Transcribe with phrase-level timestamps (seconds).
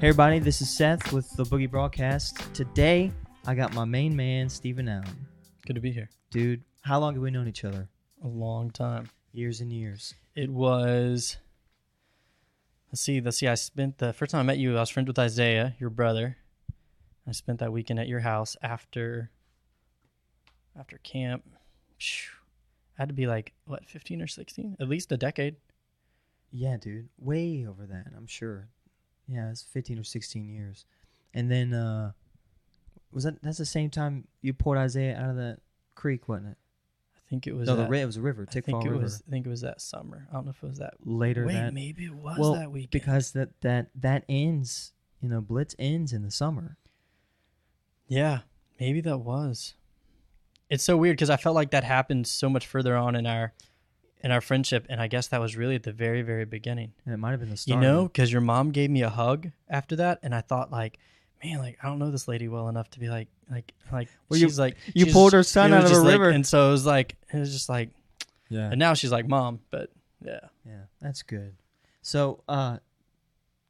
[0.00, 2.54] Hey everybody, this is Seth with the Boogie Broadcast.
[2.54, 3.10] Today,
[3.48, 5.26] I got my main man, Stephen Allen.
[5.66, 6.08] Good to be here.
[6.30, 7.88] Dude, how long have we known each other?
[8.22, 9.10] A long time.
[9.32, 10.14] Years and years.
[10.36, 11.38] It was.
[12.92, 13.20] Let's see.
[13.20, 13.48] Let's see.
[13.48, 14.76] I spent the first time I met you.
[14.76, 16.36] I was friends with Isaiah, your brother.
[17.26, 19.32] I spent that weekend at your house after.
[20.78, 21.42] After camp,
[21.98, 22.30] Phew.
[22.96, 24.76] I had to be like what, fifteen or sixteen?
[24.78, 25.56] At least a decade.
[26.52, 27.08] Yeah, dude.
[27.18, 28.68] Way over that, I'm sure.
[29.28, 30.86] Yeah, it's 15 or 16 years.
[31.34, 32.12] And then, uh,
[33.12, 35.58] was that, that's the same time you poured Isaiah out of that
[35.94, 36.56] creek, wasn't it?
[37.16, 37.66] I think it was.
[37.66, 39.02] no, the that, ri- it was a river, I think it River.
[39.02, 39.22] was.
[39.26, 40.26] I think it was that summer.
[40.30, 40.94] I don't know if it was that.
[41.04, 41.74] Later Wait, that.
[41.74, 42.90] maybe it was well, that weekend.
[42.90, 46.78] because that, that, that ends, you know, Blitz ends in the summer.
[48.06, 48.40] Yeah,
[48.80, 49.74] maybe that was.
[50.70, 53.52] It's so weird because I felt like that happened so much further on in our
[54.22, 56.92] in our friendship, and I guess that was really at the very very beginning.
[57.04, 57.76] And it might have been the start.
[57.76, 60.98] You know, because your mom gave me a hug after that, and I thought like,
[61.44, 64.38] man, like I don't know this lady well enough to be like like like Well,
[64.38, 66.28] you- she's like you she's- pulled her son out of a like- river.
[66.30, 67.90] and so it was like it was just like,
[68.48, 68.70] Yeah.
[68.70, 69.90] and now she's like mom, but
[70.24, 71.54] yeah, Yeah, that's good.
[72.02, 72.78] So, uh,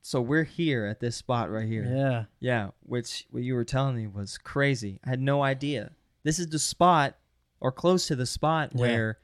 [0.02, 1.84] so we're here at this spot right here.
[1.84, 5.00] yeah, Yeah, which what you were telling me was crazy.
[5.04, 5.90] I had no idea.
[6.22, 7.16] This is the spot,
[7.60, 8.80] or close to the spot, Yeah.
[8.80, 9.18] where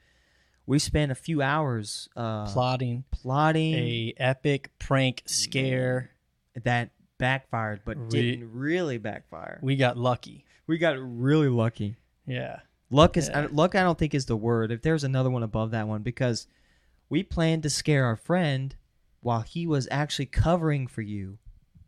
[0.67, 6.11] we spent a few hours uh, plotting plotting a epic prank scare.
[6.63, 9.59] that backfired, but We- didn't really backfire.
[9.61, 10.45] We got lucky.
[10.67, 11.97] We got really lucky.
[12.25, 13.41] Yeah, Luck is Yeah.
[13.41, 13.75] I, luck.
[13.75, 14.71] I don't think is the word.
[14.71, 16.47] If there's another one above that one, because
[17.09, 18.75] we planned to scare our friend
[19.21, 21.37] while he was actually covering for you,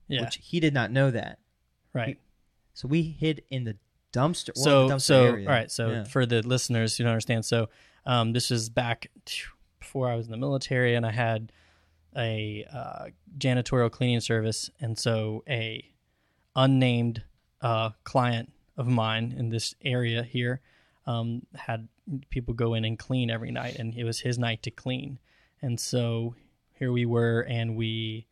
[0.07, 1.39] yeah, which he did not know that.
[1.93, 2.19] right.
[2.73, 3.77] So we hid in the
[4.13, 4.51] dumpster.
[4.55, 5.47] so dumpster so area.
[5.47, 6.03] all right so Yeah.
[6.05, 7.69] for the listeners who don't understand so
[8.05, 9.07] um, this is back
[9.79, 11.51] before i was in the military and i had
[12.15, 13.05] a uh,
[13.37, 15.83] janitorial cleaning service and so a
[16.55, 17.23] unnamed
[17.61, 20.61] uh, client of mine in this area here
[21.05, 21.87] um, had
[22.29, 25.19] people go in and clean every night and it was his night to clean
[25.61, 26.33] and so
[26.73, 28.25] here we were and we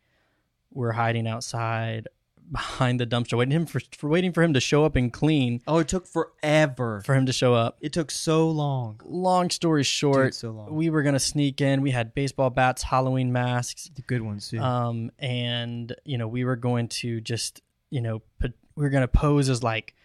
[0.72, 2.08] were hiding outside
[2.52, 5.60] behind the dumpster waiting him for, for waiting for him to show up and clean
[5.66, 7.02] Oh, it took forever.
[7.04, 7.76] for him to show up.
[7.80, 9.00] it took so long.
[9.04, 10.72] Long story short, so long.
[10.72, 11.82] we were gonna sneak in.
[11.82, 14.60] We had baseball bats, Halloween masks, The good ones too.
[14.60, 19.08] um, and you know we were going to just you know put, we were gonna
[19.08, 19.95] pose as like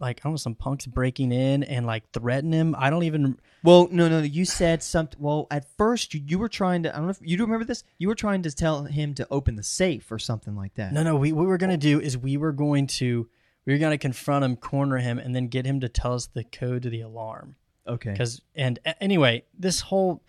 [0.00, 2.74] like I don't know some punks breaking in and like threaten him.
[2.78, 5.20] I don't even well, no, no, you said something.
[5.20, 6.92] Well, at first you, you were trying to.
[6.92, 7.84] I don't know if you do remember this.
[7.98, 10.92] You were trying to tell him to open the safe or something like that.
[10.92, 11.16] no no.
[11.16, 13.28] We what we were gonna do is we were going to
[13.66, 16.44] we were gonna confront him, corner him, and then get him to tell us the
[16.44, 17.56] code to the alarm.
[17.86, 18.12] Okay.
[18.12, 20.22] Because and a- anyway, this whole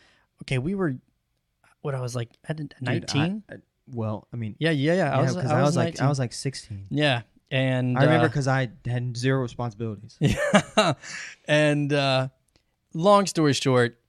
[0.43, 0.97] okay, we were
[1.81, 3.43] what I was like at nineteen.
[3.87, 4.97] Well, I mean, Yeah, yeah, yeah.
[5.09, 6.05] yeah, I was, because I, I, was, was like, 19.
[6.05, 6.85] I was like 16.
[6.91, 10.17] yeah, and I remember uh, because I had zero responsibilities.
[10.19, 10.93] yeah,
[11.45, 12.29] and uh,
[12.93, 13.99] long story short,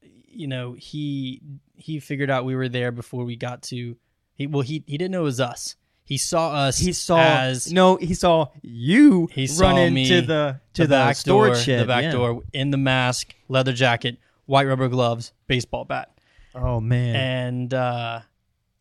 [0.00, 1.42] you know, he
[1.74, 3.96] he figured out we were there before we got to.
[4.34, 5.74] He well, he he didn't know it was us.
[6.04, 6.78] He saw us.
[6.78, 11.16] He saw as no, he saw you He saw run into the to the, back
[11.16, 11.80] storage door, shed.
[11.80, 12.12] the back yeah.
[12.12, 16.10] door in the mask, leather jacket, white rubber gloves, baseball bat,
[16.54, 17.16] Oh man.
[17.16, 18.20] and uh,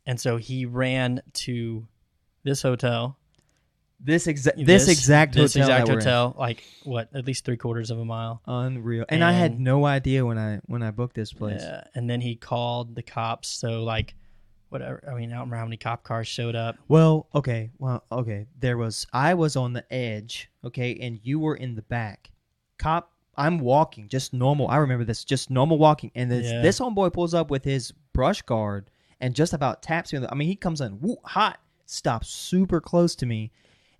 [0.05, 1.87] and so he ran to
[2.43, 3.17] this hotel
[4.03, 6.05] this exact this, exact this hotel exact that we're in.
[6.05, 8.41] hotel, like what, at least three quarters of a mile.
[8.47, 9.05] Unreal.
[9.09, 11.61] And, I had no idea when I when I booked this place.
[11.61, 13.47] Yeah, and then he called the cops.
[13.47, 14.15] So like,
[14.69, 15.03] whatever.
[15.09, 16.77] I mean, I don't remember how many cop cars showed up.
[16.87, 17.69] Well, okay.
[17.77, 18.47] Well, okay.
[18.59, 22.31] There was I was on the edge, okay, and you were in the back.
[22.77, 24.67] Cop I'm walking, just normal.
[24.67, 26.11] I remember this, just normal walking.
[26.15, 26.61] And this Yeah.
[26.61, 28.89] this homeboy pulls up with his brush guard
[29.19, 30.17] and just about taps me.
[30.17, 33.51] on the- I mean, he comes in woo, hot, stops super close to me,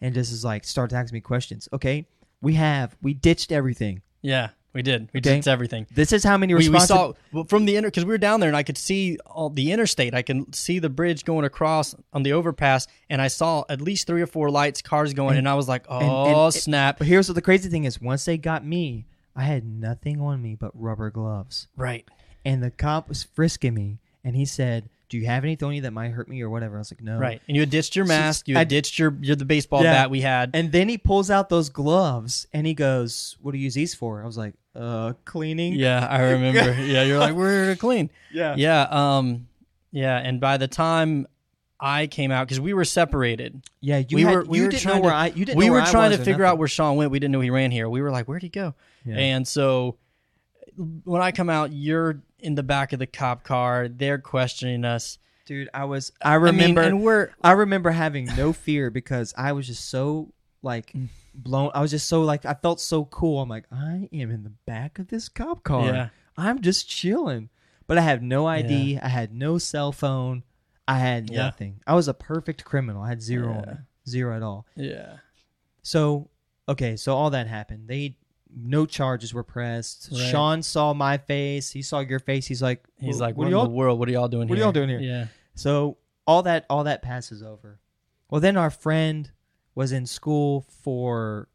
[0.01, 1.69] and just is like starts asking me questions.
[1.71, 2.05] Okay,
[2.41, 4.01] we have we ditched everything.
[4.21, 5.09] Yeah, we did.
[5.13, 5.35] We Okay.
[5.35, 5.87] did everything.
[5.93, 8.39] This is how many We, we saw well, from the inter because we were down
[8.39, 10.13] there and I could see all the interstate.
[10.13, 14.07] I can see the bridge going across on the overpass, and I saw at least
[14.07, 17.27] three or four lights, cars going, and, I was like, "Oh and- snap!" But here's
[17.29, 19.05] what the crazy thing is: once they got me,
[19.35, 21.67] I had nothing on me but rubber gloves.
[21.77, 22.07] right.
[22.43, 25.81] and the cop was frisking me and he said do you have anything on you
[25.81, 27.95] that might hurt me or whatever i was like no Right, and you had ditched
[27.95, 28.47] your mask.
[28.47, 29.93] You had I- ditched your, your the baseball Yeah.
[29.93, 30.51] bat we had.
[30.53, 33.93] and then he pulls out those gloves and he goes what do you use these
[33.93, 36.73] for i was like uh cleaning yeah, I remember.
[36.81, 39.47] yeah, you're like, "We're here to clean." yeah Yeah, um,
[39.91, 41.27] yeah, and by the time
[41.83, 43.61] I came out, because we were separated.
[43.81, 45.43] yeah you we had, were we you were didn't trying know where to, i you
[45.45, 47.11] didn't we know were trying to figure out where Sean went.
[47.11, 47.89] We didn't know he ran here.
[47.89, 48.75] We were like, where'd he go?
[49.03, 49.17] Yeah.
[49.17, 49.97] And so
[50.77, 53.87] when I come out, you're in the back of the cop car.
[53.87, 55.69] They're questioning us, dude.
[55.73, 56.11] I was.
[56.23, 56.81] I I mean, remember.
[56.81, 60.33] and we're I remember having no fear because I was just so
[60.63, 61.07] like Mm.
[61.33, 61.71] blown.
[61.73, 63.41] I was just so like I felt so cool.
[63.41, 65.85] I'm like I am in the back of this cop car.
[65.85, 66.09] Yeah.
[66.37, 67.49] I'm just chilling.
[67.87, 68.99] But I have no ID.
[68.99, 70.43] I had no cell phone.
[70.87, 71.37] I had Yeah.
[71.37, 71.81] nothing.
[71.85, 73.01] I was a perfect criminal.
[73.03, 73.73] I had zero Yeah.
[74.07, 74.65] Zero at all.
[74.75, 75.17] yeah.
[75.83, 76.29] So
[76.69, 77.87] okay, so all that happened.
[77.87, 78.15] They
[78.55, 80.09] no charges were pressed.
[80.11, 80.29] Right.
[80.29, 81.71] Sean saw my face.
[81.71, 82.45] He saw your face.
[82.45, 83.99] He's like, He's like, what what, in y'all the world?
[83.99, 84.55] What are y'all doing here?
[84.55, 84.99] what are y'all doing here?
[84.99, 85.27] Yeah.
[85.55, 87.79] So all that all that passes over.
[88.29, 89.31] Well, then our friend
[89.75, 91.47] was in school for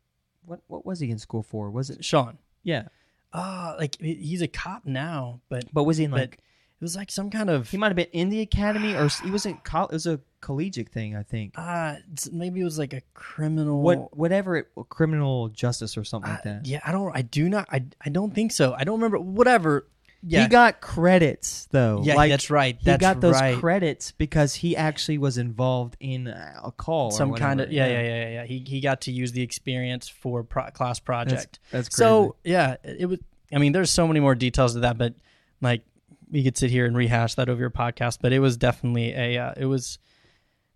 [0.44, 0.60] what?
[0.66, 1.70] What was he in school for?
[1.70, 2.04] Was it?
[2.04, 2.38] Sean.
[2.62, 2.88] Yeah,
[3.32, 6.38] Ah, like he's a cop now, but but was he in like?
[6.80, 9.30] It was like some kind of he might have been in the academy, or he
[9.30, 9.56] was in.
[9.64, 11.54] Col- it was a collegiate thing, I think.
[11.56, 11.96] uh
[12.30, 16.42] maybe it was like a criminal What whatever it, criminal justice or something I- like
[16.44, 16.66] that.
[16.66, 18.74] yeah, I don't I do not I I don't think so.
[18.74, 19.86] I don't remember whatever.
[20.22, 20.42] Yeah.
[20.42, 22.00] He got credits though.
[22.04, 22.76] yeah, like, that's right.
[22.80, 23.56] He got those right.
[23.58, 27.06] credits because he actually was involved in a call.
[27.06, 27.90] or some kind of whatever.
[27.90, 28.44] yeah, yeah, yeah, yeah.
[28.44, 31.58] He he got to use the experience for pro- class project.
[31.70, 31.98] That's crazy.
[32.02, 33.18] So yeah, it was.
[33.52, 35.14] I mean, there's so many more details to that, but
[35.60, 35.82] like
[36.30, 38.18] we could sit here and rehash that over your podcast.
[38.20, 39.38] But it was definitely a.
[39.38, 39.98] Uh, it was.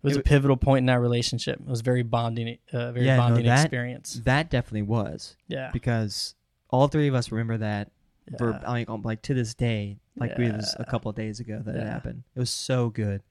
[0.03, 1.59] It was It a pivotal point in that relationship.
[1.59, 4.19] It was very bonding, uh, very Yeah, no, bonding that- experience.
[4.25, 6.33] that definitely was Yeah, because
[6.71, 7.91] all three of us remember that
[8.39, 8.67] for Yeah.
[8.67, 11.61] like, um, like to this day, like we it was a couple of days ago
[11.63, 12.23] that it happened.
[12.35, 13.21] It was so good.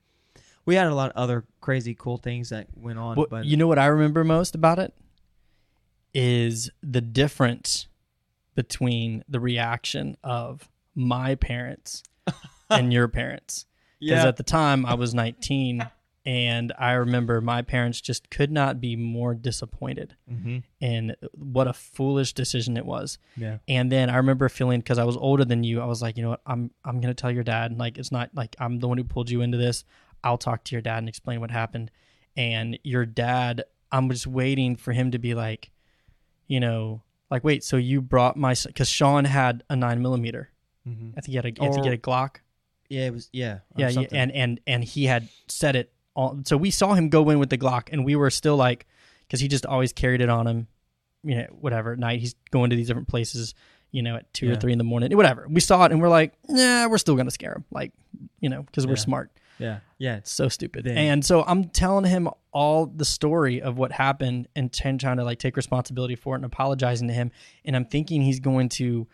[0.64, 3.56] We had a lot of other crazy cool things that went on, What- but you
[3.56, 4.94] know what I remember most about it
[6.14, 7.88] is the difference
[8.54, 12.02] between the reaction of my parents
[12.68, 13.66] and your parents.
[14.00, 15.86] Because at the time I was 19,
[16.24, 21.74] and I remember my parents just could not be more disappointed hmm in what a
[21.74, 23.18] foolish decision it was.
[23.36, 26.16] yeah, And then I remember feeling because I was older than you, I was like,
[26.16, 27.76] you know what, I'm I'm gonna tell your dad.
[27.78, 29.84] Like it's not like I'm the one who pulled you into this.
[30.24, 31.90] I'll talk to your dad and explain what happened.
[32.36, 35.70] And your dad, I'm just waiting for him to be like,
[36.46, 40.48] you know, like wait, so you brought my because Sean had a nine millimeter.
[40.92, 42.36] Hmm I think he had a, I think he had a Glock.
[42.88, 46.44] yeah, it was yeah, or Yeah, yeah, and and and he had set it on.
[46.44, 48.86] So we saw him go in with the Glock, and we were still like,
[49.26, 50.66] because he just always carried it on him,
[51.22, 51.92] you know, whatever.
[51.92, 53.54] At night, he's going to these different places,
[53.92, 55.46] you know, at two or three in the morning, whatever.
[55.48, 57.92] We saw it, and we're like, nah, we're still gonna scare him, like,
[58.40, 58.98] you know, because we're Yeah.
[59.00, 59.30] smart.
[59.58, 60.84] yeah, yeah, It's so stupid.
[60.84, 65.22] Then- and so I'm telling him all the story of what happened and trying to
[65.24, 67.30] like take responsibility for it and apologizing to him.
[67.64, 69.06] And I'm thinking he's going to,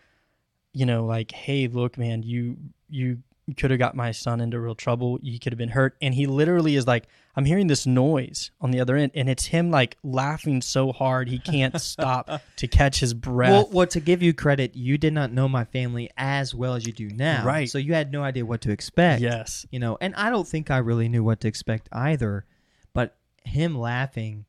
[0.76, 2.56] you know, like, hey, look, man, you
[2.90, 3.18] you
[3.56, 5.18] could have got my son into real trouble.
[5.22, 5.96] You could have been hurt.
[6.02, 7.06] And he literally is like,
[7.36, 11.28] I'm hearing this noise on the other end, and it's him like laughing so hard
[11.28, 13.50] he can't stop to catch his breath.
[13.52, 16.86] Well, well, to give you credit, you did not know my family as well as
[16.86, 17.70] you do now, Right.
[17.70, 19.22] So you had no idea what to expect.
[19.22, 19.64] yes.
[19.70, 22.44] you know and i don't think i really knew what to expect either
[22.92, 24.44] but him laughing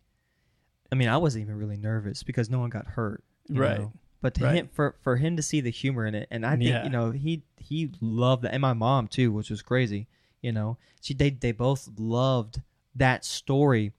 [0.91, 3.79] i mean i wasn't even really nervous because no one got hurt you Right.
[3.79, 3.93] know?
[4.27, 4.55] But to Right.
[4.55, 6.83] him for for him to see the humor in it and i think Yeah.
[6.83, 10.07] you know he he loved that and my mom too which was crazy
[10.41, 12.61] you know she they they both loved
[12.93, 13.93] that story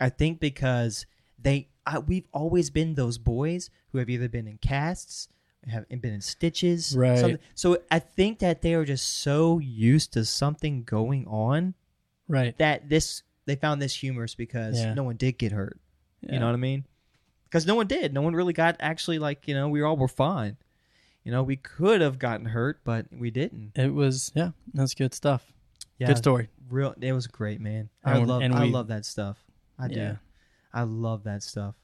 [0.00, 1.06] i think because
[1.40, 5.28] they I, we've always been those boys who have either been in casts
[5.68, 7.18] have been in stitches Right.
[7.18, 11.74] something- so i think that they are just so used to something going on
[12.26, 12.56] Right.
[12.58, 14.94] that this they found this humorous because Yeah.
[14.94, 15.78] no one did get hurt
[16.22, 16.32] Yeah.
[16.34, 16.84] you know what i mean
[17.48, 20.08] because no one did no one really got actually like you know we all were
[20.08, 20.56] fine
[21.24, 25.14] you know we could have gotten hurt but we didn't It was, yeah, that's good
[25.14, 25.52] stuff.
[25.98, 26.48] yeah Good story.
[26.70, 29.36] real it was great man i And- love and i love that stuff
[29.78, 30.16] i do Yeah.
[30.72, 31.74] i love that stuff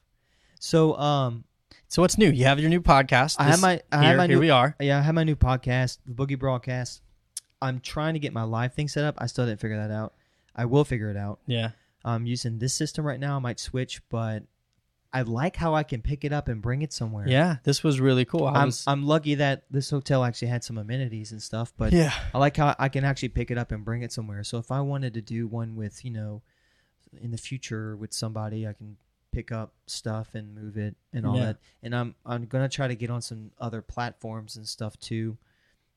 [0.59, 1.43] so um
[1.87, 2.29] So what's new?
[2.31, 3.35] You have your new podcast.
[3.39, 4.75] I have my- I here, have my here new- we are.
[4.79, 7.01] yeah i have my new podcast the boogie broadcast
[7.61, 10.13] i'm trying to get my live thing set up i still didn't figure that out
[10.55, 11.71] i will figure it out Yeah.
[12.07, 13.35] I'm using this system right now.
[13.37, 14.43] I might switch, but
[15.15, 17.27] I like how I can pick it up and bring it somewhere.
[17.27, 18.45] Yeah, this was really cool.
[18.45, 21.93] I I'm was, I'm lucky that this hotel actually had some amenities and stuff, but
[21.93, 24.43] yeah, I like how I can actually pick it up and bring it somewhere.
[24.43, 26.41] So if I wanted to do one with, you know,
[27.21, 28.97] in the future with somebody, I can
[29.31, 31.45] pick up stuff and move it and all Yeah.
[31.45, 31.57] that.
[31.83, 35.37] And I'm I'm gonna try to get on some other platforms and stuff too,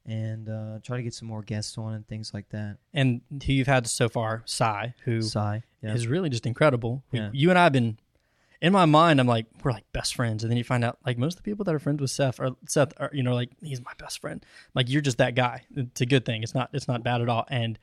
[0.07, 2.79] and uh, try to get some more guests on and things like that.
[2.95, 5.97] and who you've had so far, Sai, who is Sai, yeah.
[6.09, 7.05] really just incredible.
[7.13, 7.31] Yeah.
[7.33, 7.99] You and I have been
[8.61, 9.21] in my mind.
[9.21, 11.51] I'm like, we're like best friends, and then you find out like most of the
[11.51, 14.21] people that are friends with Seth are Seth are you know like he's my best
[14.21, 14.45] friend.
[14.75, 15.65] Like you're just that guy.
[15.77, 16.43] It's a good thing.
[16.43, 17.45] It's not it's not bad at all.
[17.49, 17.79] And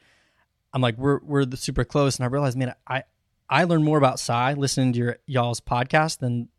[0.74, 3.04] I'm like we're we're the super close, and I realized, man, I
[3.50, 6.50] I learned more about Sai listening to your y'all's podcast than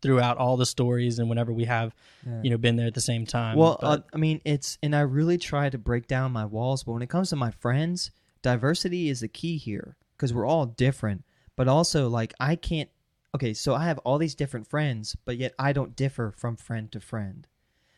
[0.00, 1.92] throughout all the stories and whenever we have
[2.24, 2.40] Yeah.
[2.44, 3.56] you know been there at the same time.
[3.58, 6.92] Well, uh, I mean, it's and I really try to break down my walls, but
[6.92, 11.24] when it comes to my friends, diversity is the key here because we're all different.
[11.56, 12.88] But also, like, I can't.
[13.34, 16.90] Okay, so I have all these different friends, but yet I don't differ from friend
[16.92, 17.46] to friend.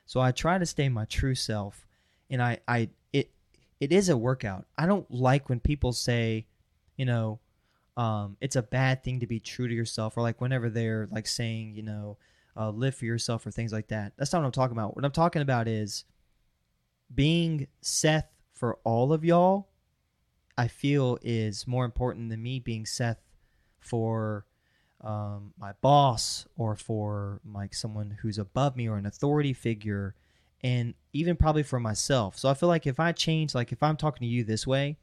[0.07, 1.87] So I try to stay my true self,
[2.29, 3.31] and I, I, it,
[3.79, 4.67] it is a workout.
[4.77, 6.47] I don't like when people say,
[6.97, 7.39] you know,
[7.97, 11.29] um, it's a bad thing to be true to yourself, or like whenever they're like
[11.29, 12.19] saying, you know,
[12.57, 14.13] uh, live for yourself or things like that.
[14.17, 14.97] That's not what I'm talking about.
[14.97, 16.05] What I'm talking about is
[17.15, 19.69] being Seth for all of y'all.
[20.59, 23.21] I feel is more important than me being Seth
[23.79, 24.45] for
[25.03, 30.15] um, my boss or for like someone who's above me or an authority figure,
[30.63, 32.39] and even probably for myself.
[32.39, 34.97] So I feel like if I change, like if I'm talking to you this way,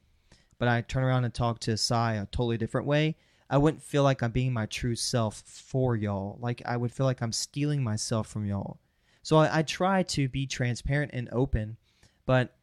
[0.59, 3.15] but I turn around and talk to Sai a totally different way,
[3.49, 6.37] I wouldn't feel like I'm being my true self for y'all.
[6.41, 8.79] Like I would feel like I'm stealing myself from y'all.
[9.23, 11.77] So I, I try to be transparent and open,
[12.25, 12.53] but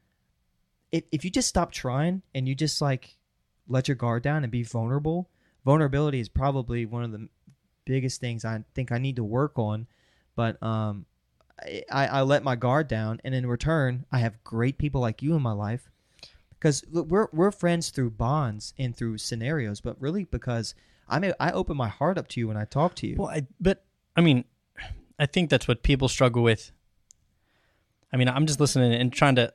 [0.93, 3.17] if if you just stop trying and you just like
[3.67, 5.29] let your guard down and be vulnerable,
[5.65, 7.29] vulnerability is probably one of the
[7.85, 9.87] biggest things I think I need to work on.
[10.37, 11.07] But um,
[11.91, 15.35] I, I let my guard down, and in return, I have great people like you
[15.35, 15.91] in my life
[16.65, 20.75] because we're we're friends through bonds and through scenarios, but really because
[21.09, 23.17] I may I open my heart up to you when I talk to you.
[23.19, 23.85] Well, I, but
[24.17, 24.45] I mean,
[25.19, 26.73] I think that's what people struggle with.
[28.13, 29.53] I mean, I'm just listening and trying to,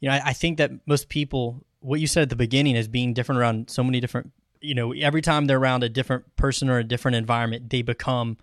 [0.00, 2.88] you know, I, I think that most people, what you said at the beginning, is
[2.88, 4.32] being different around so many different.
[4.60, 8.36] You know, every time they're around a different person or a different environment, they become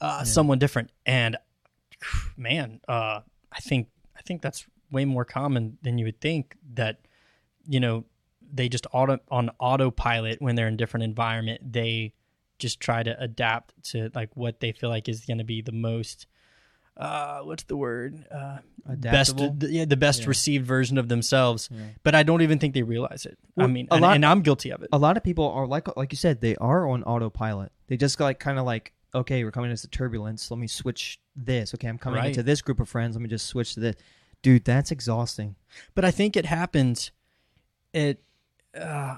[0.00, 0.24] uh, Yeah.
[0.24, 0.90] someone different.
[1.06, 1.36] And
[2.36, 3.20] man, uh,
[3.50, 6.56] I think I think that's way more common than you would think.
[6.74, 7.00] That
[7.66, 8.04] you know
[8.52, 11.72] they just auto on autopilot when they're in different environment.
[11.72, 12.12] They
[12.58, 15.72] just try to adapt to like what they feel like is going to be the
[15.72, 16.26] most.
[16.96, 18.24] Uh, what's the word?
[18.30, 19.54] Uh, best, Adaptable.
[19.58, 20.28] the, yeah, the best Yeah.
[20.28, 21.68] received version of themselves.
[21.72, 21.80] Yeah.
[22.02, 23.38] But I don't even think they realize it.
[23.56, 24.88] I mean, a and, lot- and I'm guilty of it.
[24.92, 28.20] a lot of people are like like you said they are on autopilot they just
[28.20, 31.98] like kind of like okay we're coming into turbulence let me switch this okay i'm
[31.98, 32.28] coming Right.
[32.28, 33.96] into this group of friends let me just switch to this
[34.42, 35.56] dude that's exhausting
[35.94, 37.10] but I think it happens.
[37.94, 38.22] It,
[38.78, 39.16] uh,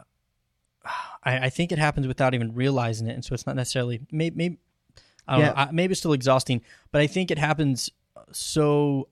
[1.25, 4.37] I, I think it happens without even realizing it, and so it's not necessarily maybe.
[4.37, 4.59] maybe
[5.29, 5.49] I don't Yeah.
[5.49, 6.61] know, I, maybe it's still exhausting,
[6.93, 7.91] but I think it happens
[8.33, 9.09] so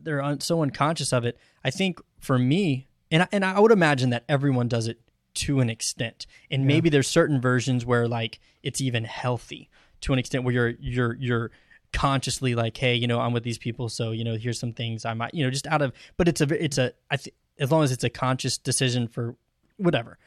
[0.00, 1.36] they're un, so unconscious of it.
[1.64, 5.00] I think for me, and I, and I would imagine that everyone does it
[5.34, 6.68] to an extent, and Yeah.
[6.68, 9.68] maybe there's certain versions where like it's even healthy
[10.02, 11.50] to an extent where you're you're you're
[11.92, 15.04] consciously like, hey, you know, I'm with these people, so you know, here's some things
[15.04, 17.70] I might, you know, just out of, but it's a it's a I th- as
[17.72, 19.34] long as it's a conscious decision for
[19.76, 20.18] whatever,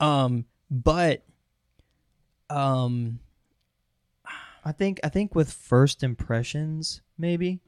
[0.00, 1.24] um, but
[2.50, 3.18] um,
[4.64, 7.60] i think i think with first impressions maybe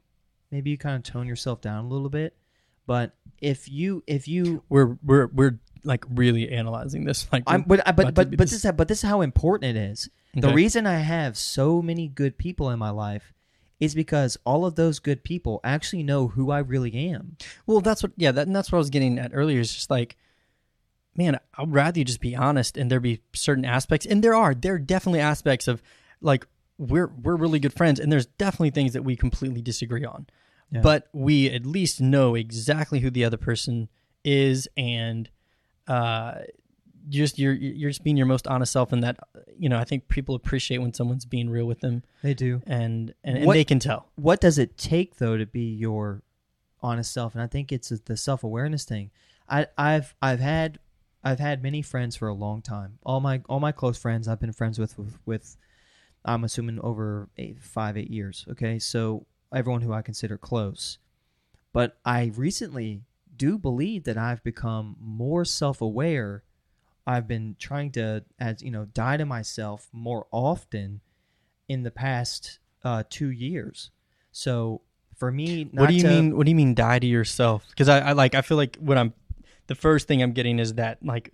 [0.51, 2.35] maybe you kind of tone yourself down a little bit
[2.87, 7.87] but if you if you we're we're we're like really analyzing this, like I'm, but
[7.87, 10.09] I- but but but this- is how, but this is how important it is.
[10.33, 13.33] The reason I have so many good people in my life
[13.79, 17.37] is because all of those good people actually know who I really am.
[17.67, 19.59] Well, that's what, yeah, that, and that's what I was getting at earlier.
[19.59, 20.15] Is just like,
[21.15, 24.53] man, I'd rather you just be honest, and there be certain aspects, and there are,
[24.55, 25.83] there are definitely aspects of,
[26.19, 30.27] like, we're we're really good friends, and there's definitely things that we completely disagree on,
[30.71, 30.81] Yeah.
[30.81, 33.89] but we at least know exactly who the other person
[34.23, 35.29] is, and
[35.87, 36.39] uh,
[37.09, 39.19] just you're you're just being your most honest self, and that
[39.57, 42.61] you know, I think people appreciate when someone's being real with them, They do.
[42.65, 44.07] and and, and What- they can tell.
[44.15, 46.23] What does it take though to be your
[46.81, 47.33] honest self?
[47.35, 49.11] And I think it's the self awareness thing.
[49.47, 50.79] I, I've I've had
[51.23, 52.97] I've had many friends for a long time.
[53.03, 55.55] All my all my close friends I've been friends with with, with
[56.25, 58.45] I'm assuming over eight, five eight years.
[58.51, 60.97] Okay, so everyone who I consider close.
[61.71, 63.01] But I recently
[63.35, 66.43] do believe that I've become more self aware.
[67.07, 71.01] I've been trying to, as you know, die to myself more often
[71.67, 73.91] in the past uh, two years.
[74.31, 74.81] So
[75.15, 76.35] for me, not what do you to- mean?
[76.37, 77.65] What do you mean die to yourself?
[77.69, 79.13] Because I, I like I feel like what I'm
[79.67, 81.31] the first thing I'm getting is that like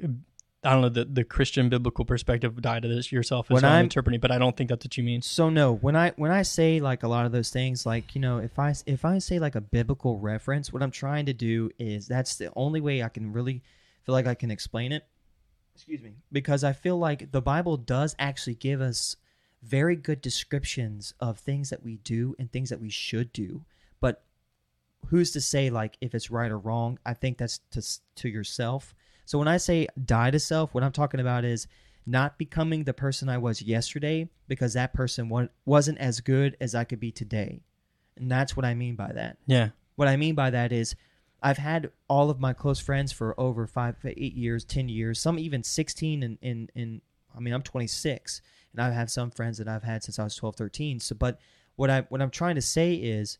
[0.63, 3.63] I don't know the the Christian biblical perspective of die to this yourself is When
[3.63, 5.21] how I'm I'm- interpreting, but I don't think that's what you mean.
[5.21, 8.21] So no, when I when I say like a lot of those things, like you
[8.21, 11.71] know, if I if I say like a biblical reference, what I'm trying to do
[11.79, 13.63] is that's the only way I can really
[14.03, 15.05] feel like I can explain it.
[15.73, 19.15] Excuse me, because I feel like the Bible does actually give us
[19.63, 23.63] very good descriptions of things that we do and things that we should do,
[23.99, 24.23] but
[25.07, 26.99] who's to say like if it's right or wrong?
[27.03, 27.81] I think that's to
[28.21, 28.93] to yourself.
[29.25, 31.67] So when I say die to self, what I'm talking about is
[32.05, 35.31] not becoming the person I was yesterday because that person
[35.65, 37.61] wasn't as good as I could be today.
[38.17, 39.37] And that's what I mean by that.
[39.45, 40.95] Yeah, What I mean by that is
[41.43, 45.39] I've had all of my close friends for over five, eight years, ten years, some
[45.39, 46.23] even sixteen.
[46.23, 47.01] And in, in, in,
[47.35, 48.41] I mean, I'm 26,
[48.73, 50.99] and I have some friends that I've had since I was 12, 13.
[50.99, 51.39] So, but
[51.77, 53.37] what I what I'm trying to say is,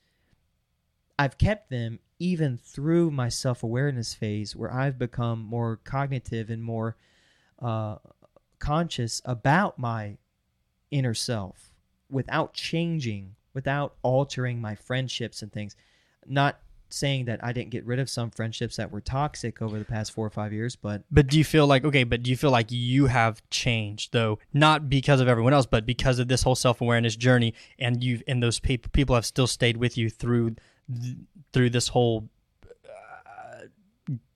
[1.20, 6.64] I've kept them even through my self awareness phase, where I've become more cognitive and
[6.64, 6.96] more
[7.60, 7.96] uh,
[8.60, 10.18] conscious about my
[10.92, 11.72] inner self,
[12.12, 15.76] without changing, without altering my friendships and things.
[16.28, 16.60] Not
[16.90, 20.12] saying that I didn't get rid of some friendships that were toxic over the past
[20.12, 22.04] four or five years, but But do you feel like okay?
[22.04, 25.88] But do you feel like you have changed though, not because of everyone else, but
[25.88, 29.48] because of this whole self awareness journey, and you've and those people people have still
[29.48, 30.56] stayed with you through
[31.02, 31.16] th-
[31.52, 32.30] through this whole
[32.66, 33.66] uh,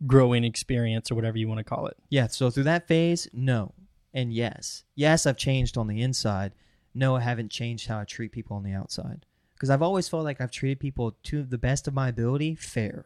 [0.05, 1.97] growing experience or whatever you want to call it.
[2.09, 2.27] yeah.
[2.27, 3.73] So through that phase, no,
[4.13, 6.53] and yes, yes, I've changed on the inside.
[6.93, 10.23] No, I haven't changed how I treat people on the outside because I've always felt
[10.23, 13.05] like I've treated people to the best of my ability, fair.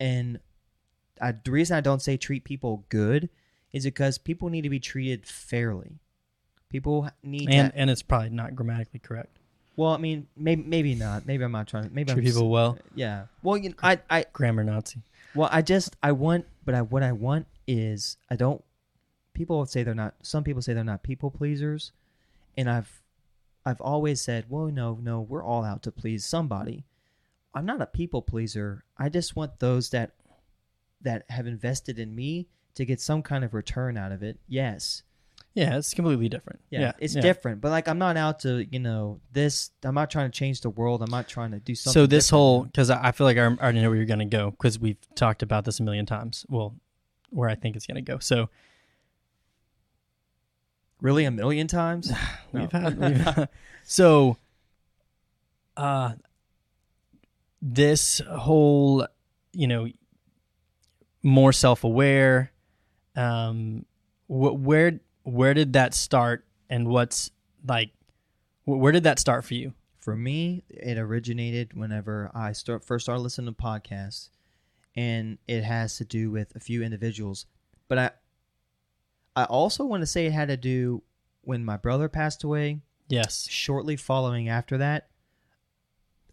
[0.00, 0.40] And
[1.20, 3.28] I, the reason I don't say treat people good
[3.72, 6.00] is because people need to be treated fairly.
[6.68, 9.38] People need And to, and it's probably not grammatically correct.
[9.76, 11.26] Well, I mean, maybe maybe not.
[11.26, 11.90] Maybe I'm not trying.
[11.92, 13.26] Maybe Treat I'm just- people well, Yeah.
[13.42, 15.02] Well, you know, I I grammar Nazi.
[15.34, 18.62] Well, I just I want, but I what I want is I don't.
[19.32, 20.14] People say they're not.
[20.22, 21.90] Some people say they're not people pleasers,
[22.56, 23.02] and I've
[23.66, 26.84] I've always said, well, no, no, we're all out to please somebody.
[27.54, 28.84] I'm not a people pleaser.
[28.98, 30.12] I just want those that
[31.00, 34.38] that have invested in me to get some kind of return out of it.
[34.48, 35.02] Yes,
[35.54, 36.60] Yeah, it's completely different.
[36.68, 37.60] yeah, it's different.
[37.60, 39.70] But like, I'm not out to you know this.
[39.84, 41.00] I'm not trying to change the world.
[41.00, 42.02] I'm not trying to do something.
[42.02, 42.38] So this different.
[42.40, 44.78] whole because I I feel like I already know where you're going to go because
[44.80, 46.44] we've talked about this a million times.
[46.48, 46.74] Well,
[47.30, 48.18] where I think it's going to go.
[48.18, 48.48] So
[51.00, 52.10] really a million times.
[52.52, 52.60] No.
[52.60, 53.48] we've had we've,
[53.84, 54.36] so
[55.76, 56.12] uh
[57.60, 59.06] this whole
[59.52, 59.88] you know
[61.24, 62.52] more self-aware
[63.16, 63.84] um
[64.28, 67.30] wh- where where did that start and what's
[67.66, 67.90] like
[68.64, 73.06] wh- where did that start for you For me, it originated whenever I start first
[73.06, 74.28] started listening to podcasts,
[74.94, 77.46] and it has to do with a few individuals.
[77.88, 78.10] But I,
[79.34, 81.02] I also want to say it had to do
[81.40, 82.80] when my brother passed away.
[83.08, 85.08] yes Shortly following after that,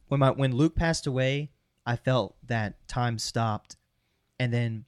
[0.10, 1.52] when my when Luke passed away,
[1.86, 3.78] I felt that time stopped,
[4.38, 4.84] and then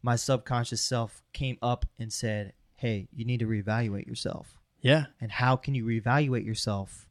[0.00, 5.32] my subconscious self came up and said, "Hey, you need to reevaluate yourself." yeah And
[5.32, 7.08] how can you reevaluate yourself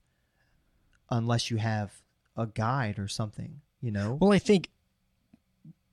[1.10, 2.02] unless you have
[2.38, 4.18] a guide or something, you know?
[4.22, 4.70] Well, I think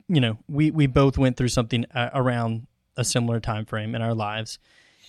[0.08, 4.02] you know we we both went through something uh, around a similar time frame in
[4.02, 4.58] our lives,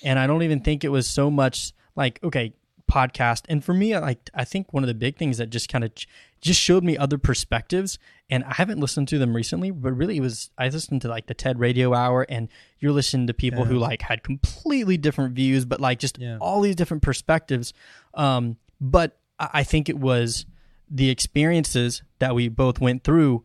[0.04, 2.54] and I don't even think it was so much like okay
[2.92, 3.44] podcast.
[3.50, 5.84] And for me, I like I think one of the big things that just kind
[5.84, 6.08] of ch-
[6.42, 7.98] just showed me other perspectives,
[8.30, 11.28] and I haven't listened to them recently, but really it was I listened to like
[11.28, 13.66] the TED Radio Hour, and you're listening to people Yeah.
[13.66, 16.38] who like had completely different views, but like just Yeah.
[16.42, 17.74] all these different perspectives.
[18.14, 20.46] Um, but I I think it was
[20.90, 23.44] the experiences that we both went through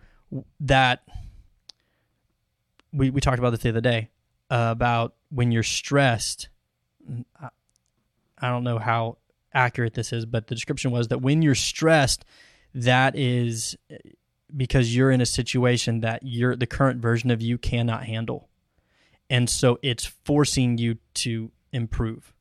[0.60, 1.02] that
[2.92, 4.10] we, we talked about this the other day
[4.50, 6.48] uh, about when you're stressed.
[7.40, 7.48] I,
[8.38, 9.18] I don't know how
[9.58, 12.24] accurate this is, but the description was that when you're stressed,
[12.74, 13.76] that is
[14.56, 18.48] because you're in a situation that you're the current version of you cannot handle.
[19.28, 22.32] And so it's forcing you to improve,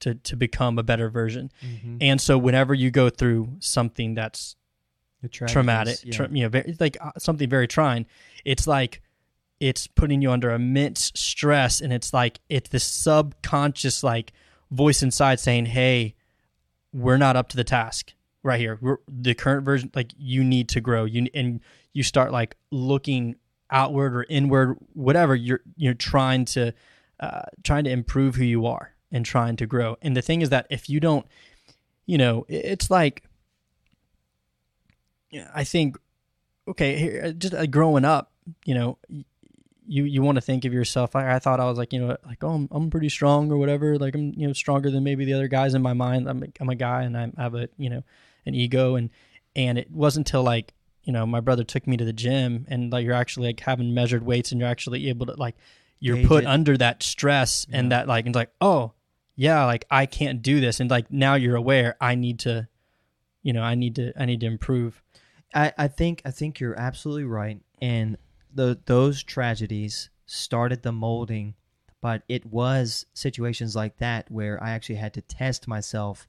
[0.00, 1.50] to, to become a better version.
[1.62, 1.96] Mm-hmm.
[2.00, 4.56] And so whenever you go through something that's
[5.48, 6.12] traumatic, Yeah.
[6.12, 8.06] tra- you know, very, like uh, something very trying,
[8.44, 9.02] it's like
[9.60, 14.32] it's putting you under immense stress, and it's like it's this subconscious like
[14.72, 16.16] voice inside saying, "Hey,
[16.92, 18.78] we're not up to the task right here.
[18.80, 19.90] We're the current version.
[19.94, 21.04] Like you need to grow.
[21.04, 21.60] You and
[21.92, 23.36] you start like looking
[23.70, 25.34] outward or inward, whatever.
[25.34, 26.72] You're you're trying to
[27.20, 29.96] uh, trying to improve who you are and trying to grow.
[30.02, 31.26] And the thing is that if you don't,
[32.06, 33.24] you know, it's like
[35.54, 35.96] I think
[36.68, 38.32] okay, here, just uh, growing up,
[38.64, 38.98] you know,
[39.86, 41.16] you you want to think of yourself.
[41.16, 43.56] I, I thought I was like, you know, like oh, I'm, I'm pretty strong or
[43.56, 43.98] whatever.
[43.98, 46.28] Like I'm you know stronger than maybe the other guys in my mind.
[46.28, 48.02] I'm a, I'm a guy and I have a you know
[48.46, 49.10] an ego and
[49.54, 50.72] and it wasn't until like
[51.04, 53.94] you know my brother took me to the gym and like you're actually like having
[53.94, 55.56] measured weights and you're actually able to like
[56.00, 56.46] you're Gauge put it.
[56.46, 58.92] under that stress and that like and like oh
[59.36, 62.68] yeah like I can't do this and like now you're aware I need to
[63.42, 65.02] you know I need to I need to improve
[65.54, 68.16] I, I think I think you're absolutely right, and
[68.54, 71.54] the those tragedies started the molding,
[72.00, 76.28] but it was situations like that where I actually had to test myself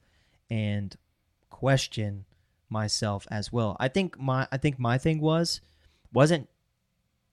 [0.50, 0.96] and
[1.50, 2.24] question
[2.68, 3.76] myself as well.
[3.80, 5.60] I think my I think my thing was
[6.12, 6.48] wasn't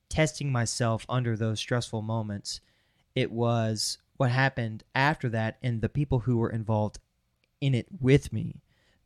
[0.10, 2.62] testing myself under those stressful moments.
[3.16, 7.00] It was what happened after that and the people who were involved
[7.60, 8.62] in it with me.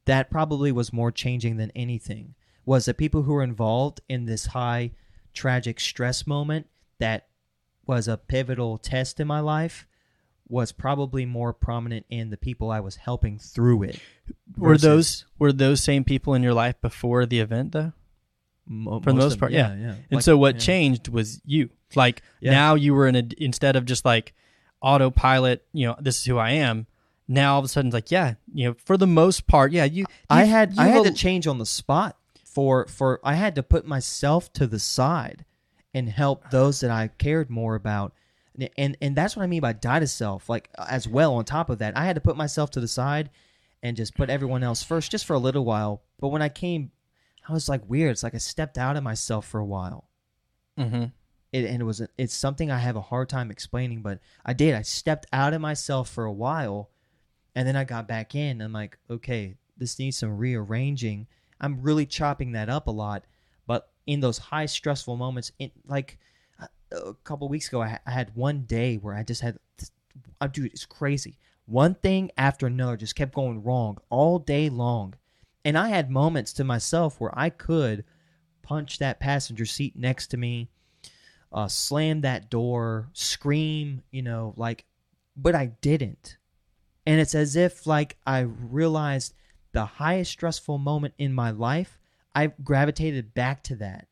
[0.05, 2.35] That probably was more changing than anything.
[2.65, 4.91] Was the people who were involved in this high
[5.35, 6.67] tragic stress moment
[6.99, 7.27] that
[7.85, 9.85] was a pivotal test in my life
[10.47, 13.99] was probably more prominent in the people I was helping through it.
[14.57, 17.93] Were those were those same people in your life before the event though?
[18.67, 19.89] mo- for the most part, yeah, yeah.
[19.91, 20.61] And Like, so what yeah.
[20.61, 21.69] changed was you.
[21.95, 22.51] Like Yeah.
[22.51, 24.33] now you were in a instead of just like
[24.81, 26.87] autopilot, you know, this is who I am.
[27.27, 29.85] Now all of a sudden it's like, yeah, you know, for the most part, yeah,
[29.85, 30.05] you.
[30.29, 32.17] I had you I had to change on the spot
[32.55, 35.43] for for I had to put myself to the side
[35.93, 38.13] and help those that I cared more about.
[38.57, 40.47] And and, and that's what I mean by die to self.
[40.49, 43.29] Like as well on top of that, I had to put myself to the side
[43.83, 46.01] and just put everyone else first just for a little while.
[46.19, 46.91] But when I came
[47.47, 48.11] I was like weird.
[48.11, 50.09] It's like I stepped out of myself for a while.
[50.79, 51.11] Mhm.
[51.51, 54.73] It, and it was it's something I have a hard time explaining, but I did.
[54.75, 56.89] I stepped out of myself for a while,
[57.53, 58.61] and then I got back in.
[58.61, 61.27] I'm like, okay, this needs some rearranging.
[61.61, 63.23] I'm really chopping that up a lot,
[63.67, 65.51] but in those high stressful moments,
[65.87, 66.19] like
[66.59, 69.57] a, a couple weeks ago, I, I had one day where I just had,
[70.41, 71.37] uh, dude, it's crazy.
[71.65, 75.15] One thing after another just kept going wrong all day long,
[75.63, 78.03] and I had moments to myself where I could
[78.61, 80.69] punch that passenger seat next to me
[81.55, 84.85] uh, slam that door, scream, you know, like,
[85.37, 86.37] but I didn't.
[87.07, 89.33] And it's as if, like, I realized
[89.75, 91.99] the highest stressful moment in my life,
[92.33, 94.07] I gravitated back to that.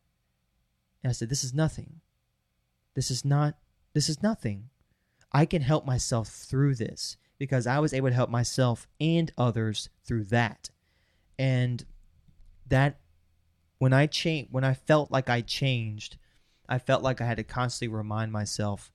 [1.02, 2.02] And I said, This is nothing.
[2.96, 3.56] This is not,
[3.94, 4.66] this is nothing.
[5.32, 9.88] I can help myself through this because I was able to help myself and others
[10.04, 10.70] through that.
[11.40, 11.86] And
[12.68, 13.00] that,
[13.80, 16.18] when I changed, when I felt like I changed,
[16.68, 18.92] I felt like I had to constantly remind myself,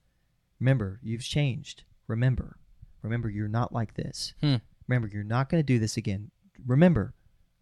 [0.59, 1.83] remember, you've changed.
[2.07, 2.57] Remember.
[3.01, 4.33] Remember, you're not like this.
[4.41, 4.57] Hmm.
[4.87, 6.29] Remember, you're not going to do this again.
[6.67, 7.13] Remember,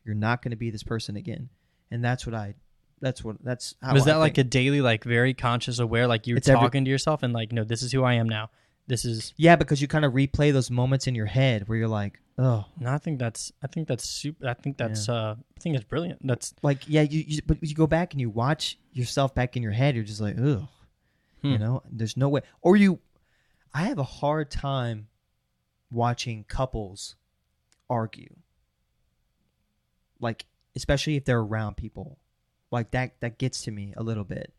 [0.06, 1.50] you're not going to be this person again.
[1.92, 2.56] And that's what I,
[3.02, 6.28] that's what, that's how Was I that like a daily, like very conscious, aware, like
[6.28, 8.28] you were It's every- talking to yourself and like, no, this is who I am
[8.28, 8.50] now.
[8.88, 9.34] This is.
[9.36, 12.64] Yeah, because you kind of replay those moments in your head where you're like, oh,
[12.80, 13.52] No, I think that's.
[13.62, 14.48] I think that's super.
[14.48, 15.10] I think that's.
[15.10, 16.26] uh I think it's brilliant.
[16.26, 16.54] That's.
[16.64, 19.74] like, yeah, you, you, but you go back and you watch yourself back in your
[19.74, 20.68] head, you're just like, ugh,
[21.42, 21.62] you Hmm.
[21.62, 22.42] know, there's no way.
[22.62, 23.00] Or you,
[23.74, 25.08] I have a hard time
[25.92, 27.18] watching couples
[27.90, 28.36] argue.
[30.20, 32.18] Like, especially if they're around people.
[32.72, 34.54] Like that, that gets to me a little bit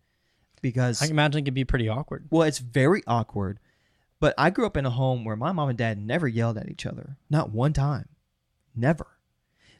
[0.63, 2.27] because I can imagine it could be pretty awkward.
[2.31, 3.59] well, it's very awkward.
[4.21, 6.69] But I grew up in a home where my mom and dad never yelled at
[6.69, 7.17] each other.
[7.31, 8.09] Not one time.
[8.75, 9.07] Never.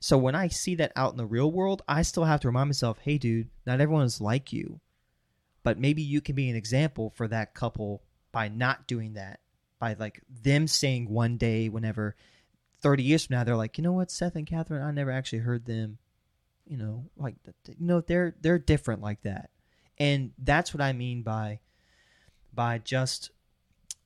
[0.01, 2.69] So when I see that out in the real world, I still have to remind
[2.69, 4.81] myself, hey, dude, not everyone is like you.
[5.65, 9.41] But maybe you can be an example for that couple by not doing that.
[9.81, 12.15] By like them saying one day, whenever
[12.81, 15.41] 30 years from now, they're like, you know what, Seth and Catherine, I never actually
[15.41, 15.99] heard them,
[16.67, 17.37] you know, like,
[17.67, 19.51] you know, they're, they're different like that.
[19.99, 21.61] And that's what I mean by,
[22.55, 23.31] by just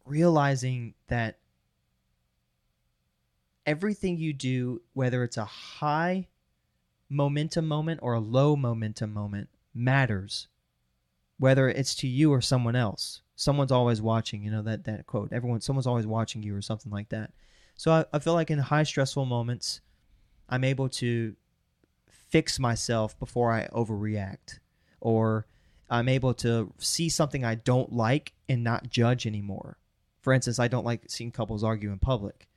[0.05, 1.39] realizing that
[3.67, 6.29] everything you do, whether it's a high
[7.09, 10.49] momentum moment or a low momentum moment, matters.
[11.39, 13.21] Whether it's to you or someone else.
[13.35, 15.33] Someone's always watching, you know, that, that quote.
[15.33, 17.33] Everyone someone's always watching you or something like that.
[17.77, 19.81] So I, I feel like in high stressful moments,
[20.49, 21.35] I'm able to
[22.09, 24.59] fix myself before I overreact.
[25.01, 25.47] Or
[25.91, 29.79] I'm able to see something I don't like and not judge anymore.
[30.23, 32.49] For instance, I don't like seeing couples argue in public.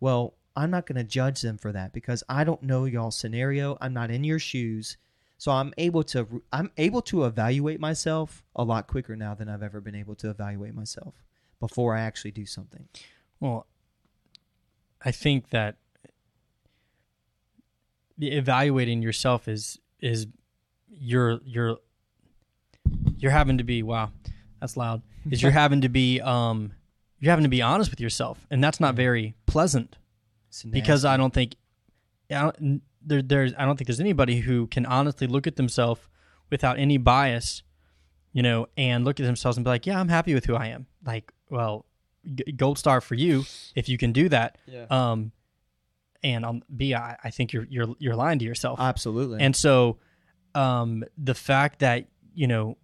[0.00, 3.78] Well, I'm not going to judge them for that because I don't know y'all's scenario.
[3.80, 4.96] I'm not in your shoes.
[5.38, 9.62] So I'm able to I'm able to evaluate myself a lot quicker now than I've
[9.62, 11.14] ever been able to evaluate myself
[11.58, 12.86] before I actually do something.
[13.40, 13.66] Well,
[15.04, 15.76] I think that
[18.20, 20.26] evaluating yourself is is
[20.88, 21.78] you're you're
[23.16, 24.12] you're having to be wow,
[24.60, 25.02] that's loud.
[25.30, 26.72] Is you're having to be um
[27.18, 29.96] you're having to be honest with yourself, and that's not very pleasant
[30.70, 31.56] because I don't think
[32.30, 36.00] I don't, there there's I don't think there's anybody who can honestly look at themselves
[36.50, 37.62] without any bias,
[38.32, 40.66] you know, and look at themselves and be like, yeah, I'm happy with who I
[40.66, 40.86] am.
[41.04, 41.86] Like, well,
[42.34, 44.58] g- gold star for you if you can do that.
[44.66, 44.86] yeah.
[44.90, 45.32] Um,
[46.24, 48.78] and on B, I, I think you're you're you're lying to yourself.
[48.80, 49.40] absolutely.
[49.42, 49.98] And so,
[50.54, 52.76] um, the fact that you know,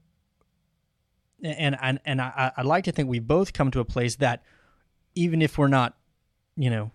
[1.43, 4.43] and and and I, I'd like to think we both come to a place that
[5.15, 5.97] even if we're not,
[6.57, 6.91] you know,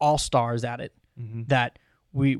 [0.00, 1.48] all stars at it, Mhm.
[1.48, 1.78] that
[2.12, 2.36] we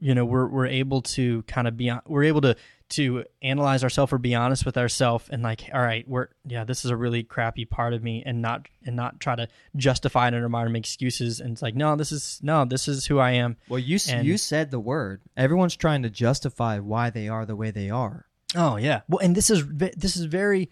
[0.00, 2.56] you know we're we're able to kind of be we're able to
[2.88, 6.84] to analyze ourselves or be honest with ourselves and like all right we're yeah this
[6.84, 10.34] is a really crappy part of me and not and not try to justify it
[10.34, 13.06] in our mind or make excuses and it's like no this is no this is
[13.06, 15.20] who i am Well, you And- you said the word.
[15.36, 18.26] Everyone's trying to justify why they are the way they are.
[18.56, 19.02] Oh yeah.
[19.08, 20.68] Well, and this is this is very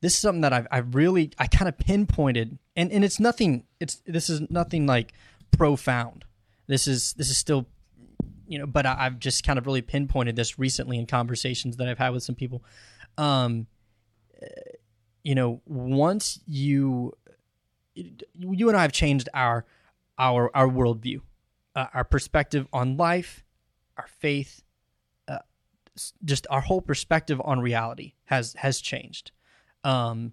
[0.00, 3.62] this is something that I've I've really I kind of pinpointed, and and it's nothing.
[3.78, 5.12] It's this is nothing like
[5.52, 6.24] profound.
[6.66, 7.66] This is this is still,
[8.50, 11.88] you know, but I, I've just kind of really pinpointed this recently in conversations that
[11.88, 12.62] I've had with some people.
[13.16, 13.66] Um,
[14.42, 14.46] uh,
[15.22, 17.12] you know, once you
[17.94, 19.64] you and I have changed our
[20.18, 21.20] our our worldview,
[21.76, 23.44] uh, our perspective on life,
[23.96, 24.62] our faith,
[25.96, 29.32] s- just our whole perspective on reality has has changed
[29.82, 30.32] um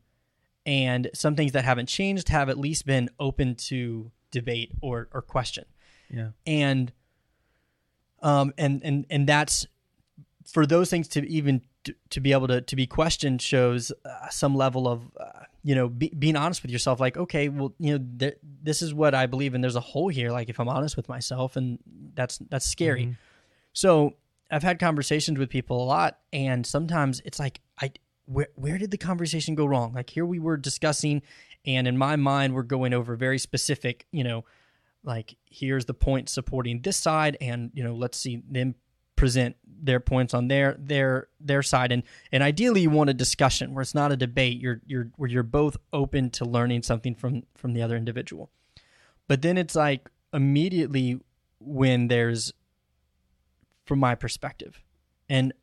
[0.65, 5.21] and some things that haven't changed have at least been open to debate or or
[5.21, 5.65] question
[6.11, 6.29] Yeah.
[6.45, 6.91] and
[8.21, 9.65] um and and and that's
[10.45, 14.29] for those things to even to, to be able to to be questioned shows uh,
[14.29, 17.97] some level of uh, you know be, being honest with yourself like okay well you
[17.97, 20.69] know th- this is what i believe and there's a hole here like if i'm
[20.69, 21.79] honest with myself and
[22.15, 23.15] that's that's scary
[23.73, 24.15] so
[24.49, 27.91] I've had conversations with people a lot, and sometimes it's like, I
[28.25, 29.93] where where did the conversation go wrong?
[29.93, 31.21] Like here we were discussing,
[31.65, 34.45] and in my mind we're going over very specific, you know,
[35.07, 38.75] like here's the point supporting this side, and you know let's see them
[39.15, 43.73] present their points on their their their side, and and ideally you want a discussion
[43.73, 44.59] where it's not a debate.
[44.59, 48.51] You're you're where you're both open to learning something from from the other individual,
[49.27, 51.19] but then it's like immediately
[51.59, 52.53] when there's
[53.85, 54.83] from my perspective
[55.29, 55.53] an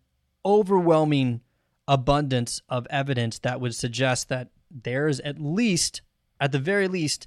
[0.44, 1.42] overwhelming
[1.86, 6.00] abundance of evidence that would suggest that there's at least
[6.40, 7.26] at the very least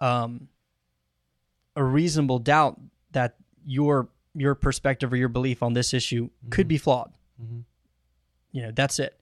[0.00, 0.48] um,
[1.76, 2.80] a reasonable doubt
[3.12, 7.12] that your your perspective or your belief on this issue could be flawed
[7.42, 7.64] Mhm.
[8.52, 9.18] you know that's it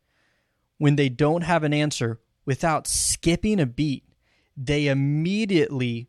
[0.78, 4.04] when they don't have an answer without skipping a beat
[4.56, 6.08] they immediately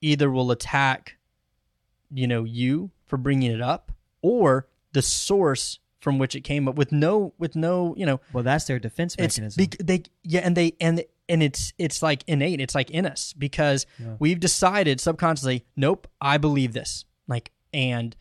[0.00, 1.16] either will attack
[2.12, 6.74] you know you for bringing it up or the source from which it came up
[6.76, 9.62] with no with no you know Well, that's their defense mechanism.
[9.64, 13.32] bec- they yeah and they and and it's it's like innate it's like in us
[13.32, 14.16] because Yeah.
[14.18, 17.04] we've decided subconsciously nope i believe this.
[17.28, 18.14] Like and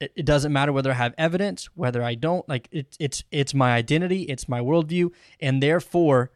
[0.00, 3.54] it, it doesn't matter whether i have evidence whether i don't like it's it's it's
[3.54, 5.10] my identity it's my worldview
[5.40, 6.32] and therefore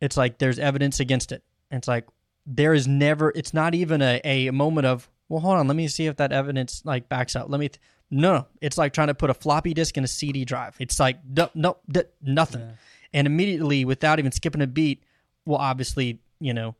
[0.00, 1.42] it's like there's evidence against it.
[1.70, 2.06] And it's like
[2.44, 5.88] there is never it's not even a, a moment of well hold on let me
[5.88, 9.08] see if that evidence like backs up let me th- no no it's like trying
[9.08, 10.76] to put a floppy disk in a cd drive.
[10.78, 12.60] It's like no no d- nothing.
[12.60, 12.72] Yeah.
[13.14, 15.02] and immediately without even skipping a beat
[15.46, 16.74] well obviously you know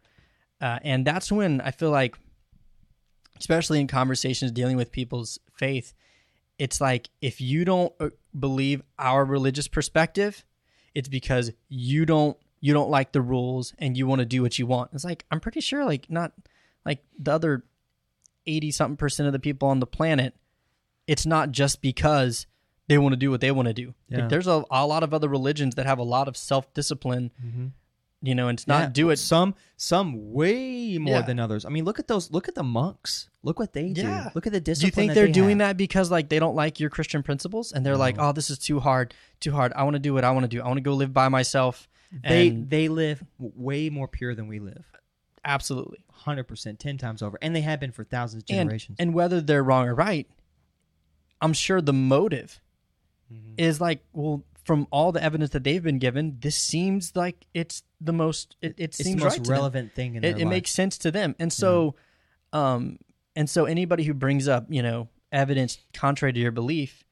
[0.61, 2.16] uh, and that's when i feel like
[3.38, 5.92] especially in conversations dealing with people's faith
[6.59, 10.44] it's like if you don't uh, believe our religious perspective
[10.94, 14.59] it's because you don't you don't like the rules and you want to do what
[14.59, 16.33] you want it's like i'm pretty sure like not
[16.87, 17.64] like the other
[18.46, 20.35] 80 something percent of the people on the planet
[21.07, 22.46] it's not just because
[22.88, 24.20] they want to do what they want to do Yeah.
[24.20, 27.72] like there's a, a lot of other religions that have a lot of self-discipline Mhm.
[28.26, 31.22] You know and it's not Yeah, do it Some some way more Yeah.
[31.22, 31.64] than others.
[31.64, 32.30] I mean, look at those.
[32.30, 33.28] Look at the monks.
[33.42, 34.24] Look what they Yeah.
[34.24, 34.30] do.
[34.34, 34.90] Look at the discipline.
[34.90, 35.68] do you think they're they doing have.
[35.70, 38.58] that because like they don't like your christian principles and they're like oh this is
[38.58, 40.78] too hard too hard i want to do what i want to do i want
[40.78, 41.88] to go live by myself
[42.22, 44.84] They and they live way more pure than we live.
[45.44, 48.96] absolutely Hundred percent, ten times over, and they have been for thousands of generations.
[48.98, 50.26] and whether they're wrong or right
[51.42, 52.60] i'm sure the motive
[53.32, 53.54] Mhm.
[53.58, 57.83] is like well from all the evidence that they've been given this seems like it's
[58.00, 61.11] the most it, it seems most right relevant thing in it, it makes sense to
[61.11, 61.94] them and so
[62.53, 62.98] um
[63.37, 67.05] and so anybody who brings up you know evidence contrary to your belief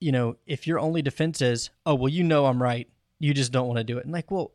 [0.00, 2.88] you know if your only defense is oh well you know i'm right
[3.18, 4.52] you just don't want to do it and like well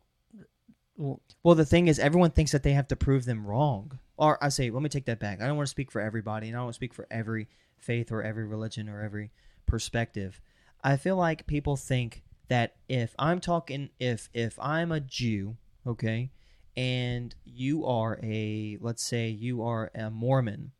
[0.97, 3.97] well Well, the thing is, everyone thinks that they have to prove them wrong.
[4.17, 5.41] Or I say, let me take that back.
[5.41, 7.47] I don't want to speak for everybody, and I don't want to speak for every
[7.77, 9.31] faith or every religion or every
[9.65, 10.41] perspective.
[10.83, 16.31] I feel like people think that if I'm talking, if if I'm a Jew, okay,
[16.75, 20.71] and you are a, let's say you are a Mormon,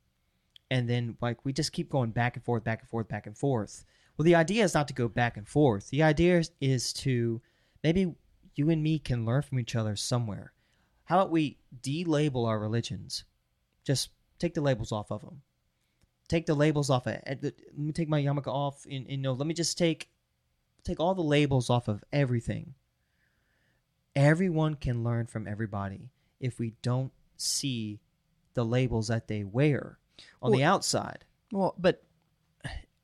[0.71, 3.38] and then like we just keep going back and forth, back and forth, back and
[3.38, 3.85] forth.
[4.17, 5.89] Well, the idea is not to go back and forth.
[5.89, 7.41] The idea is, is to
[7.83, 8.13] maybe
[8.55, 10.53] you and me can learn from each other somewhere.
[11.05, 13.23] How about we delabel our religions?
[13.83, 15.41] Just take the labels off of them.
[16.29, 17.07] Take the labels off.
[17.07, 18.85] Of, eh, let me take my yarmulke off.
[18.89, 20.09] And, and no, let me just take
[20.83, 22.75] take all the labels off of everything.
[24.15, 27.99] Everyone can learn from everybody if we don't see
[28.53, 29.97] the labels that they wear
[30.41, 31.25] on the outside.
[31.51, 32.03] well but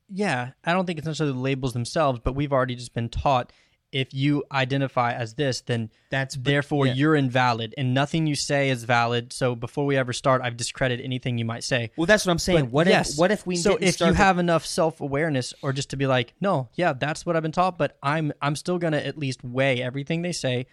[0.08, 3.52] yeah, I don't think it's necessarily the labels themselves, but we've already just been taught
[3.96, 6.92] if you identify as this, then That's therefore yeah.
[6.92, 9.32] you're invalid and nothing you say is valid.
[9.32, 11.90] So before we ever start, I've discredited anything you might say.
[11.96, 12.66] Well, that's what I'm saying.
[12.66, 13.12] But what yes.
[13.14, 15.96] if what if we so if you the- have enough self awareness, or just to
[15.96, 19.16] be like, no, yeah, that's what I've been taught, but I'm I'm still gonna at
[19.16, 20.66] least weigh everything they say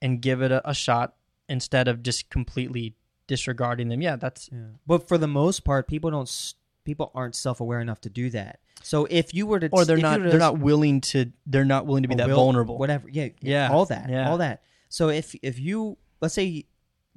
[0.00, 1.14] and give it a, a shot
[1.50, 2.94] instead of just completely
[3.26, 4.00] disregarding them.
[4.00, 4.68] Yeah, that's Yeah.
[4.86, 6.54] But for the most part, people don't.
[6.84, 8.60] People aren't self-aware enough to do that.
[8.82, 12.02] So if you were to, or they're not they're not willing to they're not willing
[12.02, 12.78] to be that will- vulnerable.
[12.78, 13.08] Whatever.
[13.08, 13.28] Yeah.
[13.40, 14.08] Yeah, All that.
[14.08, 14.30] yeah.
[14.30, 14.62] All that.
[14.88, 16.66] So if if you let's say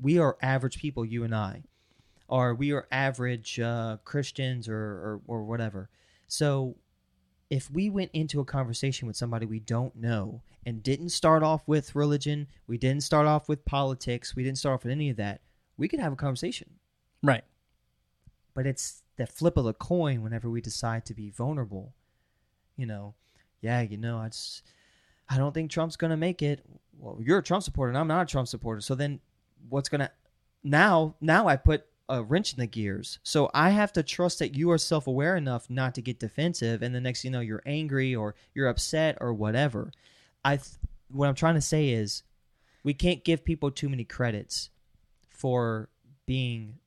[0.01, 1.63] we are average people, you and I,
[2.27, 5.89] or we are average uh, Christians or, or or whatever.
[6.27, 6.75] So
[7.49, 11.67] if we went into a conversation with somebody we don't know and didn't start off
[11.67, 15.17] with religion, we didn't start off with politics, we didn't start off with any of
[15.17, 15.41] that,
[15.77, 16.69] we could have a conversation.
[17.23, 17.43] Right.
[18.59, 21.93] But it's the flip of the coin whenever we decide to be vulnerable.
[22.75, 23.15] You know,
[23.61, 24.63] yeah, you know, I just
[25.29, 26.65] I don't think Trump's gonna make it.
[26.97, 28.81] Well, you're a Trump supporter, and I'm not a Trump supporter.
[28.81, 29.21] So then,
[29.69, 30.11] what's gonna
[30.61, 31.15] now?
[31.21, 33.19] Now I put a wrench in the gears.
[33.23, 36.81] So I have to trust that you are self aware enough not to get defensive,
[36.81, 39.93] and the next you know, you're angry or you're upset or whatever.
[40.43, 40.67] I th-
[41.09, 42.23] what I'm trying to say is,
[42.83, 44.69] we can't give people too many credits
[45.29, 45.87] for
[46.25, 46.79] being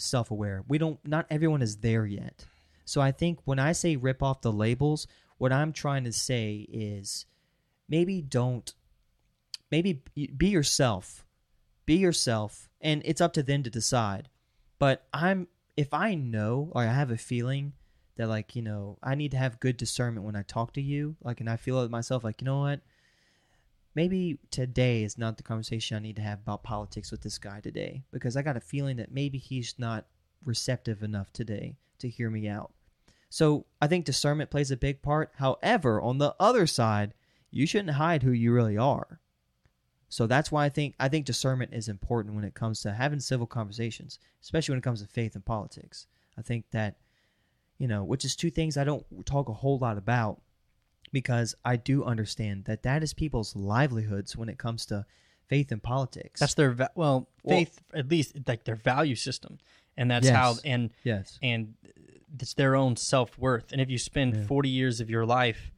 [0.00, 0.64] self-aware.
[0.68, 2.44] We don't not everyone is there yet.
[2.84, 5.06] So I think when I say rip off the labels,
[5.38, 7.26] what I'm trying to say is
[7.88, 8.72] maybe don't
[9.70, 11.24] maybe be yourself.
[11.86, 14.28] Be yourself and it's up to them to decide.
[14.78, 17.72] But I'm if I know or I have a feeling
[18.16, 21.16] that like, you know, I need to have good discernment when I talk to you,
[21.22, 22.80] like and I feel it myself like, you know what?
[23.94, 27.60] Maybe today is not the conversation I need to have about politics with this guy
[27.60, 30.06] today because I got a feeling that maybe he's not
[30.44, 32.72] receptive enough today to hear me out.
[33.28, 35.32] So I think discernment plays a big part.
[35.36, 37.14] However, on the other side,
[37.50, 39.20] you shouldn't hide who you really are.
[40.08, 43.20] So that's why I think I think discernment is important when it comes to having
[43.20, 46.06] civil conversations, especially when it comes to faith and politics.
[46.36, 46.96] I think that
[47.78, 50.42] you know, which is two things I don't talk a whole lot about
[51.12, 55.04] because I do understand that that is people's livelihoods when it comes to
[55.48, 56.40] faith and politics.
[56.40, 59.58] That's their va- well, Well- faith at least like their value system,
[59.96, 60.36] and that's Yes.
[60.36, 61.38] how and yes.
[61.42, 61.74] and
[62.38, 63.72] it's their own self worth.
[63.72, 64.46] And if you spend Yeah.
[64.46, 65.72] forty years of your life,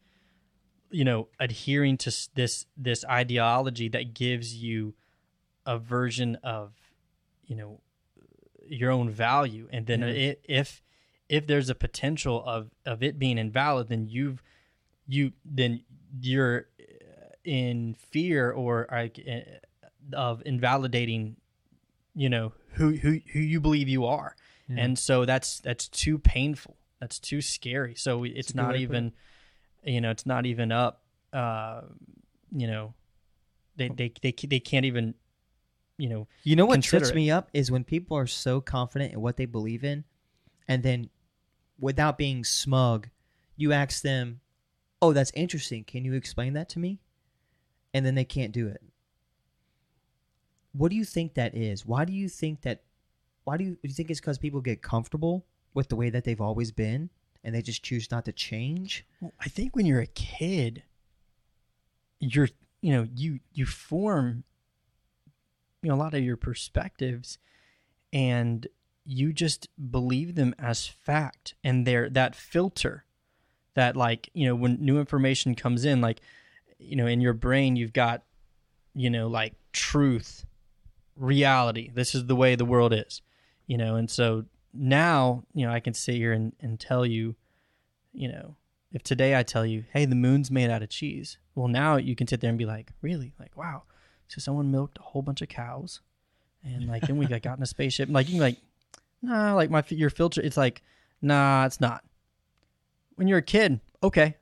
[0.90, 4.94] you know, adhering to this this ideology that gives you
[5.64, 6.74] a version of,
[7.46, 7.80] you know,
[8.66, 10.06] your own value, and then Yeah.
[10.08, 10.82] it, if
[11.28, 14.42] if there's a potential of of it being invalid, then you've
[15.06, 15.82] you then
[16.20, 16.66] you're
[17.44, 19.42] in fear or like eh,
[20.12, 21.36] of invalidating
[22.14, 24.36] you know who who who you believe you are
[24.68, 24.84] Yeah.
[24.84, 29.12] and so that's that's too painful that's too scary so it's way not even
[29.82, 31.82] you know it's not even up uh
[32.54, 32.94] you know
[33.76, 35.14] they they they, they can't even
[35.98, 37.14] you know You know what trips it.
[37.14, 40.04] me up is when people are so confident in what they believe in,
[40.68, 41.08] and then
[41.78, 43.08] without being smug,
[43.56, 44.40] you ask them,
[45.02, 45.84] "Oh, that's interesting.
[45.84, 47.00] Can you explain that to me?"
[47.92, 48.82] And then they can't do it.
[50.72, 51.84] What do you think that is?
[51.84, 52.82] Why do you think that?
[53.44, 56.24] Why do you, do you think it's because people get comfortable with the way that
[56.24, 57.10] they've always been,
[57.44, 59.04] and they just choose not to change?
[59.20, 60.84] Well, I think when you're a kid,
[62.20, 62.48] you're
[62.80, 64.44] you know you you form
[65.82, 67.38] you know a lot of your perspectives,
[68.12, 68.66] and
[69.04, 73.04] you just believe them as fact, and they're that filter
[73.74, 76.20] that like you know when new information comes in, like
[76.78, 78.22] you know in your brain you've got
[78.94, 80.44] you know like truth,
[81.16, 81.90] reality.
[81.94, 83.22] This is the way the world is,
[83.66, 84.44] you know, and so
[84.74, 87.36] now you know I can sit here and, and tell you
[88.12, 88.56] you know,
[88.92, 92.14] if today I tell you, hey, the moon's made out of cheese, well, now you
[92.14, 93.32] can sit there and be like, really?
[93.38, 93.82] Like, wow.
[94.28, 96.00] So someone milked a whole bunch of cows
[96.64, 98.08] and like then we got, in a spaceship.
[98.10, 98.58] Like, you can like,
[99.20, 100.82] nah, like my, your filter, it's like,
[101.20, 102.04] nah, it's not.
[103.16, 104.36] When you're a kid, okay.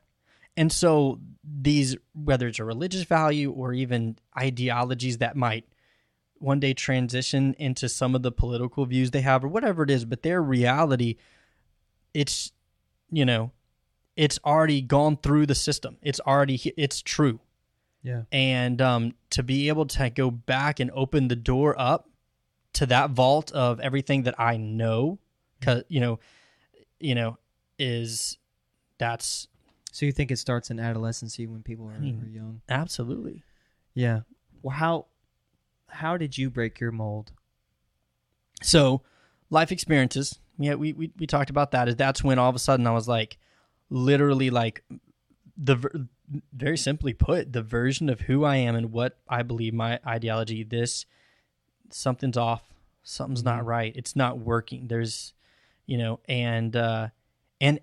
[0.56, 5.64] And so these, whether it's a religious value or even ideologies that might
[6.38, 10.04] one day transition into some of the political views they have or whatever it is,
[10.04, 11.16] but their reality,
[12.14, 12.52] it's,
[13.10, 13.52] you know,
[14.16, 15.96] it's already gone through the system.
[16.02, 17.40] It's already it's true.
[18.02, 18.22] Yeah.
[18.32, 22.08] And um, to be able to go back and open the door up
[22.74, 25.18] to that vault of everything that I know,
[25.60, 26.18] cause you know,
[26.98, 27.38] you know,
[27.78, 28.38] is
[29.00, 29.48] that's
[29.90, 32.60] So you think it starts in adolescency when people are, mean- are young?
[32.68, 33.42] absolutely
[33.94, 34.20] Yeah.
[34.62, 35.06] Well, how
[35.88, 37.32] how did you break your mold?
[38.62, 39.02] so
[39.50, 40.38] life experiences.
[40.58, 41.88] Yeah, we, we we talked about that.
[41.88, 43.38] Is that's when all of a sudden I was like,
[43.88, 44.84] literally like
[45.56, 46.06] the ver-
[46.52, 50.62] very simply put the version of who I am and what I believe my ideology
[50.62, 51.06] this
[51.92, 52.62] something's off
[53.02, 53.66] something's not Mhm.
[53.66, 55.32] right it's not working there's
[55.86, 57.08] you know and uh
[57.60, 57.80] and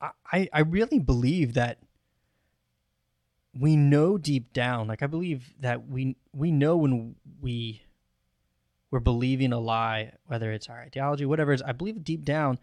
[0.00, 1.78] I I really believe that
[3.58, 7.82] we know deep down like I believe that we we know when we
[8.90, 12.58] we're believing a lie whether it's our ideology whatever it is I believe deep down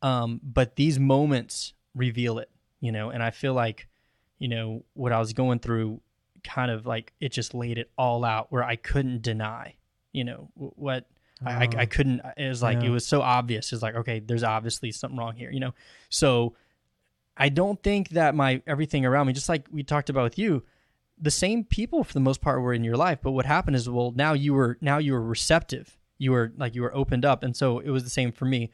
[0.00, 2.48] um but these moments reveal it
[2.80, 3.10] you know?
[3.10, 3.86] And I feel like
[4.38, 6.00] you know what I was going through
[6.42, 9.74] kind of like it just laid it all out where I couldn't deny
[10.12, 11.06] you know what
[11.44, 11.86] I, I, I Oh.
[11.86, 13.72] couldn't it was like it was so obvious.
[13.72, 15.74] It's like okay there's obviously something wrong here you know?
[16.08, 16.54] So
[17.36, 20.62] i don't think that my everything around me just like we talked about with you
[21.20, 23.88] the same people for the most part were in your life but what happened is
[23.88, 27.42] well now you were now you were receptive you were like you were opened up
[27.42, 28.70] and so it was the same for me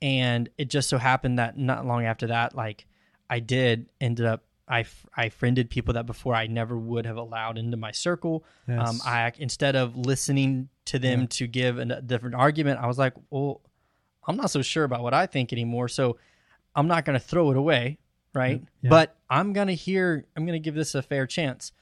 [0.00, 2.86] and it just so happened that not long after that like
[3.30, 4.84] i did ended up I,
[5.14, 8.44] I friended people that before I never would have allowed into my circle.
[8.68, 11.26] Um, I instead of listening to them Yeah.
[11.30, 13.60] to give a different argument, I was like, well,
[14.26, 16.16] I'm not so sure about what I think anymore, so
[16.74, 17.98] I'm not going to throw it away,
[18.34, 18.62] right?
[18.82, 18.90] Yeah.
[18.90, 21.72] But I'm going to hear, I'm going to give this a fair chance,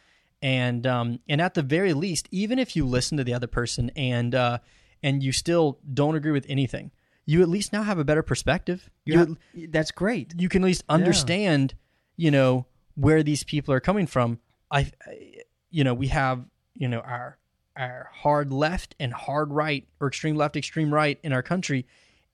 [0.42, 3.90] and um, and at the very least, even if you listen to the other person
[3.96, 4.58] and uh,
[5.02, 6.90] and you still don't agree with anything,
[7.26, 8.88] you at least now have a better perspective.
[9.04, 9.36] You, have-
[9.72, 10.34] that's great.
[10.38, 11.74] you can at least understand,
[12.16, 14.38] you know, where these people are coming from.
[14.70, 15.36] I, I-
[15.72, 17.38] you know, we have, you know, our
[17.76, 21.86] our hard left and hard right, or extreme left, extreme right in our country,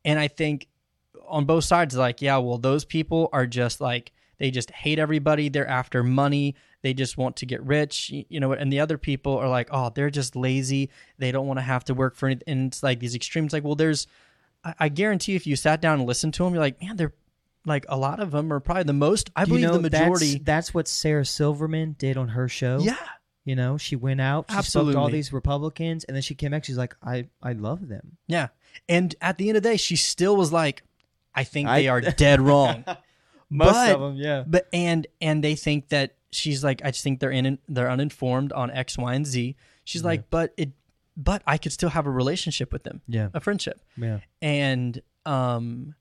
[0.05, 0.69] and I think
[1.29, 5.49] on both sides, like, yeah, well, those people are just like they just hate everybody.
[5.49, 6.57] They're after money.
[6.83, 8.53] They just want to get rich, you know.
[8.53, 10.91] And the other people are like, oh, they're just lazy.
[11.19, 12.45] They don't want to have to work for anything.
[12.47, 13.53] And it's like these extremes.
[13.53, 14.07] Like, well, there's,
[14.63, 17.15] I, I guarantee, if you sat down and listened to them, you're like, man, they're
[17.65, 19.31] like a lot of them are probably the most.
[19.35, 20.33] I Do you believe know the majority.
[20.35, 22.79] That's, that's what Sarah Silverman did on her show.
[22.81, 22.97] yeah,
[23.45, 26.53] You know, she went out, she spoke to all these Republicans, and then she came
[26.53, 26.65] back.
[26.65, 28.19] She's like, I, I love them.
[28.29, 28.49] yeah.
[28.89, 30.83] And at the end of the day, she still was like,
[31.37, 32.85] I think I- they are dead wrong.
[33.51, 34.43] Most But- of them, yeah.
[34.47, 38.53] But and and they think that she's like, I just think they're in they're uninformed
[38.53, 39.55] on X, Y, and Z.
[39.85, 40.07] She's Yeah.
[40.07, 40.71] like, but it,
[41.17, 43.29] but I could still have a relationship with them, Yeah.
[43.35, 44.19] a friendship, Yeah.
[44.43, 45.95] and um,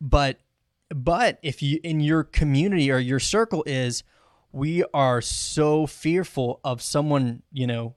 [0.00, 0.38] but
[0.94, 4.02] but if you in your community or your circle is,
[4.52, 7.94] we are so fearful of someone, you know,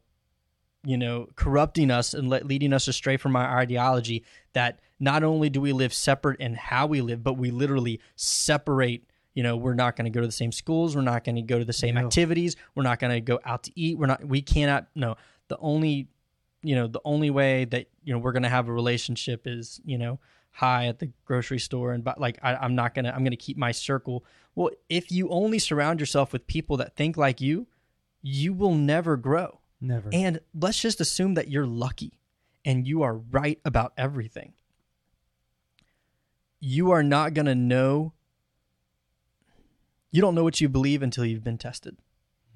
[0.84, 4.24] you know, corrupting us and let, leading us astray from our ideology
[4.54, 9.04] that not only do we live separate in how we live, but we literally separate.
[9.34, 10.96] You know, we're not going to go to the same schools.
[10.96, 12.06] We're not going to go to the same No.
[12.06, 12.56] activities.
[12.76, 13.98] We're not going to go out to eat.
[13.98, 14.24] We're not.
[14.26, 14.88] We cannot.
[14.96, 15.16] No.
[15.48, 16.08] The only,
[16.64, 19.80] you know, the only way that you know we're going to have a relationship is
[19.86, 20.20] you know
[20.52, 23.56] hi at the grocery store and but like I, I'm not gonna I'm gonna keep
[23.56, 24.26] my circle.
[24.56, 27.68] Well, if you only surround yourself with people that think like you,
[28.22, 29.59] you will never grow.
[29.82, 30.10] Never.
[30.12, 32.20] And let's just assume that you're lucky
[32.66, 34.54] and you are right about everything.
[36.60, 38.14] You are not going to know.
[40.12, 41.98] You don't know what you believe until you've been tested.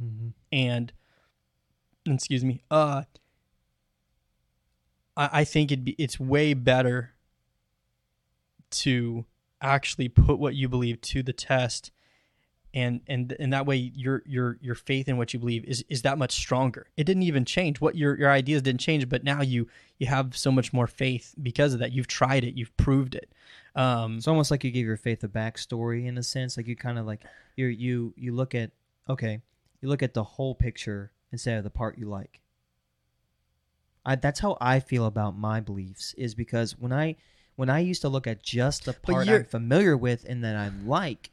[0.01, 0.33] Mhm.
[0.51, 0.91] And,
[2.05, 3.03] excuse me, uh,
[5.15, 7.11] I, I think it'd be, it's way better
[8.71, 9.25] to
[9.61, 11.91] actually put what you believe to the test
[12.73, 16.01] and and and that way your your your faith in what you believe is is
[16.01, 16.87] that much stronger.
[16.97, 17.79] It didn't even change.
[17.79, 19.67] What your your ideas didn't change, but now you
[19.99, 21.91] you have so much more faith because of that.
[21.91, 22.55] You've tried it.
[22.55, 23.31] You've proved it.
[23.75, 26.57] Um, It's almost like you give your faith a backstory in a sense.
[26.57, 27.21] Like you kind of like
[27.55, 28.71] you you you look at
[29.09, 29.41] okay,
[29.81, 32.39] you look at the whole picture instead of the part you like.
[34.05, 37.17] I that's how I feel about my beliefs is because when I
[37.55, 40.71] when I used to look at just the part I'm familiar with and that I
[40.85, 41.29] like,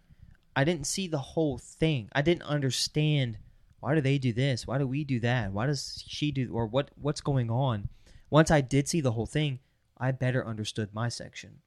[0.57, 2.09] I didn't see the whole thing.
[2.12, 3.38] I didn't understand
[3.80, 4.66] why do they do this?
[4.66, 5.53] Why do we do that?
[5.53, 7.88] Why does she do or what what's going on?
[8.28, 9.59] Once I did see the whole thing,
[9.98, 11.61] I better understood my section.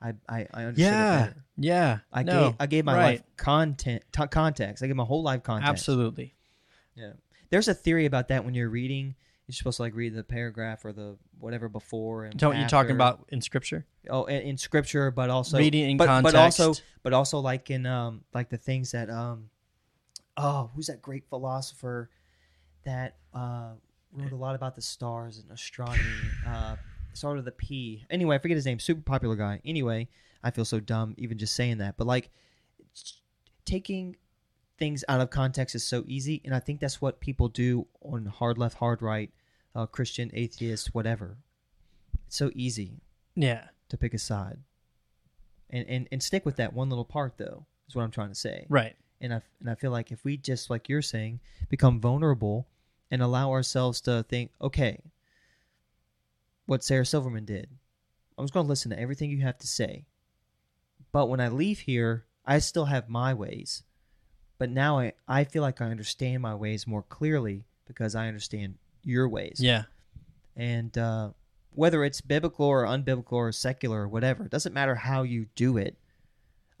[0.00, 1.98] I I, I understood it yeah, yeah.
[2.12, 3.04] I no, gave I gave my right.
[3.04, 4.82] life content t- context.
[4.82, 5.68] I gave my whole life context.
[5.68, 6.34] Absolutely.
[6.94, 7.12] Yeah.
[7.50, 9.14] There's a theory about that when you're reading.
[9.46, 12.92] You're supposed to like read the paragraph or the whatever before and Don't you talking
[12.96, 13.86] about in scripture?
[14.10, 16.34] Oh, in, in scripture, but also Reading in but, context.
[16.34, 19.50] but also but also like in um like the things that um
[20.36, 22.10] oh who's that great philosopher
[22.84, 23.70] that uh
[24.12, 26.02] wrote a lot about the stars and astronomy?
[26.46, 26.76] Uh
[27.12, 28.78] started with a P anyway I forget his name.
[28.80, 29.60] Super popular guy.
[29.64, 30.08] Anyway
[30.42, 31.96] I feel so dumb even just saying that.
[31.96, 32.30] But like
[33.64, 34.16] taking
[34.78, 38.26] things out of context is so easy and I think that's what people do on
[38.26, 39.30] hard left hard right
[39.74, 41.38] uh, Christian atheist whatever
[42.26, 43.00] it's so easy
[43.34, 43.64] yeah.
[43.88, 44.58] to pick a side
[45.70, 47.66] and, and and stick with that one little part though.
[47.88, 48.66] Is what I'm trying to say.
[48.68, 48.96] Right.
[49.20, 52.66] And I and I feel like if we just like you're saying become vulnerable
[53.10, 55.00] and allow ourselves to think, okay,
[56.66, 57.68] what Sarah Silverman did,
[58.36, 60.04] I'm just going to listen to everything you have to say.
[61.12, 63.84] But when I leave here, I still have my ways.
[64.58, 68.76] But now I, I feel like I understand my ways more clearly because I understand
[69.02, 69.58] your ways.
[69.60, 69.84] Yeah.
[70.56, 71.30] And uh,
[71.70, 75.76] whether it's biblical or unbiblical or secular or whatever, it doesn't matter how you do
[75.76, 75.96] it.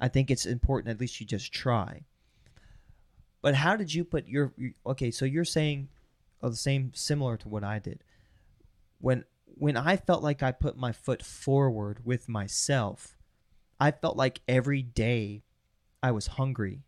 [0.00, 2.02] I think it's important at least you just try.
[3.42, 4.52] But how did you put your
[4.84, 5.10] okay?
[5.10, 5.88] So you're saying
[6.42, 8.02] oh, the same, similar to what I did.
[9.00, 13.16] When when I felt like I put my foot forward with myself,
[13.78, 15.42] I felt like every day
[16.02, 16.85] I was hungry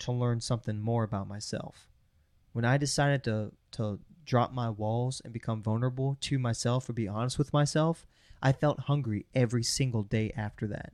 [0.00, 1.88] to learn something more about myself.
[2.52, 7.08] When I decided to to drop my walls and become vulnerable to myself or be
[7.08, 8.06] honest with myself,
[8.42, 10.92] I felt hungry every single day after that.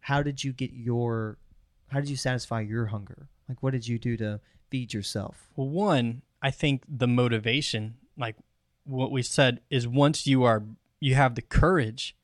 [0.00, 1.38] How did you get your
[1.88, 3.28] how did you satisfy your hunger?
[3.48, 5.48] Like what did you do to feed yourself?
[5.56, 8.36] Well, one, I think the motivation, like
[8.84, 10.62] what we said, is once you are
[11.00, 12.14] you have the courage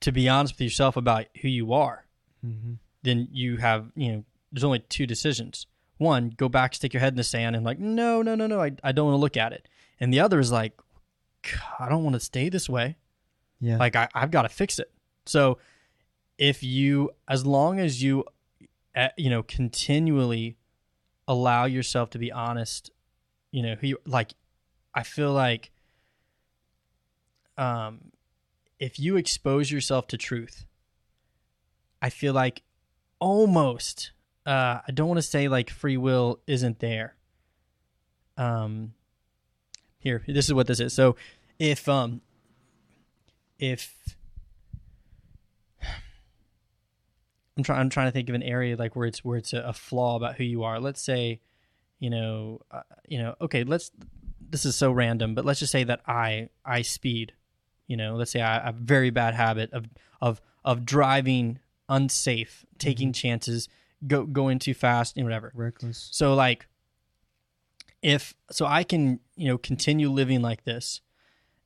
[0.00, 2.06] to be honest with yourself about who you are,
[2.44, 2.74] Mm-hmm.
[3.02, 5.66] then you have you know there's only two decisions.
[5.98, 8.60] One, go back, stick your head in the sand, and like, no, no, no, no,
[8.60, 9.68] I, I don't want to look at it.
[10.00, 10.80] And the other is like,
[11.78, 12.96] I don't want to stay this way.
[13.60, 13.76] Yeah.
[13.76, 14.90] Like I, I've got to fix it.
[15.26, 15.58] So
[16.38, 18.24] if you, as long as you,
[18.96, 20.56] uh, you know, continually
[21.28, 22.90] allow yourself to be honest,
[23.52, 24.32] you know, who you like,
[24.94, 25.70] I feel like,
[27.58, 28.12] um,
[28.78, 30.64] if you expose yourself to truth,
[32.00, 32.62] I feel like
[33.18, 34.12] almost,
[34.50, 37.14] uh, I don't want to say like free will isn't there.
[38.36, 38.94] Um,
[40.00, 40.92] here, this is what this is.
[40.92, 41.14] So
[41.60, 42.20] if, um,
[43.60, 44.16] if
[47.56, 49.60] I'm trying, I'm trying to think of an area like where it's where it's a,
[49.60, 50.80] a flaw about who you are.
[50.80, 51.40] Let's say,
[52.00, 53.92] you know, uh, you know, okay, let's.
[54.52, 57.34] This is so random, but let's just say that I I speed.
[57.86, 59.86] You know, let's say I, I have a very bad habit of
[60.20, 63.68] of of driving unsafe, taking chances,
[64.06, 65.52] go going too fast, and whatever.
[65.54, 66.08] Reckless.
[66.12, 66.66] So like
[68.02, 71.00] if so I can, you know, continue living like this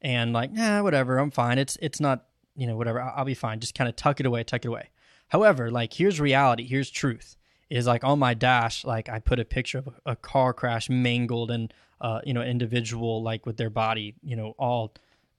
[0.03, 1.59] and like, nah, whatever, I'm fine.
[1.59, 2.26] It's it's not,
[2.57, 3.61] you know, whatever, I'll, I'll be fine.
[3.61, 4.91] Just kind of tuck it away, tuck it away.
[5.28, 7.37] However, like here's reality, here's truth.
[7.70, 10.91] Is like on my dash, like I put a picture of a, a car crash,
[10.91, 14.93] mangled, and uh, you know, individual like with their body, you know, all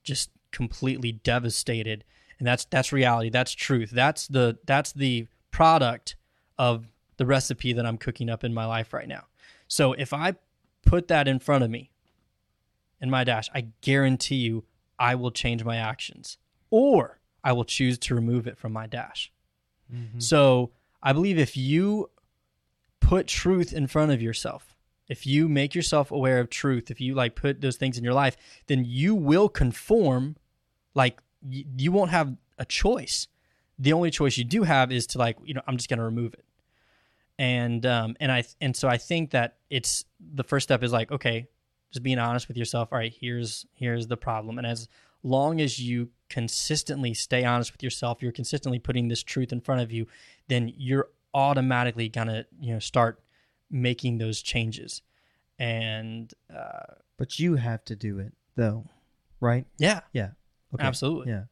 [0.04, 2.04] just completely devastated.
[2.40, 3.30] And that's that's reality.
[3.30, 3.92] That's truth.
[3.92, 6.16] That's the that's the product
[6.58, 6.88] of
[7.18, 9.26] the recipe that I'm cooking up in my life right now.
[9.68, 10.36] So if I
[10.86, 11.92] put that in front of me
[13.02, 14.66] in my dash, I guarantee you
[15.00, 16.38] I will change my actions
[16.70, 19.32] or I will choose to remove it from my dash.
[19.94, 20.20] Mm-hmm.
[20.20, 22.10] So I believe if you
[23.00, 24.76] put truth in front of yourself,
[25.08, 28.14] if you make yourself aware of truth, if you like put those things in your
[28.14, 28.36] life,
[28.68, 30.38] then you will conform.
[30.96, 33.28] Like you won't have a choice.
[33.78, 36.06] The only choice you do have is to like, you know, I'm just going to
[36.06, 36.45] remove it.
[37.38, 41.12] And um and I and so I think that it's the first step is like,
[41.12, 41.48] okay,
[41.92, 42.90] just being honest with yourself.
[42.92, 44.58] All right, here's here's the problem.
[44.58, 44.88] And as
[45.24, 49.82] long as you consistently stay honest with yourself, you're consistently putting this truth in front
[49.82, 50.08] of you,
[50.48, 53.22] then you're automatically gonna you know start
[53.70, 55.02] making those changes.
[55.60, 58.86] And uh, But you have to do it though,
[59.40, 59.66] right?
[59.78, 60.30] yeah, Yeah.
[60.74, 60.84] Okay.
[60.86, 61.32] absolutely.
[61.32, 61.44] Yeah.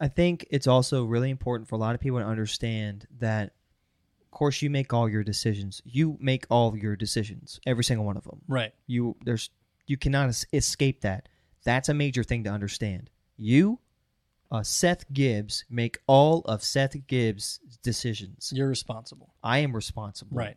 [0.00, 3.52] I think it's also really important for a lot of people to understand that
[4.30, 5.82] of course you make all your decisions.
[5.84, 8.40] You make all your decisions, every single one of them.
[8.46, 8.72] Right.
[8.86, 9.50] You there's
[9.88, 11.28] you cannot es- escape that.
[11.64, 13.10] That's a major thing to understand.
[13.36, 13.80] You
[14.52, 18.52] uh, Seth Gibbs make all of Seth Gibbs' decisions.
[18.54, 19.34] You're responsible.
[19.42, 20.36] I am responsible.
[20.36, 20.56] Right.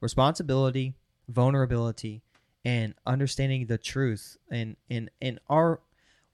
[0.00, 0.94] Responsibility,
[1.28, 2.22] vulnerability,
[2.64, 5.80] and understanding the truth and and and our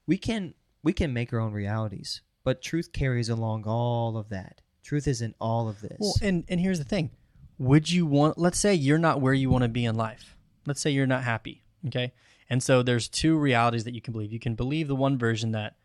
[0.05, 4.61] we can we can make our own realities, but truth carries along all of that.
[4.85, 5.97] Truth is in all of this.
[5.99, 7.09] Well, and and here's the thing:
[7.57, 8.37] Would you want?
[8.37, 10.37] Let's say you're not where you want to be in life.
[10.67, 11.63] Let's say you're not happy.
[11.87, 12.13] Okay,
[12.51, 14.31] and so there's two realities that you can believe.
[14.31, 15.75] You can believe the one version that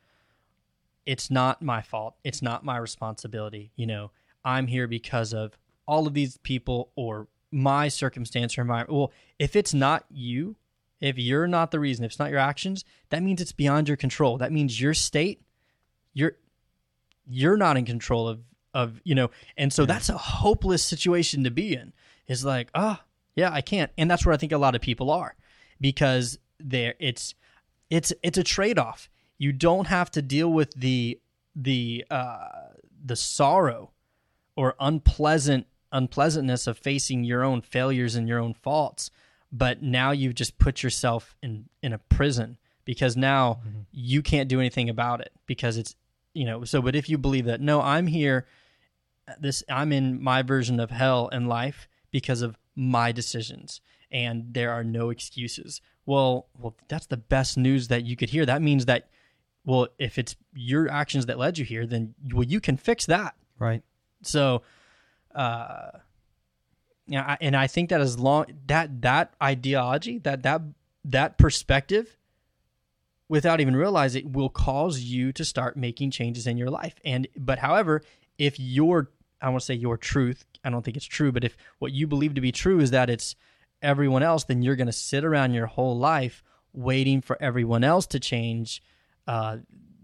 [1.06, 2.16] it's not my fault.
[2.24, 3.72] It's not my responsibility.
[3.74, 4.10] You know,
[4.44, 5.56] I'm here because of
[5.88, 8.84] all of these people or my circumstance or my.
[8.86, 10.56] Well, if it's not you,
[11.00, 13.96] if you're not the reason, if it's not your actions, that means it's beyond your
[13.96, 14.36] control.
[14.36, 15.40] That means your state,
[16.12, 16.36] you're
[17.26, 18.40] you're not in control of
[18.74, 21.92] of you know, and so that's a hopeless situation to be in.
[22.28, 23.02] Is like, ah,
[23.34, 25.34] yeah, I can't, and that's where I think a lot of people are,
[25.80, 27.34] because there it's
[27.88, 29.08] it's it's a trade off.
[29.38, 31.18] You don't have to deal with the
[31.56, 32.48] the uh,
[33.04, 33.90] the sorrow
[34.56, 39.10] or unpleasant unpleasantness of facing your own failures and your own faults
[39.50, 43.78] but now you've just put yourself in in a prison because now Mm-hmm.
[43.90, 45.96] you can't do anything about it because it's
[46.32, 48.46] you know so but if you believe that no i'm here
[49.38, 54.70] this i'm in my version of hell in life because of my decisions and there
[54.72, 58.86] are no excuses well well that's the best news that you could hear that means
[58.86, 59.08] that
[59.64, 63.34] well if it's your actions that led you here then well you can fix that
[63.58, 63.82] Right.
[64.22, 64.62] so,
[65.34, 65.90] uh,
[67.06, 70.62] yeah, I- and I think that as long that that ideology, that that
[71.04, 72.16] that perspective,
[73.28, 76.94] without even realize it, will cause you to start making changes in your life.
[77.04, 78.02] And but however,
[78.38, 79.10] if your
[79.40, 82.06] I want to say your truth, I don't think it's true, but if what you
[82.06, 83.34] believe to be true is that it's
[83.82, 88.06] everyone else, then you're going to sit around your whole life waiting for everyone else
[88.08, 88.82] to change
[89.26, 89.58] uh,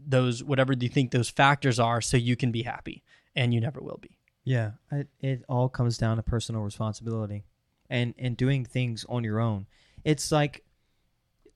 [0.07, 3.03] those whatever you think those factors are, so you can be happy,
[3.35, 4.19] and you never will be.
[4.45, 7.45] Yeah, it, it all comes down to personal responsibility,
[7.91, 9.67] and and doing things on your own.
[10.05, 10.65] It's like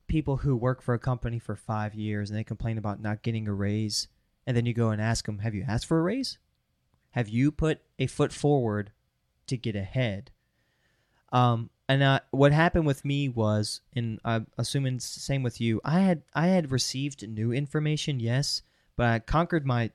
[0.08, 3.46] people who work for a company for five years and they complain about not getting
[3.46, 4.08] a raise,
[4.46, 6.38] and then you go and ask them, "Have you asked for a raise?
[7.12, 8.92] Have you put a foot forward
[9.46, 10.30] to get ahead?"
[11.32, 15.80] Um, and uh, what happened with me was, and I'm assuming same with you.
[15.84, 18.62] I had I had received new information, yes,
[18.96, 19.90] but I conquered my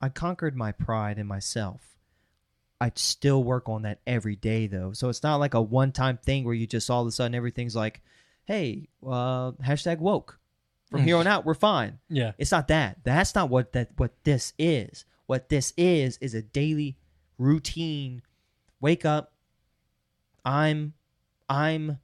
[0.00, 1.96] I conquered my pride in myself.
[2.80, 4.92] I still work on that every day though.
[4.92, 7.34] So it's not like a one time thing where you just all of a sudden
[7.34, 8.02] everything's like,
[8.44, 10.38] hey, uh, hashtag woke.
[10.90, 11.98] From here on out, we're fine.
[12.08, 12.32] Yeah.
[12.38, 12.98] It's not that.
[13.04, 15.04] That's not what that what this is.
[15.28, 16.96] What this is is a daily
[17.36, 18.22] routine.
[18.80, 19.34] Wake up.
[20.42, 20.94] I'm
[21.50, 21.98] I'm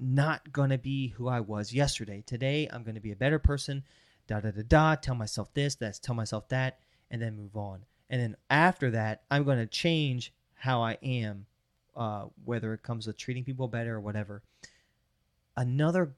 [0.00, 2.24] not gonna be who I was yesterday.
[2.26, 3.84] Today I'm gonna be a better person.
[4.26, 4.96] Da da da da.
[4.96, 7.84] Tell myself this, that's tell myself that, and then move on.
[8.10, 11.46] And then after that, I'm gonna change how I am,
[11.94, 14.42] uh, whether it comes to treating people better or whatever.
[15.56, 16.16] Another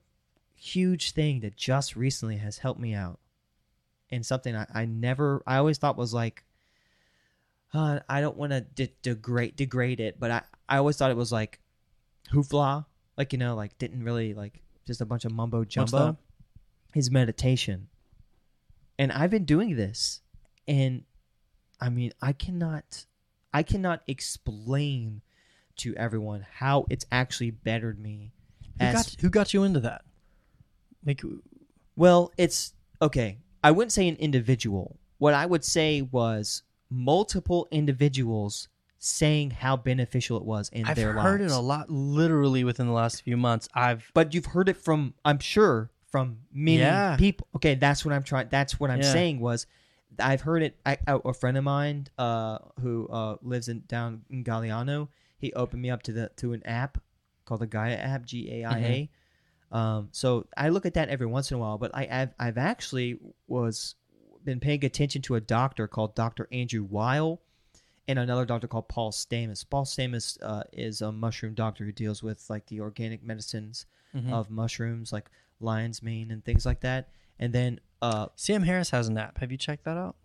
[0.54, 3.20] huge thing that just recently has helped me out
[4.12, 6.44] and something I, I never I always thought was like
[7.74, 11.16] uh, I don't want to de- degrade degrade it, but I, I always thought it
[11.16, 11.58] was like
[12.30, 12.84] hoofla,
[13.16, 15.98] like you know, like didn't really like just a bunch of mumbo jumbo.
[16.06, 16.16] that?
[16.94, 17.88] Is meditation,
[18.98, 20.20] and I've been doing this,
[20.68, 21.04] and
[21.80, 23.06] I mean I cannot
[23.54, 25.22] I cannot explain
[25.76, 28.32] to everyone how it's actually bettered me.
[28.78, 30.02] Who as got who got you into that?
[31.04, 31.22] Like,
[31.96, 33.38] Well, it's okay.
[33.62, 34.98] I wouldn't say an individual.
[35.18, 41.12] What I would say was multiple individuals saying how beneficial it was in I've their
[41.12, 41.18] lives.
[41.18, 43.68] I've heard it a lot, literally within the last few months.
[43.74, 47.16] I've But you've heard it from, I'm sure, from many Yeah.
[47.16, 47.48] people.
[47.56, 48.48] Okay, that's what I'm trying.
[48.50, 49.12] That's what I'm Yeah.
[49.12, 49.66] saying was,
[50.18, 50.76] I've heard it.
[50.84, 55.08] I, a a friend of mine uh, who uh, lives in down in Galliano,
[55.38, 56.98] he opened me up to the to an app
[57.46, 59.10] called the Gaia app, G A I A.
[59.72, 61.78] Um, so I look at that every once in a while.
[61.78, 63.18] But I, I've I've actually
[63.48, 63.94] was
[64.44, 66.48] been paying attention to a doctor called Dr.
[66.52, 67.40] Andrew Weil
[68.08, 69.64] and another doctor called Paul Stamets.
[69.68, 74.30] Paul Stamets uh, is a mushroom doctor who deals with like the organic medicines Mhm.
[74.30, 77.08] of mushrooms, like lion's mane and things like that.
[77.38, 79.38] And then uh, Sam Harris has an app.
[79.38, 80.16] Have you checked that out?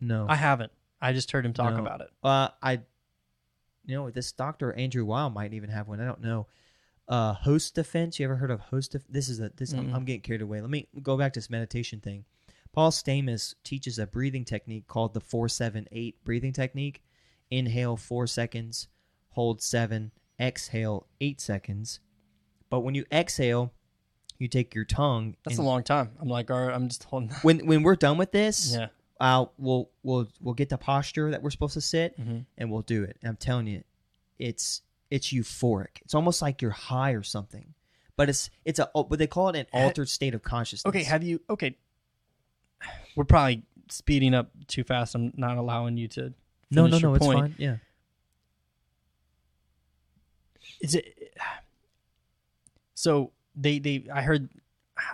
[0.00, 0.72] no, I haven't.
[1.02, 1.80] I just heard him talk No.
[1.80, 2.08] about it.
[2.22, 2.80] Uh, I,
[3.84, 6.00] you know, this Doctor Andrew Weil might even have one.
[6.00, 6.46] I don't know.
[7.10, 8.18] Uh, host defense.
[8.20, 8.92] You ever heard of host?
[8.92, 9.72] Def- this is a this.
[9.72, 10.60] I'm, I'm getting carried away.
[10.60, 12.24] Let me go back to this meditation thing.
[12.72, 17.02] Paul Stamets teaches a breathing technique called the four seven eight breathing technique.
[17.50, 18.86] Inhale four seconds,
[19.30, 21.98] hold seven, exhale eight seconds.
[22.70, 23.72] But when you exhale,
[24.38, 25.34] you take your tongue.
[25.44, 26.12] That's a long time.
[26.20, 27.30] I'm like, all right, I'm just holding.
[27.42, 28.86] when when we're done with this, yeah.
[29.18, 32.46] uh, we'll we'll we'll get the posture that we're supposed to sit Mhm.
[32.56, 33.16] and we'll do it.
[33.20, 33.82] And I'm telling you,
[34.38, 36.00] it's it's euphoric.
[36.02, 37.74] It's almost like you're high or something.
[38.16, 40.88] But it's it's a but they call it an altered state of consciousness.
[40.88, 41.02] Okay.
[41.04, 41.40] Have you?
[41.48, 41.76] Okay.
[43.16, 45.14] We're probably speeding up too fast.
[45.14, 46.34] I'm not allowing you to.
[46.70, 47.38] no, no, no, it's point.
[47.38, 47.54] fine.
[47.58, 47.76] Yeah.
[50.80, 51.32] Is it?
[52.94, 54.50] So they they I heard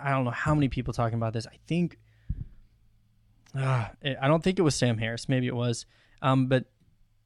[0.01, 1.47] I don't know how many people talking about this.
[1.47, 1.97] I think
[3.55, 5.29] uh, I don't think it was Sam Harris.
[5.29, 5.85] Maybe it was.
[6.21, 6.65] Um, but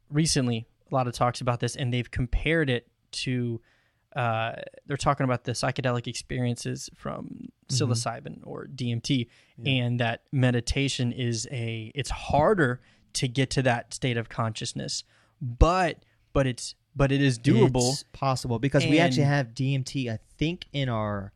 [0.09, 3.61] recently, a lot of talks about this, and they've compared it to.
[4.15, 4.53] Uh,
[4.87, 9.27] they're talking about the psychedelic experiences from psilocybin or DMT,
[9.57, 9.71] Yeah.
[9.71, 11.91] and that meditation is a.
[11.95, 12.81] It's harder
[13.13, 15.03] to get to that state of consciousness,
[15.41, 17.91] but but it's but it is doable.
[17.93, 20.09] It's possible because we actually have DMT.
[20.11, 21.31] I think in our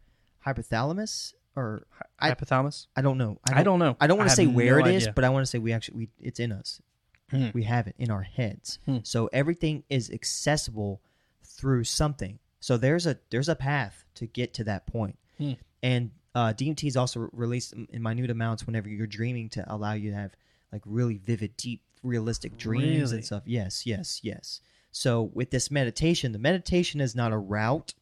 [0.46, 1.86] hypothalamus or
[2.20, 2.88] I- hypothalamus.
[2.96, 3.40] I don't know.
[3.50, 3.96] I don't know.
[4.02, 5.14] I don't want to say where no it is, idea.
[5.14, 6.82] but I want to say we actually we it's in us.
[7.32, 7.50] Hmm.
[7.54, 8.80] We have it in our heads.
[8.86, 8.98] Hmm.
[9.04, 11.02] So everything is accessible
[11.44, 12.40] through something.
[12.60, 15.18] So there's a there's a path to get to that point.
[15.38, 15.54] Hmm.
[15.82, 19.94] And uh, DMT is also released in in minute amounts whenever you're dreaming to allow
[19.94, 20.32] you to have
[20.72, 23.16] like really vivid, deep, realistic dreams Really?
[23.18, 23.44] and stuff.
[23.46, 24.62] Yes, yes, yes.
[24.92, 27.94] So with this meditation, the meditation is not a route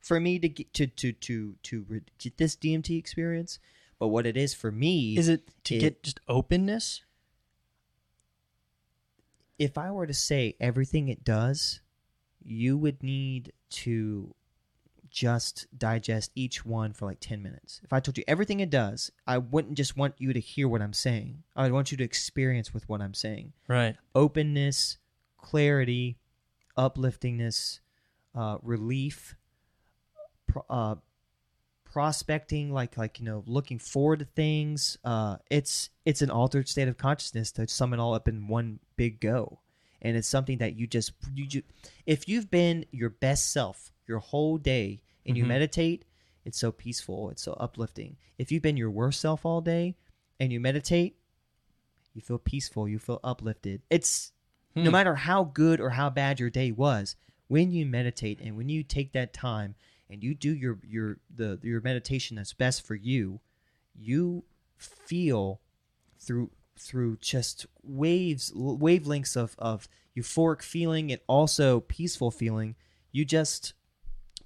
[0.00, 3.58] for me to get to to to to get this DMT experience,
[3.98, 7.02] but what it is for me Is it to It- get just openness?
[9.60, 11.82] If I were to say everything it does,
[12.42, 14.34] you would need to
[15.10, 17.78] just digest each one for like 10 minutes.
[17.84, 20.80] If I told you everything it does, I wouldn't just want you to hear what
[20.80, 21.42] I'm saying.
[21.54, 23.52] I would want you to experience with what I'm saying.
[23.68, 23.96] Right.
[24.14, 24.96] Openness,
[25.36, 26.16] clarity,
[26.78, 27.80] upliftingness,
[28.34, 29.36] uh, relief,
[30.46, 30.94] pro- uh,
[31.84, 36.86] prospecting like like you know looking forward to things uh it's it's an altered state
[36.86, 39.58] of consciousness to sum it all up in one big go
[40.02, 41.62] and it's something that you just you ju-
[42.04, 45.48] if you've been your best self your whole day and you Mhm.
[45.54, 46.04] meditate
[46.44, 49.94] it's so peaceful it's so uplifting if you've been your worst self all day
[50.38, 51.16] and you meditate
[52.14, 54.32] you feel peaceful you feel uplifted it's
[54.76, 54.92] no Hmm.
[54.92, 57.16] matter how good or how bad your day was
[57.48, 59.74] when you meditate and when you take that time
[60.10, 63.40] and you do your your the your meditation that's best for you
[63.94, 64.44] you
[64.76, 65.60] feel
[66.18, 72.74] through through just waves wavelengths of of euphoric feeling and also peaceful feeling
[73.12, 73.74] you just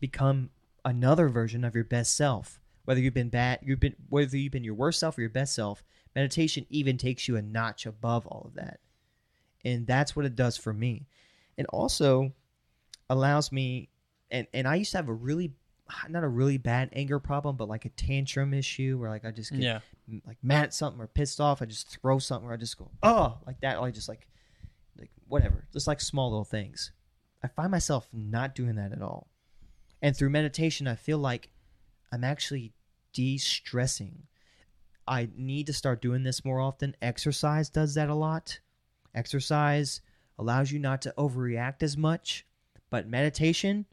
[0.00, 0.50] become
[0.84, 2.60] another version of your best self.
[2.84, 5.54] Whether you've been bad you've been whether you've been your worst self or your best
[5.54, 5.82] self
[6.14, 8.80] meditation even takes you a notch above all of that.
[9.64, 11.06] And that's what it does for me.
[11.56, 12.32] And also
[13.08, 13.88] allows me
[14.30, 15.52] and and I used to have a really
[16.08, 19.50] not a really bad anger problem but like a tantrum issue where like I just
[19.52, 19.80] get Yeah.
[20.26, 22.90] like mad at something or pissed off I just throw something or I just go
[23.02, 23.38] oh!
[23.46, 24.26] Like that or I just like
[24.98, 26.92] like whatever just like small little things.
[27.42, 29.28] I find myself not doing that at all.
[30.00, 31.50] And through meditation I feel like
[32.12, 32.72] I'm actually
[33.12, 34.22] de-stressing.
[35.06, 36.96] I need to start doing this more often.
[37.02, 38.58] Exercise does that a lot.
[39.14, 40.00] Exercise
[40.38, 42.46] allows you not to overreact as much
[42.90, 43.86] but meditation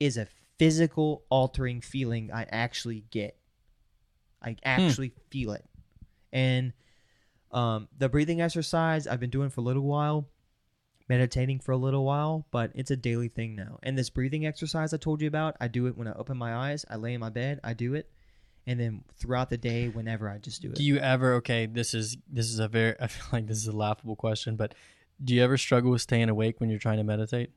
[0.00, 0.26] is a
[0.58, 3.36] physical altering feeling I actually get.
[4.42, 5.64] I actually feel it.
[6.32, 6.72] And
[7.50, 10.28] um, the breathing exercise I've been doing for a little while,
[11.08, 13.78] meditating for a little while, but it's a daily thing now.
[13.82, 16.54] And this breathing exercise I told you about, I do it when I open my
[16.54, 18.10] eyes, I lay in my bed, I do it.
[18.66, 20.76] And then throughout the day, whenever I just do it.
[20.76, 21.34] Do you ever?
[21.34, 22.94] Okay, this is this is a very.
[23.00, 24.74] I feel like this is a laughable question, but
[25.22, 27.50] do you ever struggle with staying awake when you're trying to meditate?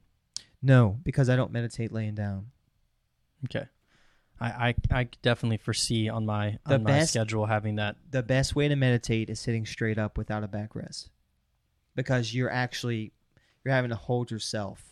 [0.62, 2.48] no, because I don't meditate laying down.
[3.45, 3.65] Okay.
[4.39, 7.95] I, I, I definitely foresee on my The on my best- schedule having that.
[8.11, 11.09] the best way to meditate is sitting straight up without a backrest
[11.95, 13.11] because you're actually
[13.65, 14.83] you're having to hold yourself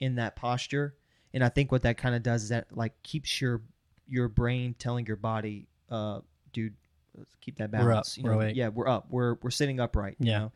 [0.00, 0.94] in that posture
[1.34, 3.62] and i think what that kind of does is that like keeps your
[4.08, 6.20] your brain telling your body uh
[6.52, 6.74] dude
[7.16, 7.84] let's keep that We're up.
[8.04, 10.38] balance you We're know yeah we're up we're we're sitting upright you Yeah.
[10.38, 10.52] know?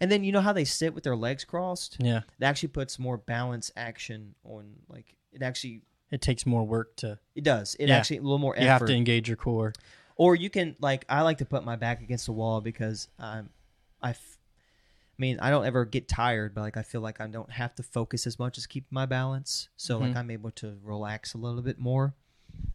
[0.00, 2.98] and then you know how they sit with their legs crossed Yeah, it actually puts
[2.98, 7.18] more balance action on like it actually it takes more work to.
[7.34, 7.96] it does it Yeah.
[7.98, 8.62] actually a little more effort.
[8.64, 9.72] You have to engage your core.
[10.16, 13.50] or you can like I like to put my back against the wall because I'm
[14.02, 14.38] I f-
[15.16, 17.74] I mean I don't ever get tired but like I feel like I don't have
[17.76, 20.16] to focus as much as keep my balance so like Mhm.
[20.16, 22.14] I'm able to relax a little bit more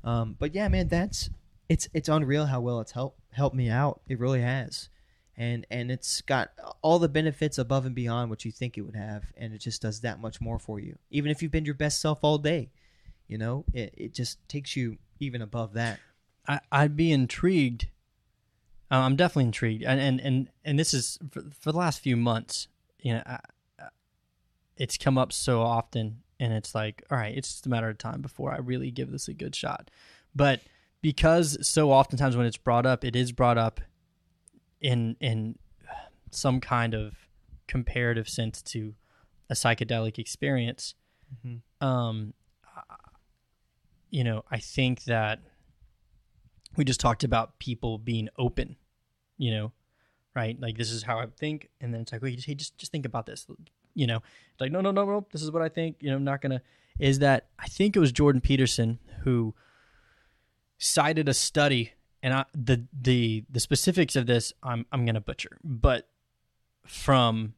[0.04, 1.30] um but yeah man that's
[1.70, 4.90] it's it's unreal how well it's helped helped me out it really has
[5.38, 6.52] and and it's got
[6.82, 9.82] all the benefits above and beyond what you think it would have and it just
[9.82, 12.70] does that much more for you even if you've been your best self all day
[13.30, 16.00] you know it, it just takes you even above that
[16.48, 17.88] I, I'd be intrigued.
[18.92, 22.18] Uh, I'm definitely intrigued, and and and, and this is for, for the last few
[22.18, 22.68] months.
[23.00, 23.40] You know, I,
[23.80, 23.90] I-
[24.76, 27.98] it's come up so often, and it's like, all right, it's just a matter of
[28.00, 29.92] time before I really give this a good shot.
[30.34, 30.62] But
[31.02, 33.80] because so oftentimes when it's brought up, it is brought up
[34.82, 35.60] in in
[36.32, 37.14] some kind of
[37.68, 38.96] comparative sense to
[39.52, 40.96] a psychedelic experience.
[41.46, 41.62] Mhm.
[41.86, 42.34] Um,
[44.10, 45.40] you know, I think that
[46.76, 48.76] we just talked about people being open,
[49.38, 49.72] you know,
[50.36, 50.60] right?
[50.60, 53.06] Like this is how I think, and then it's like, wait, hey, just just think
[53.06, 53.48] about this,
[53.94, 55.98] you know, It's like no, no, no, no, this is what I think.
[56.02, 56.62] You know, I'm not gonna.
[57.00, 59.56] Is that I think it was Jordan Peterson who
[60.78, 65.58] cited a study, and I, the the the specifics of this I'm I'm gonna butcher,
[65.64, 66.10] but
[66.86, 67.54] from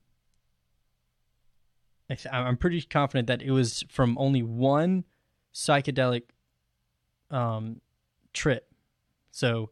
[2.32, 5.06] I'm pretty confident that it was from only one
[5.54, 6.24] psychedelic
[7.32, 7.82] um,
[8.34, 8.68] trip.
[9.32, 9.70] So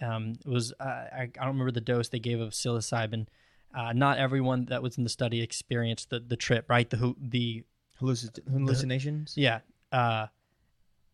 [0.00, 3.26] um, it was uh, I, I don't remember the dose they gave of psilocybin.
[3.74, 6.88] uh, not everyone that was in the study experienced the the trip, right?
[6.88, 7.64] The the
[8.00, 9.34] Halluci- hallucinations.
[9.36, 9.60] yeah.
[9.90, 10.26] Uh,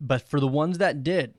[0.01, 1.33] but for the ones that did,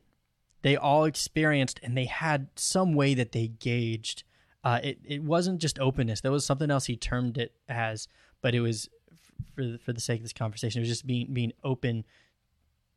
[0.62, 4.22] they all experienced and they had some way that they gauged.
[4.62, 6.22] Uh, it, it wasn't just openness.
[6.22, 8.08] There was something else he termed it as,
[8.40, 8.88] but it was
[9.54, 12.06] for the, for the sake of this conversation, it was just being being open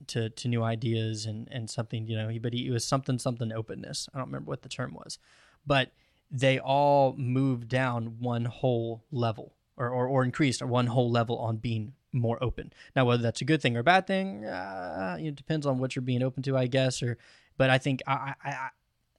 [0.07, 2.29] to to new ideas and and something you know.
[2.29, 4.07] He, but he, it was something something openness.
[4.13, 5.17] I don't remember what the term was,
[5.65, 5.91] but
[6.29, 11.57] they all moved down one whole level or, or, or increased one whole level on
[11.57, 12.73] being more open.
[12.95, 15.95] Now, whether that's a good thing or a bad thing, uh, it depends on what
[15.95, 17.03] you're being open to, I guess.
[17.03, 17.17] Or,
[17.57, 18.69] but I think I, I,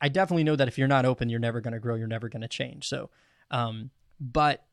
[0.00, 1.94] I, definitely know that if you're not open, you're never going to grow.
[1.94, 2.88] You're never going to change.
[2.88, 3.10] So,
[3.50, 4.64] um, but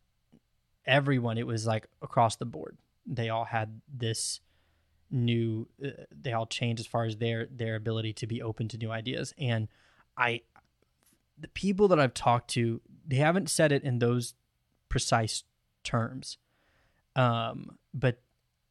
[0.85, 2.77] everyone, it was like across the board.
[3.05, 4.41] They all had this
[5.11, 5.67] new.
[5.83, 8.91] Uh, they all change as far as their their ability to be open to new
[8.91, 9.33] ideas.
[9.37, 9.67] And
[10.17, 10.41] I,
[11.37, 14.33] the people that I've talked to, they haven't said it in those
[14.89, 15.43] precise
[15.83, 16.37] terms
[17.15, 18.21] um, but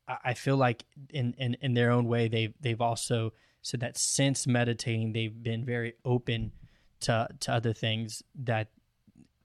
[0.07, 3.33] I feel like in, in, in their own way, they've they've also
[3.63, 6.53] said that since meditating, they've been very open
[7.01, 8.69] to to other things that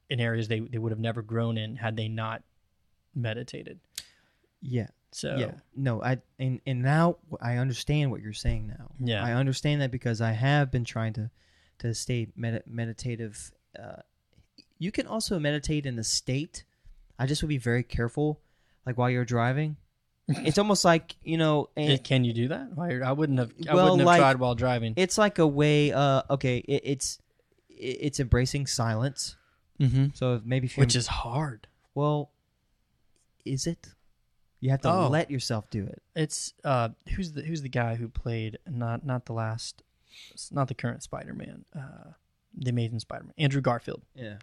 [0.10, 2.44] in areas they, they would have never grown in had they not
[3.16, 3.80] meditated.
[4.62, 4.88] Yeah.
[5.12, 5.51] So Yeah.
[5.76, 8.91] No, I and and now I understand what you're saying now.
[8.99, 9.24] Yeah.
[9.24, 11.30] I understand that because I have been trying to
[11.80, 13.51] to stay med- meditative.
[13.78, 14.01] Uh,
[14.78, 16.64] you can also meditate in the state.
[17.18, 18.39] I just would be very careful,
[18.86, 19.78] like while you're driving.
[20.28, 22.68] it's almost like you know, and can you do that?
[23.03, 23.51] I wouldn't have.
[23.68, 24.93] I Well, wouldn't have like- tried while driving.
[24.95, 25.91] it's like a way.
[25.91, 27.20] Uh, okay, it, it's
[27.70, 29.36] it, it's embracing silence.
[29.80, 30.07] mm-hmm.
[30.14, 31.68] So maybe if Which is hard.
[31.95, 32.30] well,
[33.43, 33.89] is it?
[34.62, 35.07] You have to Oh.
[35.07, 36.01] let yourself do it.
[36.16, 39.84] It's uh, who's the who's the guy who played not not the last,
[40.51, 42.12] not the current Spider Man, uh,
[42.57, 44.01] the Amazing Spider Man, Andrew Garfield.
[44.16, 44.36] Yeah.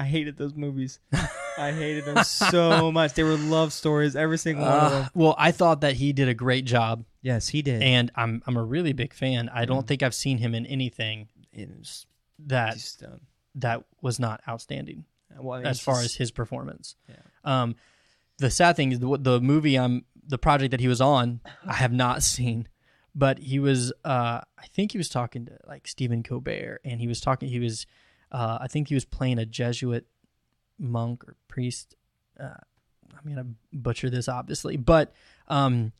[0.00, 1.00] I hated those movies.
[1.58, 3.14] I hated them so much.
[3.14, 5.08] They were love stories, every single one of them.
[5.14, 7.82] well, I thought that he did a great job, Yes, he did.
[7.82, 9.48] and I'm I'm a really big fan.
[9.52, 9.88] I don't Mm.
[9.88, 12.06] think I've seen him in anything It was
[12.46, 13.22] that just, um,
[13.56, 15.04] that was not outstanding
[15.36, 16.94] well, I mean, as it's far just- as his performance.
[17.08, 17.16] Yeah.
[17.44, 17.74] Um,
[18.38, 21.74] the sad thing is the, the movie I'm the project that he was on, I
[21.74, 22.68] have not seen,
[23.14, 27.06] but he was uh, I think he was talking to like Stephen Colbert, and he
[27.06, 27.86] was talking he was
[28.32, 30.06] uh, I think he was playing a Jesuit
[30.78, 31.94] monk or priest.
[32.38, 32.54] Uh,
[33.12, 35.12] I'm gonna butcher this obviously, but
[35.48, 35.92] um,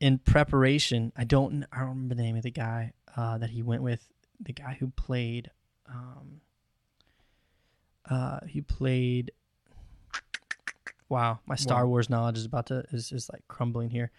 [0.00, 3.62] in preparation, I don't I don't remember the name of the guy uh, that he
[3.62, 4.06] went with.
[4.40, 5.50] The guy who played,
[5.88, 6.40] um,
[8.08, 9.32] uh, he played.
[11.12, 11.90] Wow, my Star Wow.
[11.90, 14.10] Wars knowledge is about to is, is like crumbling here.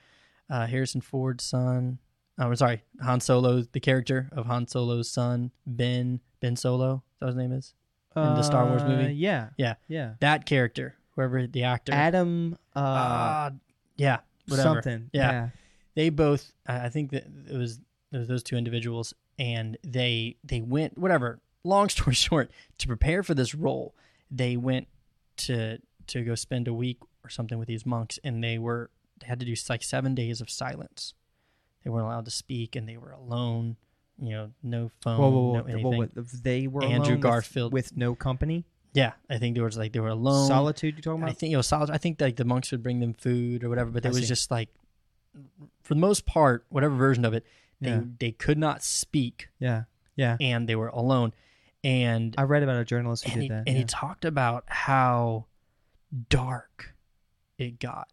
[0.49, 1.97] Uh, Harrison Ford's son.
[2.37, 7.03] Oh, I'm sorry, Han Solo, the character of Han Solo's son, Ben Ben Solo.
[7.15, 7.73] Is that his name is?
[8.15, 9.13] in the Star Wars Uh, movie?
[9.15, 9.49] Yeah.
[9.57, 9.73] Yeah.
[9.87, 10.13] Yeah.
[10.19, 11.91] That character, whoever the actor.
[11.93, 13.49] Adam uh, uh,
[13.95, 14.61] yeah, whatever.
[14.75, 15.09] something.
[15.13, 15.31] Yeah.
[15.31, 15.49] yeah.
[15.95, 17.79] they both I I think that it was
[18.11, 23.23] it was those two individuals and they they went whatever long story short to prepare
[23.23, 23.95] for this role
[24.29, 24.87] they went
[25.37, 28.89] to to go spend a week or something with these monks and they were
[29.20, 31.14] they had to do like 7 days of silence
[31.84, 33.78] they weren't allowed to speak and they were alone
[34.20, 35.54] you know no phone Whoa, whoa, whoa.
[35.60, 37.74] no anything whoa, They were Andrew alone with- Garfield.
[37.74, 38.66] with, no company.
[38.93, 40.95] yeah i think there was like they were alone Solitude.
[40.97, 41.32] You talking about?
[41.32, 41.89] I think it was solid.
[41.89, 44.22] I think like the monks would bring them food or whatever, but I it was
[44.22, 44.28] see.
[44.28, 44.70] just like,
[45.82, 47.43] for the most part, whatever version of it,
[47.82, 48.01] they Yeah.
[48.20, 49.84] they could not speak yeah.
[50.16, 50.38] Yeah.
[50.39, 51.34] and they were alone.
[51.84, 53.64] And I read about a journalist who did he, that.
[53.68, 55.47] and he talked about how
[56.30, 56.93] dark
[57.57, 58.07] it got,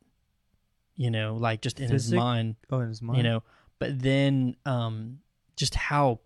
[0.97, 3.17] you know, like just in his mind, oh, in his mind.
[3.19, 3.43] you know.
[3.79, 5.21] But then, um,
[5.57, 6.21] just how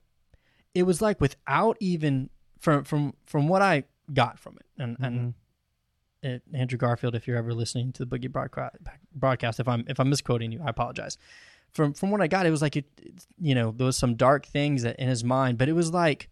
[0.74, 5.34] it was like without even from from from what I got from it, and and
[6.24, 6.36] Mhm.
[6.52, 8.76] uh, Andrew Garfield, if you're ever listening to the Boogie broadcast,
[9.14, 11.16] broadcast, if I'm if I'm misquoting you, I apologize.
[11.70, 14.14] From from what I got, it was like it, it's- you know, there was some
[14.16, 16.28] dark things that in his mind, but it was like,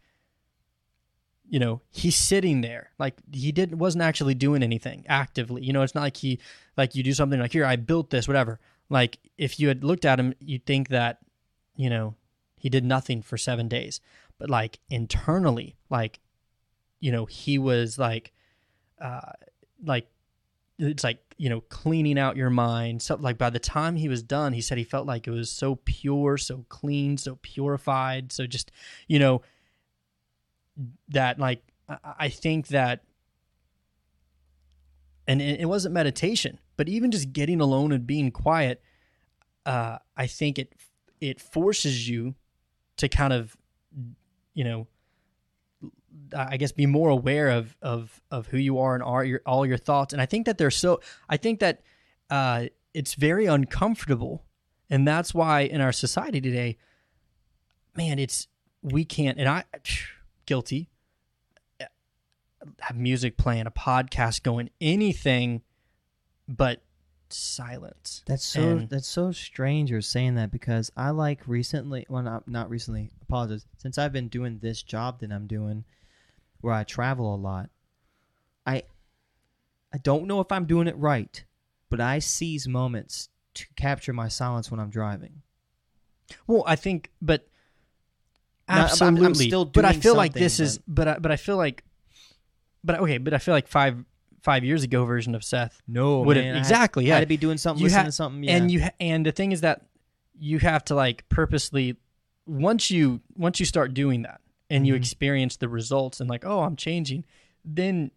[1.48, 5.62] you know, he's sitting there, like he didn't wasn't actually doing anything actively.
[5.62, 6.38] You know, it's not like he
[6.76, 8.60] like you do something like here, I built this, whatever.
[8.88, 11.18] Like if you had looked at him, you'd think that,
[11.76, 12.14] you know,
[12.56, 14.00] he did nothing for seven days,
[14.38, 16.20] but like internally, like,
[17.00, 18.32] you know, he was like,
[19.00, 19.32] uh,
[19.84, 20.06] like
[20.78, 24.22] it's like you know cleaning out your mind so like by the time he was
[24.22, 28.46] done he said he felt like it was so pure so clean so purified so
[28.46, 28.72] just
[29.06, 29.42] you know
[31.08, 31.62] that like
[32.18, 33.04] i, think that
[35.26, 38.82] and it, it wasn't meditation but even just getting alone and being quiet
[39.66, 40.72] uh i think it
[41.20, 42.34] it forces you
[42.96, 43.56] to kind of
[44.54, 44.86] you know
[46.36, 49.66] I guess be more aware of of of who you are and are your all
[49.66, 50.12] your thoughts.
[50.12, 51.00] And I think that they're so.
[51.28, 51.82] I think that
[52.30, 54.44] uh, it's very uncomfortable,
[54.90, 56.78] and that's why in our society today,
[57.96, 58.48] man, it's
[58.82, 59.38] we can't.
[59.38, 59.64] And I
[60.52, 60.88] guilty
[62.80, 65.62] have music playing, a podcast going, anything
[66.46, 66.82] but
[67.28, 68.22] silence.
[68.26, 72.46] That's so And- that's so strange you're saying that because I like recently well not
[72.46, 73.66] not recently, apologies.
[73.78, 75.84] Since I've been doing this job that I'm doing
[76.60, 77.70] where I travel a lot,
[78.66, 78.84] I
[79.92, 81.42] I don't know if I'm doing it right,
[81.90, 85.42] but I seize moments to capture my silence when I'm driving.
[86.46, 87.48] Well, I think, but
[88.72, 89.46] But I'm- I'm absolutely.
[89.48, 91.84] still but I feel like this is, but I, but I feel like,
[92.84, 94.04] but okay, but I feel like five
[94.42, 97.14] five years ago version of Seth No, would have man, I had- exactly I yeah.
[97.14, 98.56] had to be doing something, You listening ha- to something, yeah.
[98.56, 99.82] And you ha- and the thing is that
[100.38, 101.96] you have to like purposely
[102.46, 104.96] once you once you start doing that and you Mhm.
[104.96, 107.24] experience the results and like oh I'm changing,
[107.64, 108.10] then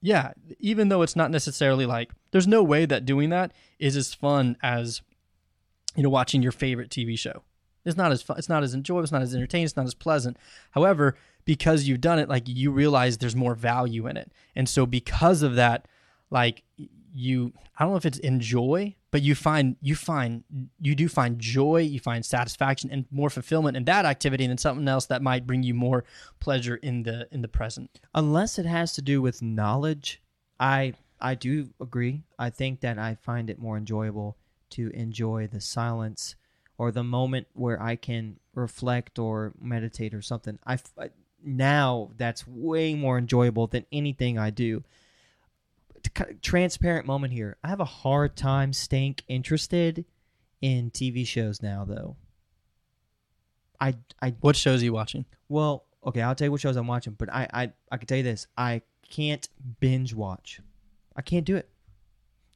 [0.00, 4.14] yeah, even though it's not necessarily like there's no way that doing that is as
[4.14, 5.02] fun as
[5.96, 7.42] you know watching your favorite TV show.
[7.86, 8.36] It's not as fun.
[8.38, 9.04] It's not as enjoyable.
[9.04, 9.64] It's not as entertaining.
[9.64, 10.36] It's not as pleasant.
[10.72, 14.84] However, because you've done it, like you realize there's more value in it, and so
[14.84, 15.86] because of that,
[16.30, 16.64] like
[17.14, 20.44] you, I don't know if it's enjoy, but you find you find
[20.80, 24.88] you do find joy, you find satisfaction and more fulfillment in that activity than something
[24.88, 26.04] else that might bring you more
[26.40, 28.00] pleasure in the in the present.
[28.14, 30.20] unless it has to do with knowledge
[30.58, 34.36] i i do agree i think that i find it more enjoyable
[34.70, 36.34] to enjoy the silence
[36.78, 40.58] or the moment where i can reflect or meditate or something.
[40.66, 40.78] I
[41.44, 44.82] now that's way more enjoyable than anything i do
[46.02, 50.04] T- kind of transparent moment here i have a hard time staying interested
[50.60, 52.16] in tv shows now though
[53.80, 55.24] i i What shows are you watching?
[55.48, 58.16] well, okay, I'll tell you what shows I'm watching, but I I I can tell
[58.18, 59.48] you this: I can't
[59.80, 60.60] binge watch.
[61.14, 61.68] I can't do it.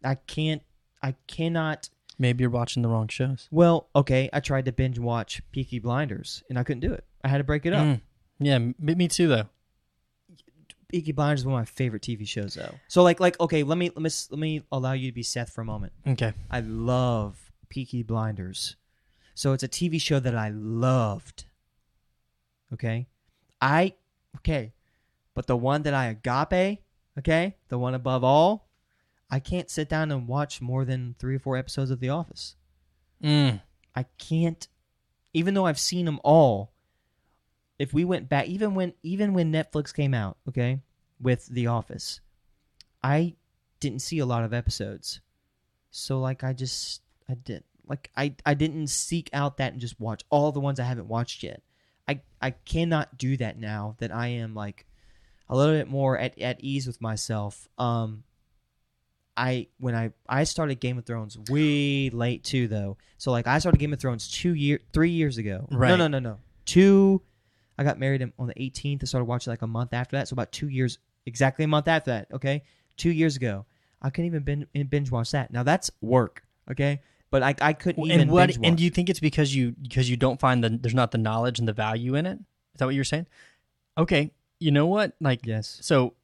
[0.02, 0.62] I can't.
[1.02, 1.90] I cannot.
[2.20, 3.48] Maybe you're watching the wrong shows.
[3.50, 7.02] Well, okay, I tried to binge watch Peaky Blinders, and I couldn't do it.
[7.24, 7.82] I had to break it up.
[7.86, 8.00] Mm.
[8.38, 9.46] Yeah, m- me too though.
[10.88, 12.74] Peaky Blinders is one of my favorite TV shows, though.
[12.88, 15.50] So, like, like, okay, let me let me let me allow you to be Seth
[15.50, 15.92] for a moment.
[16.06, 16.34] Okay.
[16.50, 18.76] I love Peaky Blinders.
[19.34, 21.44] So it's a TV show that I loved.
[22.74, 23.06] Okay?
[23.62, 23.94] I
[24.38, 24.74] okay.
[25.34, 26.82] But the one that I agape,
[27.18, 28.68] okay, the one above all,
[29.30, 32.56] I can't sit down and watch more than 3 or 4 episodes of The Office.
[33.22, 33.60] Mm.
[33.94, 34.66] I can't
[35.32, 36.72] even though I've seen them all.
[37.78, 40.80] If we went back even when even when Netflix came out, okay,
[41.20, 42.20] with The Office,
[43.02, 43.36] I
[43.78, 45.20] didn't see a lot of episodes.
[45.90, 49.98] So like I just I did like I I didn't seek out that and just
[49.98, 51.62] watch all the ones I haven't watched yet.
[52.06, 54.86] I I cannot do that now that I am like
[55.48, 57.66] a little bit more at, at ease with myself.
[57.78, 58.24] Um
[59.40, 62.98] I when I I started Game of Thrones way late too though.
[63.16, 65.66] So like I started Game of Thrones 2 year 3 years ago.
[65.70, 65.88] Right.
[65.88, 66.18] no, no, no.
[66.18, 67.20] no 2
[67.78, 69.02] I got married on the 18th.
[69.02, 70.28] I started watching like a month after that.
[70.28, 72.62] So about 2 years exactly a month after that, okay?
[72.98, 73.64] 2 years ago.
[74.02, 75.50] I couldn't even binge, watch that.
[75.52, 77.00] Now that's work, okay?
[77.30, 78.68] But I I couldn't even and what binge watch.
[78.68, 81.18] and do you think it's because you because you don't find the there's not the
[81.18, 82.38] knowledge and the value in it?
[82.74, 83.26] Is that what you're saying?
[83.96, 85.14] Okay, you know what?
[85.20, 85.78] Like Yes.
[85.80, 86.14] so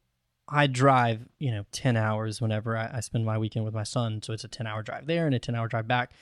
[0.49, 4.23] I drive, you know, 10 hours whenever I, I spend my weekend with my son.
[4.23, 6.13] So it's a 10 hour drive there and a 10 hour drive back.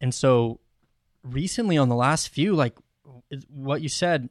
[0.00, 0.60] And so
[1.22, 2.76] recently on the last few, like
[3.48, 4.28] what you said,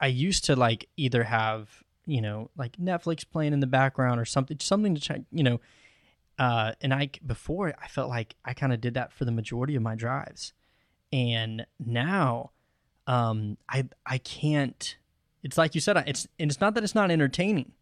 [0.00, 4.24] I used to like either have, you know, like Netflix playing in the background or
[4.24, 5.60] something, something to check, you know,
[6.38, 9.74] uh, and I, before I felt like I kind of did that for the majority
[9.74, 10.52] of my drives.
[11.12, 12.50] And now,
[13.06, 14.96] um, I, I can't,
[15.42, 17.72] it's like you said, it's, and it's not that it's not entertaining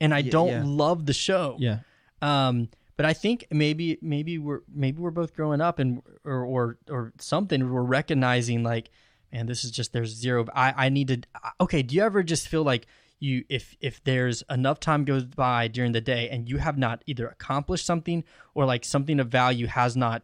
[0.00, 0.62] and I Yeah, don't yeah.
[0.64, 1.56] love the show.
[1.58, 1.78] Yeah.
[2.22, 6.78] Um, but I think maybe maybe we're maybe we're both growing up and or or
[6.88, 7.70] or something.
[7.70, 8.90] We're recognizing like,
[9.32, 10.46] man, this is just there's zero.
[10.54, 11.20] I I need to.
[11.60, 12.86] Okay, do you ever just feel like
[13.18, 17.02] you if if there's enough time goes by during the day and you have not
[17.06, 18.24] either accomplished something
[18.54, 20.22] or like something of value has not,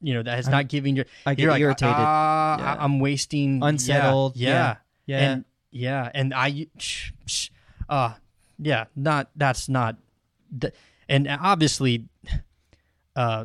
[0.00, 1.04] you know, that has I- not given you.
[1.26, 1.94] I get you're like, irritated.
[1.96, 2.76] "Ah, Yeah.
[2.84, 4.36] I'm wasting yeah, Unsettled.
[4.36, 5.18] Yeah, Yeah.
[5.32, 7.50] and yeah, and I, psh, psh,
[7.88, 8.14] uh,
[8.58, 9.96] yeah, not that's not,
[11.08, 12.06] and obviously,
[13.16, 13.44] uh,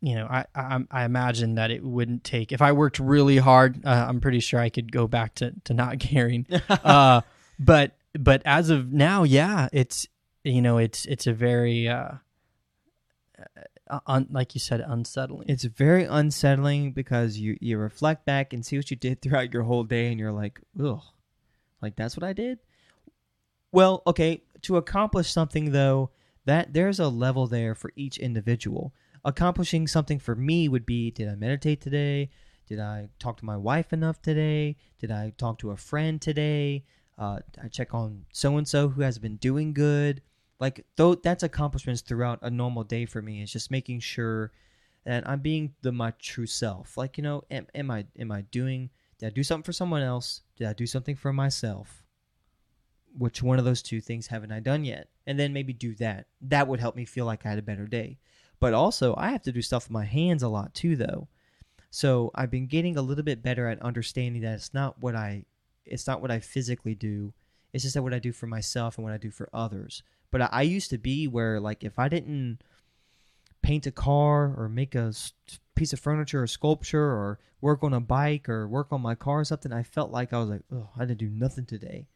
[0.00, 3.84] you know, I, I I imagine that it wouldn't take if I worked really hard.
[3.84, 6.46] Uh, I'm pretty sure I could go back to to not caring.
[6.68, 7.22] uh,
[7.58, 10.06] but but as of now, yeah, it's
[10.44, 12.12] you know, it's it's a very uh,
[13.88, 15.48] uh, un, like you said, unsettling.
[15.48, 19.64] It's very unsettling because you you reflect back and see what you did throughout your
[19.64, 21.02] whole day, and you're like, ugh,
[21.82, 22.58] Like that's what I did.
[23.70, 26.10] Well, okay, to accomplish something though,
[26.44, 28.94] that there's a level there for each individual.
[29.24, 32.30] Accomplishing something for me would be did I meditate today?
[32.66, 34.76] Did I talk to my wife enough today?
[34.98, 36.84] Did I talk to a friend today?
[37.18, 40.22] Uh, I check on so and so who has been doing good.
[40.60, 43.42] Like though that's accomplishments throughout a normal day for me.
[43.42, 44.52] It's just making sure
[45.04, 46.96] that I'm being the my true self.
[46.96, 48.90] Like you know, am, am I am I doing?
[49.18, 50.42] Did I do something for someone else?
[50.56, 52.04] Did I do something for myself?
[53.16, 55.08] Which one of those two things haven't I done yet?
[55.26, 56.26] And then maybe do that.
[56.42, 58.18] That would help me feel like I had a better day.
[58.60, 61.28] But also, I have to do stuff with my hands a lot too, though.
[61.90, 65.44] So I've been getting a little bit better at understanding that it's not what I,
[65.84, 67.32] it's not what I physically do.
[67.72, 70.02] It's just that what I do for myself and what I do for others.
[70.30, 72.58] But I, I used to be where like if I didn't
[73.62, 75.12] paint a car or make a
[75.74, 79.40] piece of furniture or sculpture or work on a bike or work on my car
[79.40, 82.06] or something, I felt like I was like, oh, I didn't do nothing today.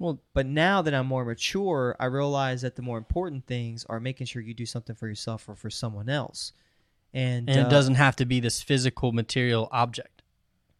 [0.00, 4.00] Well, But now that I'm more mature, I realize that the more important things are
[4.00, 6.52] making sure you do something for yourself or for someone else.
[7.12, 10.22] And, and uh, it doesn't have to be this physical material object.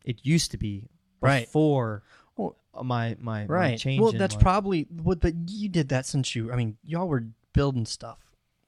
[0.05, 0.89] It used to be
[1.21, 1.45] Right.
[1.47, 2.03] before
[2.37, 3.79] Well, my my my Right.
[3.79, 4.01] change.
[4.01, 5.21] Well, that's probably what.
[5.21, 6.51] But you did that since you.
[6.51, 8.19] I mean, y'all were building stuff.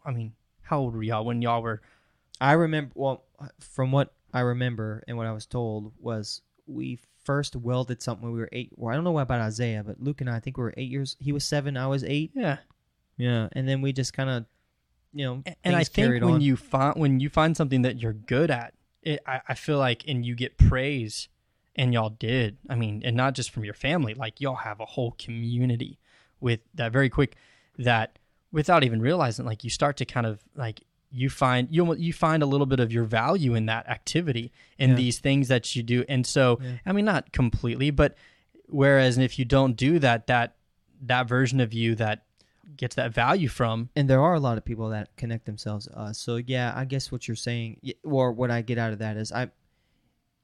[0.05, 1.81] I mean, how old were y'all when y'all were?
[2.43, 2.93] I remember.
[2.95, 3.25] Well,
[3.59, 8.33] from what I remember and what I was told was we first welded something when
[8.35, 8.73] we were eight.
[8.77, 10.91] Well, I don't know about Isaiah, but Luke and I, I think we were eight
[10.91, 11.17] years.
[11.21, 11.77] He was seven.
[11.77, 12.33] I was eight.
[12.35, 12.59] Yeah.
[13.17, 14.47] Yeah, and then we just kind of,
[15.13, 16.41] you know, And I think when on.
[16.41, 20.05] you find when you find something that you're good at, it, I, I feel like,
[20.09, 21.29] and you get praise,
[21.77, 22.57] and y'all did.
[22.69, 24.15] I mean, and not just from your family.
[24.15, 25.99] Like y'all have a whole community
[26.41, 27.37] with that very quick.
[27.79, 28.19] That
[28.51, 30.81] without even realizing, like you start to kind of like
[31.13, 34.91] you find you you find a little bit of your value in that activity in
[34.91, 34.97] Yeah.
[34.97, 36.05] these things that you do.
[36.09, 36.79] And so, Yeah.
[36.87, 38.17] I mean, not completely, but
[38.69, 40.57] whereas if you don't do that, that
[41.03, 42.25] that version of you that
[42.77, 45.99] gets that value from and there are a lot of people that connect themselves to
[45.99, 46.17] us.
[46.19, 49.31] So yeah, I guess what you're saying, or what I get out of that is,
[49.33, 49.51] I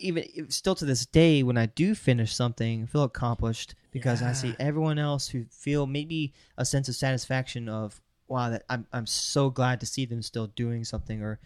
[0.01, 4.33] even still to this day when I do finish something, I feel accomplished because I
[4.33, 9.07] see everyone else who feel maybe a sense of satisfaction of wow, that I'm I'm
[9.07, 11.39] so glad to see them still doing something, or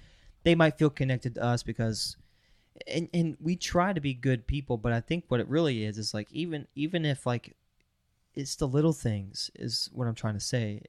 [0.42, 2.16] they might feel connected to us because.
[2.88, 5.98] And, and we try to be good people, but I think what it really is
[5.98, 7.54] is like even even if like
[8.34, 10.82] it's the little things is what I'm trying to say.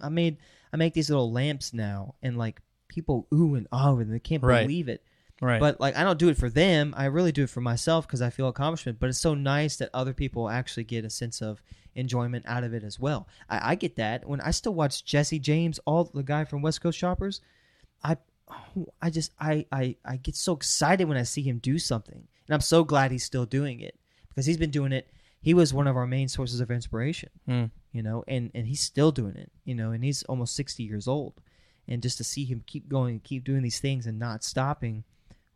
[0.00, 0.36] I made
[0.72, 4.20] I make these little lamps now, and like people ooh and ah oh, and they
[4.20, 4.62] can't Right.
[4.62, 5.02] believe it.
[5.42, 5.58] Right.
[5.60, 6.94] But like I don't do it for them.
[6.96, 9.00] I really do it for myself because I feel accomplishment.
[9.00, 11.60] But it's so nice that other people actually get a sense of
[11.96, 13.26] enjoyment out of it as well.
[13.50, 16.80] I, I get that when I still watch Jesse James, all the guy from West
[16.80, 17.40] Coast Choppers.
[18.04, 18.16] I
[19.00, 22.54] I just I, I I get so excited when I see him do something, and
[22.54, 25.08] I'm so glad he's still doing it because he's been doing it.
[25.40, 27.64] He was one of our main sources of inspiration Hmm.
[27.92, 31.08] you know, and and he's still doing it, you know, and he's almost sixty years
[31.08, 31.34] old,
[31.88, 35.02] and just to see him keep going, and keep doing these things, and not stopping,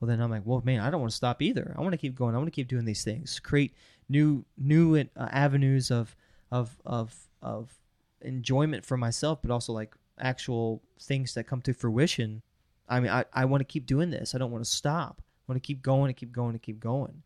[0.07, 1.75] well, then I'm like, well, man, I don't want to stop either.
[1.77, 2.35] I want to keep going.
[2.35, 3.75] I want to keep doing these things, create
[4.09, 6.15] new new uh, avenues of
[6.53, 7.75] of of of
[8.21, 12.43] enjoyment for myself, but also like actual things that come to fruition.
[12.89, 14.35] I mean, I, I want to keep doing this.
[14.35, 15.21] I don't want to stop.
[15.21, 17.23] I want to keep going and keep going and keep going.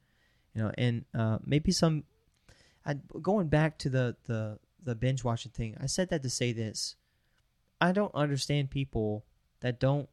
[0.55, 2.05] You know, and uh, maybe some
[2.87, 6.53] I, going back to the, the the binge watching thing, I said that to say
[6.53, 6.97] this.
[7.79, 9.27] I don't understand people
[9.61, 10.09] that don't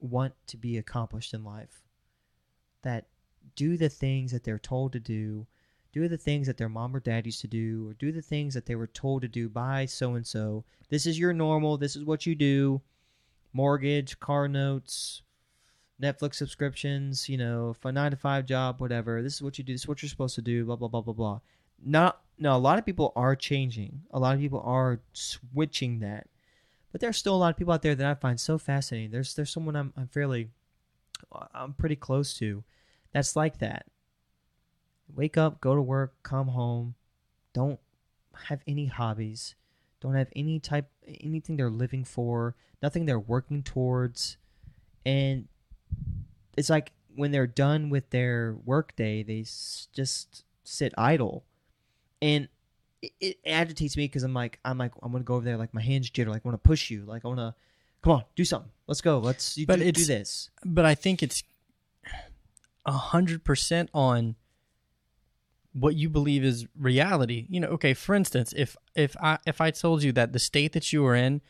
[0.00, 1.82] want to be accomplished in life.
[2.82, 3.06] That
[3.56, 5.46] do the things that they're told to do,
[5.92, 8.54] do the things that their mom or dad used to do, or do the things
[8.54, 10.64] that they were told to do by so and so.
[10.88, 11.76] This is your normal.
[11.76, 12.80] This is what you do.
[13.52, 15.22] Mortgage, car notes,
[16.00, 19.22] Netflix subscriptions, you know, a nine to five job, whatever.
[19.22, 19.74] This is what you do.
[19.74, 20.64] This is what you're supposed to do.
[20.64, 21.40] Blah blah blah blah blah.
[21.84, 22.56] Not no.
[22.56, 24.02] A lot of people are changing.
[24.10, 26.28] A lot of people are switching that,
[26.92, 29.10] but there's still a lot of people out there that I find so fascinating.
[29.10, 30.50] There's there's someone I'm I'm fairly,
[31.54, 32.64] I'm pretty close to,
[33.12, 33.86] that's like that.
[35.14, 36.94] Wake up, go to work, come home,
[37.52, 37.80] don't
[38.46, 39.56] have any hobbies,
[40.00, 40.88] don't have any type
[41.20, 44.36] anything they're living for, nothing they're working towards,
[45.04, 45.48] and
[46.56, 51.44] it's like when they're done with their workday, they s- just sit idle,
[52.22, 52.48] and
[53.02, 55.74] it, it agitates me because I'm like I'm like I'm gonna go over there like
[55.74, 57.54] my hands jitter like I want to push you like I want to
[58.02, 61.22] come on do something let's go let's you But do, do this but I think
[61.22, 61.42] it's
[62.86, 64.36] a hundred percent on
[65.72, 67.46] what you believe is reality.
[67.48, 70.72] You know, okay, for instance, if if I if I told you that the state
[70.72, 71.40] that you are in,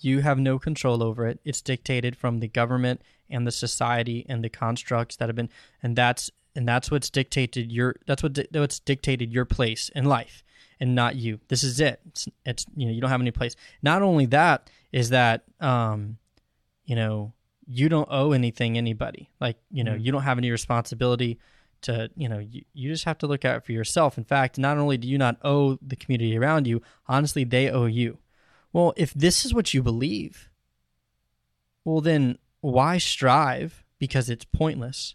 [0.00, 1.40] you have no control over it.
[1.44, 5.50] It's dictated from the government and the society and the constructs that have been
[5.82, 10.04] and that's and that's what's dictated your that's what di- what's dictated your place in
[10.04, 10.42] life.
[10.80, 11.40] and not you.
[11.48, 12.00] This is it.
[12.06, 13.54] It's, it's you know you don't have any place.
[13.82, 16.18] Not only that is that um,
[16.84, 17.32] you know
[17.66, 19.30] you don't owe anything anybody.
[19.40, 20.04] Like you know Mhm.
[20.04, 21.38] you don't have any responsibility
[21.82, 24.16] to you know you, you just have to look out for yourself.
[24.18, 27.86] In fact, not only do you not owe the community around you, honestly they owe
[27.86, 28.18] you.
[28.72, 30.48] Well, if this is what you believe,
[31.84, 35.14] well then why strive because it's pointless?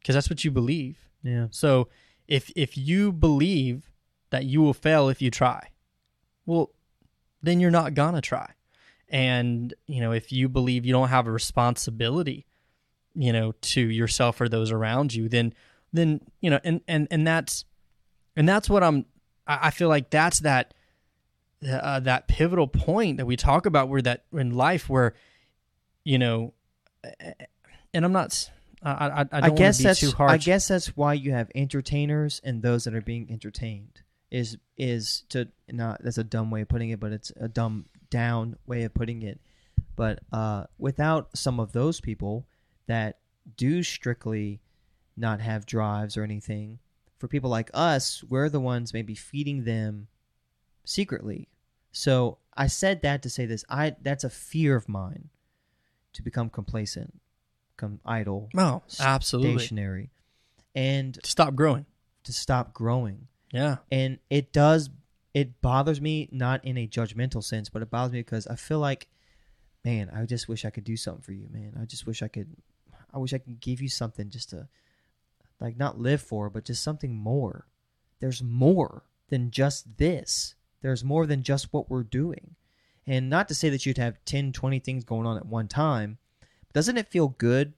[0.00, 1.08] Because that's what you believe.
[1.22, 1.48] Yeah.
[1.50, 1.88] So
[2.26, 3.90] if if you believe
[4.30, 5.68] that you will fail if you try,
[6.46, 6.70] well,
[7.42, 8.52] then you're not gonna try.
[9.08, 12.46] And you know, if you believe you don't have a responsibility,
[13.14, 15.54] you know, to yourself or those around you, then
[15.92, 17.64] then you know, and and and that's
[18.36, 19.06] and that's what I'm.
[19.46, 20.74] I feel like that's that
[21.66, 25.14] uh, that pivotal point that we talk about where that in life where
[26.04, 26.52] you know,
[27.94, 28.50] and I'm not.
[28.82, 30.32] I I, I don't I guess be that's too harsh.
[30.32, 34.02] I guess that's why you have entertainers and those that are being entertained.
[34.30, 37.86] Is is to not that's a dumb way of putting it, but it's a dumb
[38.10, 39.40] down way of putting it.
[39.96, 42.46] But uh, without some of those people
[42.86, 43.18] that
[43.56, 44.60] do strictly
[45.16, 46.78] not have drives or anything,
[47.18, 50.08] for people like us, we're the ones maybe feeding them
[50.84, 51.48] secretly.
[51.90, 53.64] So I said that to say this.
[53.68, 55.30] I that's a fear of mine
[56.12, 57.18] to become complacent,
[57.76, 59.58] become idle, Oh, absolutely.
[59.58, 60.10] stationary
[60.74, 61.86] and Stop growing.
[62.24, 63.76] to stop growing Yeah.
[63.90, 64.90] and it does
[65.34, 68.78] it bothers me not in a judgmental sense but it bothers me because i feel
[68.78, 69.08] like
[69.84, 71.78] man i just wish i could do something for you man.
[71.80, 72.48] I just wish i could
[73.12, 74.68] i wish i could give you something just to
[75.60, 77.66] like not live for but just something more.
[78.20, 80.54] There's more than just this.
[80.82, 82.54] There's more than just what we're doing.
[83.06, 86.18] And not to say that you'd have 10 20 things going on at one time
[86.72, 87.72] doesn't it feel good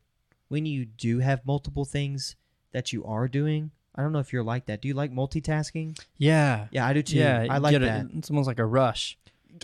[0.49, 2.37] when you do have multiple things
[2.73, 3.71] that you are doing
[4.01, 6.69] i don't know if you're like that do you like multitasking Yeah.
[6.71, 7.47] yeah i do too Yeah.
[7.51, 9.19] i like that It's almost like a rush.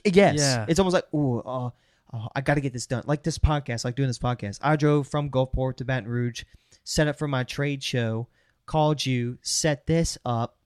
[0.04, 0.36] Yes.
[0.38, 0.66] Yeah.
[0.68, 1.70] It's almost like, ooh, uh,
[2.12, 3.04] uh, I got to get this done.
[3.06, 4.58] Like this podcast, like doing this podcast.
[4.60, 6.42] I drove from Gulfport to Baton Rouge,
[6.84, 8.26] set up for my trade show,
[8.66, 10.56] called you, set this up,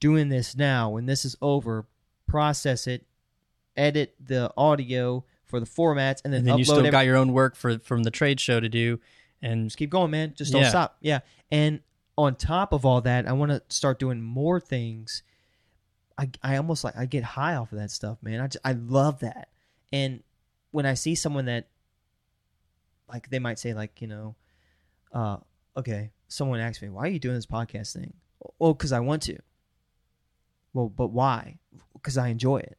[0.00, 0.90] doing this now.
[0.90, 1.86] When this is over,
[2.28, 3.04] process it,
[3.76, 7.04] edit the audio for the formats, and then, And then upload you still every- got
[7.04, 9.00] your own work for from the trade show to do.
[9.42, 10.32] And just keep going, man.
[10.36, 10.68] Just don't Yeah.
[10.70, 10.96] stop.
[11.00, 11.20] Yeah.
[11.50, 11.80] And
[12.16, 15.22] on top of all that, I want to start doing more things.
[16.18, 18.40] I, I almost like I get high off of that stuff, man.
[18.40, 19.48] I, just, I love that.
[19.92, 20.22] And
[20.70, 21.68] when I see someone that,
[23.08, 24.34] like, they might say, like, you know,
[25.12, 25.36] uh,
[25.76, 28.14] okay, someone asks me, why are you doing this podcast thing?
[28.58, 29.38] Well, because I want to.
[30.72, 31.58] Well, but why?
[31.92, 32.78] Because I enjoy it.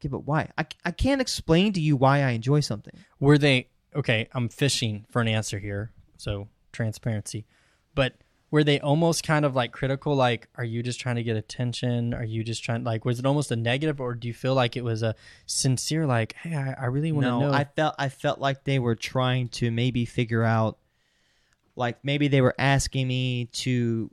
[0.00, 0.50] Okay, but why?
[0.58, 2.94] I, I can't explain to you why I enjoy something.
[3.20, 4.28] were they okay?
[4.32, 7.46] I'm fishing for an answer here, so transparency.
[7.94, 8.14] But
[8.50, 10.14] were they almost kind of like critical?
[10.14, 12.14] Like, are you just trying to get attention?
[12.14, 14.76] Are you just trying like was it almost a negative, or do you feel like
[14.76, 15.14] it was a
[15.46, 17.52] sincere like, hey, I, I really want to no, know?
[17.52, 20.78] I felt I felt like they were trying to maybe figure out,
[21.74, 24.10] like maybe they were asking me to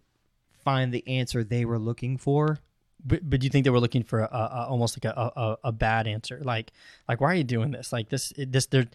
[0.63, 2.59] find the answer they were looking for.
[3.03, 5.57] But, but do you think they were looking for a, a almost like a, a
[5.65, 6.39] a bad answer?
[6.43, 6.71] Like
[7.07, 7.91] like why are you doing this?
[7.91, 8.87] Like this this they're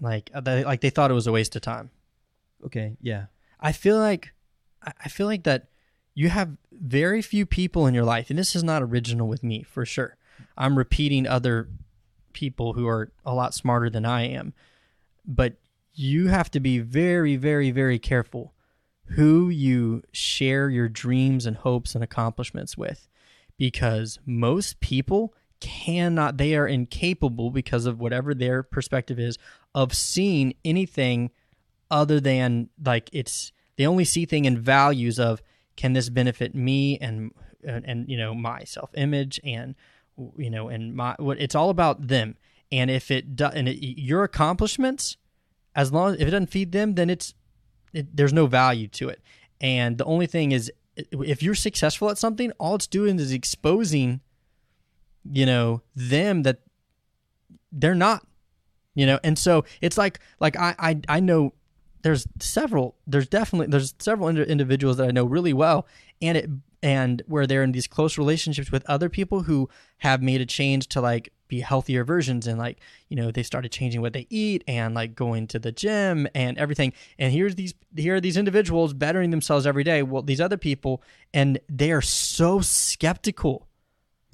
[0.00, 1.90] like they, like they thought it was a waste of time.
[2.64, 3.26] Okay, yeah,
[3.60, 4.32] I feel like
[4.84, 5.68] I feel like that
[6.14, 9.62] you have very few people in your life, and this is not original with me
[9.62, 10.16] for sure.
[10.56, 11.68] I'm repeating other
[12.32, 14.52] people who are a lot smarter than I am,
[15.24, 15.54] but
[15.94, 18.52] you have to be very, very, very careful
[19.08, 23.08] who you share your dreams and hopes and accomplishments with,
[23.56, 29.38] because most people cannot they are incapable because of whatever their perspective is
[29.74, 31.30] of seeing anything
[31.90, 35.42] other than like it's they only see thing in values of
[35.76, 37.32] can this benefit me and
[37.64, 39.74] and, and you know my self image and
[40.36, 42.36] you know and my what it's all about them.
[42.72, 45.16] And if it does and it, your accomplishments
[45.74, 47.34] as long as if it doesn't feed them then it's
[47.92, 49.20] it, there's no value to it.
[49.60, 54.20] And the only thing is if you're successful at something all it's doing is exposing
[55.30, 56.60] you know them that
[57.72, 58.26] they're not
[58.94, 59.18] you know?
[59.24, 61.52] And so it's like like i i, I know
[62.04, 65.86] there's several there's definitely there's several indi- individuals that i know really well
[66.22, 66.48] and it
[66.82, 69.68] and where they're in these close relationships with other people who
[69.98, 72.78] have made a change to like be healthier versions and like
[73.08, 76.58] you know they started changing what they eat and like going to the gym and
[76.58, 76.92] everything.
[77.18, 81.02] And here's these here are these individuals bettering themselves every day well these other people
[81.32, 83.66] and they are so skeptical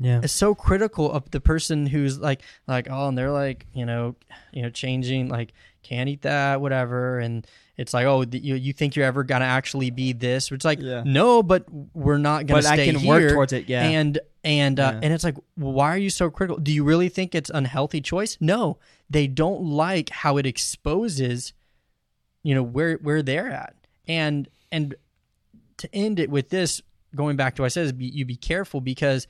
[0.00, 3.84] yeah, it's so critical of the person who's like like oh and they're like you
[3.86, 4.16] know
[4.52, 5.52] you know changing like
[5.82, 7.18] can't eat that whatever.
[7.18, 7.46] And
[7.76, 11.02] it's like oh you, you think you're ever gonna actually be this it's like Yeah.
[11.04, 11.64] no but
[11.94, 13.08] we're not gonna But I can here.
[13.08, 13.84] work towards it, yeah.
[13.84, 15.00] and and uh, Yeah.
[15.02, 16.58] and it's like why are you so critical?
[16.60, 18.36] Do you really think it's unhealthy choice?
[18.40, 18.78] No.
[19.08, 21.52] They don't like how it exposes
[22.42, 23.74] you know where where they're at.
[24.08, 24.94] And and
[25.78, 26.80] to end it with this
[27.16, 29.26] going back to what i said is be, you be careful because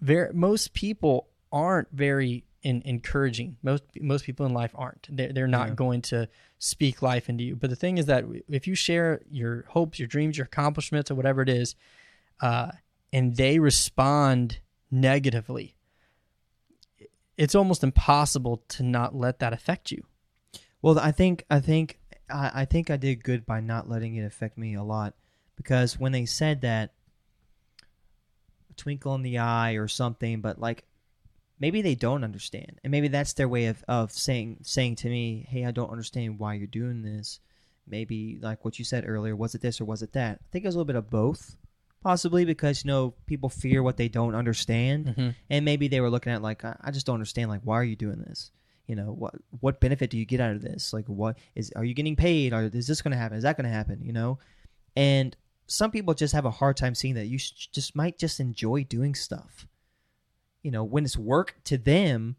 [0.00, 3.56] very most people aren't very in, encouraging.
[3.62, 5.06] Most most people in life aren't.
[5.10, 5.74] They're, they're not Yeah.
[5.74, 6.28] going to
[6.58, 7.56] speak life into you.
[7.56, 11.14] But the thing is that if you share your hopes, your dreams, your accomplishments, or
[11.14, 11.74] whatever it is,
[12.40, 12.72] uh,
[13.12, 14.58] and they respond
[14.90, 15.76] negatively,
[17.36, 20.04] it's almost impossible to not let that affect you.
[20.82, 21.98] Well, I think I think
[22.30, 25.14] I, I think I did good by not letting it affect me a lot
[25.56, 26.92] because when they said that
[28.78, 30.84] twinkle in the eye or something, but like
[31.60, 35.44] maybe they don't understand, and maybe that's their way of, of saying saying to me,
[35.48, 37.40] "Hey, I don't understand why you're doing this."
[37.86, 40.38] Maybe like what you said earlier, was it this or was it that?
[40.42, 41.56] I think it was a little bit of both,
[42.02, 45.34] possibly because you know people fear what they don't understand, Mhm.
[45.50, 47.48] and maybe they were looking at like, I, I just don't understand.
[47.50, 48.50] Like, why are you doing this?
[48.86, 50.92] You know, what what benefit do you get out of this?
[50.92, 52.52] Like, what is are you getting paid?
[52.52, 53.36] Or is this going to happen?
[53.38, 54.00] Is that going to happen?
[54.02, 54.38] You know,
[54.96, 55.34] and
[55.68, 58.84] some people just have a hard time seeing that you sh- just might just enjoy
[58.84, 59.68] doing stuff.
[60.62, 62.36] You know, when it's work to them,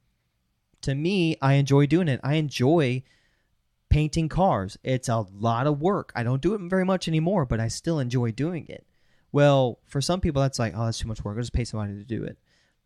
[0.81, 2.19] to me, I enjoy doing it.
[2.23, 3.03] I enjoy
[3.89, 4.77] painting cars.
[4.84, 6.11] It's a lot of work.
[6.15, 8.85] I don't do it very much anymore, but I still enjoy doing it.
[9.31, 11.38] Well, for some people, that's like, oh, that's too much work.
[11.38, 12.38] I'll just pay somebody to do it.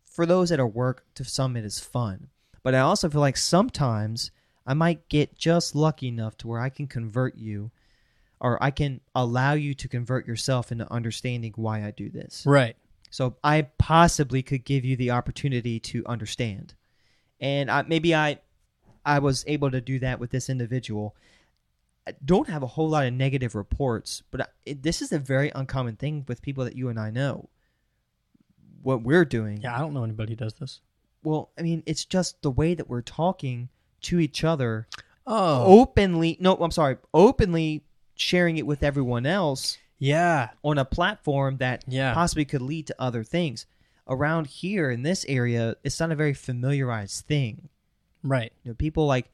[0.04, 2.28] For those that are work, to some, it is fun.
[2.62, 4.30] But I also feel like sometimes
[4.66, 7.70] I might get just lucky enough to where I can convert you
[8.40, 12.44] or I can allow you to convert yourself into understanding why I do this.
[12.46, 12.76] Right.
[13.10, 16.74] So I possibly could give you the opportunity to understand,
[17.40, 18.40] and I, maybe I,
[19.06, 21.14] I was able to do that with this individual.
[22.06, 25.18] I don't have a whole lot of negative reports, but I, it, this is a
[25.18, 27.48] very uncommon thing with people that you and I know.
[28.82, 30.80] What we're doing, Yeah, I don't know anybody who does this.
[31.22, 33.70] well, I mean, it's just the way that we're talking
[34.02, 34.86] to each other
[35.26, 36.36] Oh, openly.
[36.38, 37.84] No, I'm sorry, openly
[38.16, 42.14] sharing it with everyone else yeah, on a platform that yeah.
[42.14, 43.66] possibly could lead to other things.
[44.06, 47.68] Around here in this area, it's not a very familiarized thing.
[48.22, 48.52] Right.
[48.62, 49.30] You know, people like,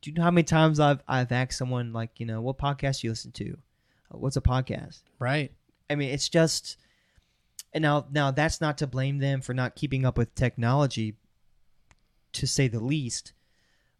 [0.00, 3.02] do you know how many times I've I've asked someone like, you know, what podcast
[3.02, 3.58] you listen to?
[4.12, 5.02] Uh, What's a podcast?
[5.18, 5.52] Right.
[5.90, 6.78] I mean, it's just,
[7.74, 11.16] and now now that's not to blame them for not keeping up with technology,
[12.32, 13.33] to say the least,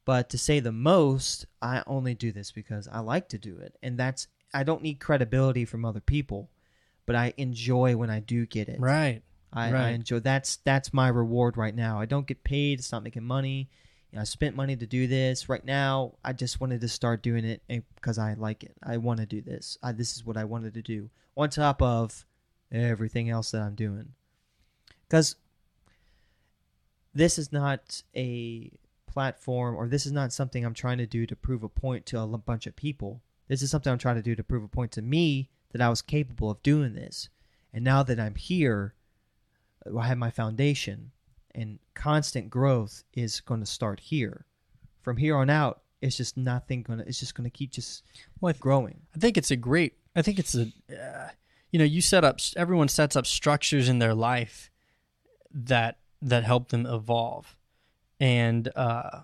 [0.04, 3.76] but to say the most, I only do this because I like to do it,
[3.82, 6.50] and that's I don't need credibility from other people,
[7.06, 8.80] but I enjoy when I do get it.
[8.80, 9.22] Right.
[9.52, 12.00] I, I enjoy that's that's my reward right now.
[12.00, 12.80] I don't get paid.
[12.80, 13.68] It's not making money.
[14.10, 15.48] You know, I spent money to do this.
[15.48, 18.76] Right now, I just wanted to start doing it eh, because I like it.
[18.82, 19.78] I want to do this.
[19.82, 22.26] I, this is what I wanted to do on top of
[22.72, 24.08] everything else that I'm doing.
[25.08, 25.36] Because
[27.14, 28.70] this is not a
[29.14, 32.20] platform or this is not something I'm trying to do to prove a point to
[32.20, 33.22] a bunch of people.
[33.48, 35.88] This is something I'm trying to do to prove a point to me that I
[35.88, 37.28] was capable of doing this.
[37.72, 38.94] And now that I'm here,
[39.98, 41.12] I have my foundation,
[41.54, 44.46] and constant growth is going to start here.
[45.02, 47.06] From here on out, it's just nothing going to.
[47.06, 48.02] It's just going to keep just
[48.40, 49.02] Well, I th- growing.
[49.14, 49.94] I think it's a great.
[50.14, 50.72] I think it's a.
[50.90, 51.28] Uh,
[51.70, 52.38] you know, you set up.
[52.56, 54.70] Everyone sets up structures in their life
[55.52, 57.56] that that help them evolve,
[58.20, 59.20] and uh,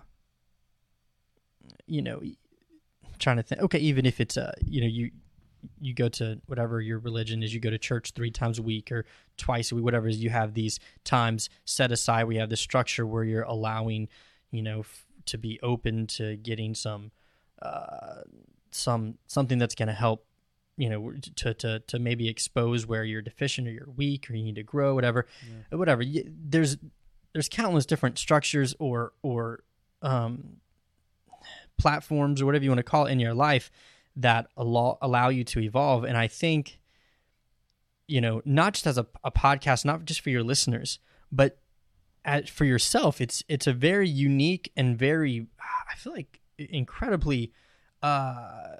[1.87, 2.21] you know,
[3.19, 3.61] trying to think.
[3.61, 5.11] Okay, even if it's a, you know, you
[5.79, 8.91] you go to whatever your religion is, you go to church three times a week
[8.91, 9.05] or
[9.37, 10.23] twice a week, whatever it is.
[10.23, 12.25] You have these times set aside.
[12.25, 14.09] We have this structure where you're allowing,
[14.49, 17.11] you know, f- to be open to getting some.
[17.61, 18.21] Uh,
[18.71, 20.25] some something that's going to help
[20.77, 24.43] you know to, to to maybe expose where you're deficient or you're weak or you
[24.43, 25.27] need to grow whatever
[25.71, 26.77] Uh, whatever there's
[27.33, 29.63] there's countless different structures or or
[30.01, 30.57] um
[31.77, 33.71] platforms or whatever you want to call it in your life
[34.15, 36.03] that allow allow you to evolve.
[36.03, 36.79] And i think
[38.11, 40.99] you know not just as a, a podcast not just for your listeners
[41.31, 41.59] but
[42.25, 45.47] at, for yourself it's it's a very unique and very
[45.89, 47.53] i feel like incredibly
[48.03, 48.75] uh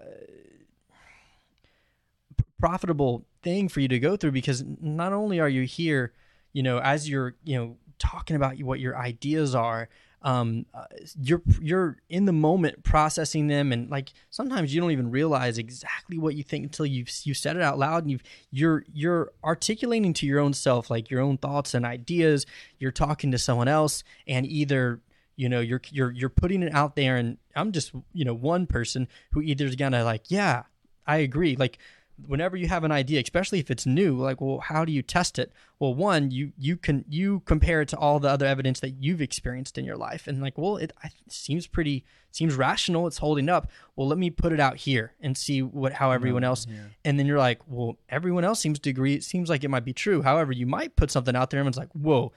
[2.59, 6.13] profitable thing for you to go through because not only are you here
[6.51, 9.87] you know as you're you know talking about what your ideas are
[10.23, 10.85] um uh,
[11.19, 16.17] you're you're in the moment processing them and like sometimes you don't even realize exactly
[16.17, 20.13] what you think until you've you said it out loud and you've you're you're articulating
[20.13, 22.45] to your own self like your own thoughts and ideas
[22.77, 24.99] you're talking to someone else and either
[25.37, 28.67] You know, you're you're you're putting it out there, and I'm just you know one
[28.67, 30.63] person who either is gonna like, yeah,
[31.07, 31.55] I agree.
[31.55, 31.79] Like
[32.27, 35.39] whenever you have an idea, especially if it's new, like, well, how do you test
[35.39, 35.51] it?
[35.79, 39.21] Well, one, you you can you compare it to all the other evidence that you've
[39.21, 43.07] experienced in your life, and like, well, it, it seems pretty seems rational.
[43.07, 43.69] It's holding up.
[43.95, 46.67] Well, let me put it out here and see what how everyone else.
[46.69, 46.83] yeah.
[47.03, 49.15] And then you're like, well, everyone else seems to agree.
[49.15, 50.21] It seems like it might be true.
[50.21, 52.31] However, you might put something out there, and it's like, whoa,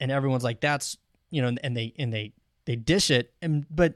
[0.00, 0.96] and everyone's like, that's
[1.30, 2.32] you know, and they and they
[2.64, 3.94] they dish it, and but.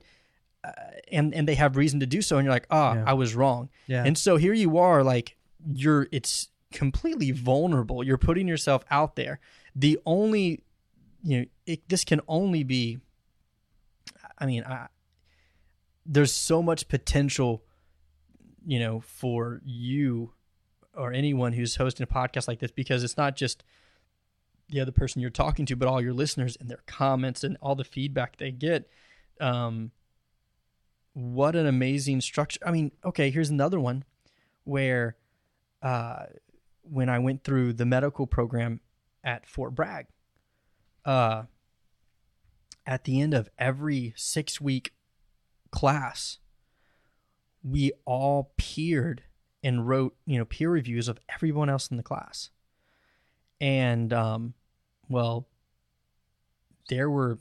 [0.65, 0.71] Uh,
[1.11, 3.05] and and they have reason to do so, and you're like, oh, Yeah.
[3.07, 3.69] I was wrong.
[3.87, 4.05] Yeah.
[4.05, 5.37] And so here you are, like
[5.73, 8.03] you're it's completely vulnerable.
[8.05, 9.41] You're putting yourself out there.
[9.75, 10.63] The only
[11.25, 12.99] you know, it, this can only be
[14.39, 14.89] I mean, I
[16.05, 17.63] there's so much potential,
[18.67, 20.33] you know, for you
[20.95, 23.63] or anyone who's hosting a podcast like this because it's not just
[24.69, 27.75] the other person you're talking to, but all your listeners and their comments and all
[27.75, 28.89] the feedback they get.
[29.41, 29.91] Um,
[31.15, 32.61] what an amazing structure.
[32.65, 34.05] I mean, okay, here's another one
[34.65, 35.17] where
[35.83, 36.25] uh,
[36.83, 38.81] when I went through the medical program
[39.23, 40.07] at Fort Bragg,
[41.05, 41.45] uh,
[42.87, 44.93] at the end of every six week
[45.71, 46.39] class,
[47.63, 49.23] we all peered
[49.63, 52.51] and wrote, you know, peer reviews of everyone else in the class.
[53.61, 54.55] And, um,
[55.09, 55.47] well,
[56.89, 57.39] there were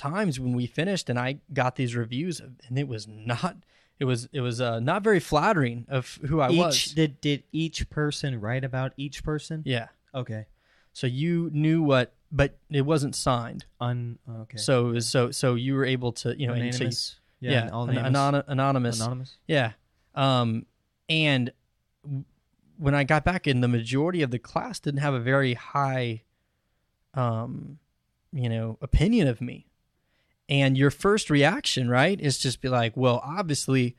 [0.00, 3.56] times when we finished and I got these reviews and it was not,
[3.98, 6.84] it was, it was, uh, not very flattering of who I each was.
[6.94, 9.62] did did each person write about each person?
[9.64, 9.88] Yeah.
[10.14, 10.46] Okay.
[10.92, 13.64] So you knew what, but it wasn't signed.
[13.80, 14.56] Un okay.
[14.56, 17.16] So it was, so, so you were able to, you know, and so you- anonymous.
[17.40, 18.16] yeah, an- names.
[18.16, 19.00] anon- anonymous.
[19.00, 19.36] anonymous.
[19.46, 19.72] Yeah.
[20.14, 20.66] Um,
[21.08, 21.52] and
[22.78, 26.22] when I got back in, the majority of the class didn't have a very high,
[27.14, 27.78] um,
[28.32, 29.66] you know, opinion of me.
[30.50, 33.96] And your first reaction, right, is just be like, well, obviously,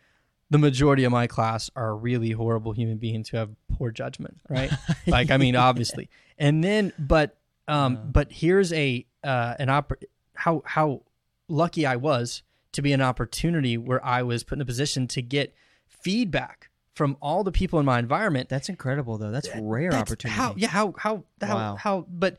[0.49, 4.69] the majority of my class are really horrible human beings who have poor judgment, right?
[5.07, 6.09] like, I mean, obviously.
[6.37, 7.37] And then, but,
[7.69, 10.03] um, but here's a uh, an oppor-
[10.33, 11.03] how how
[11.47, 15.21] lucky I was to be an opportunity where I was put in a position to
[15.21, 15.53] get
[15.87, 18.49] feedback from all the people in my environment.
[18.49, 19.31] That's incredible though.
[19.31, 20.37] That's rare That's opportunity.
[20.37, 21.75] How yeah how how how Wow.
[21.77, 22.37] how but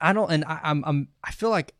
[0.00, 1.74] I don't and I, I'm I'm I feel like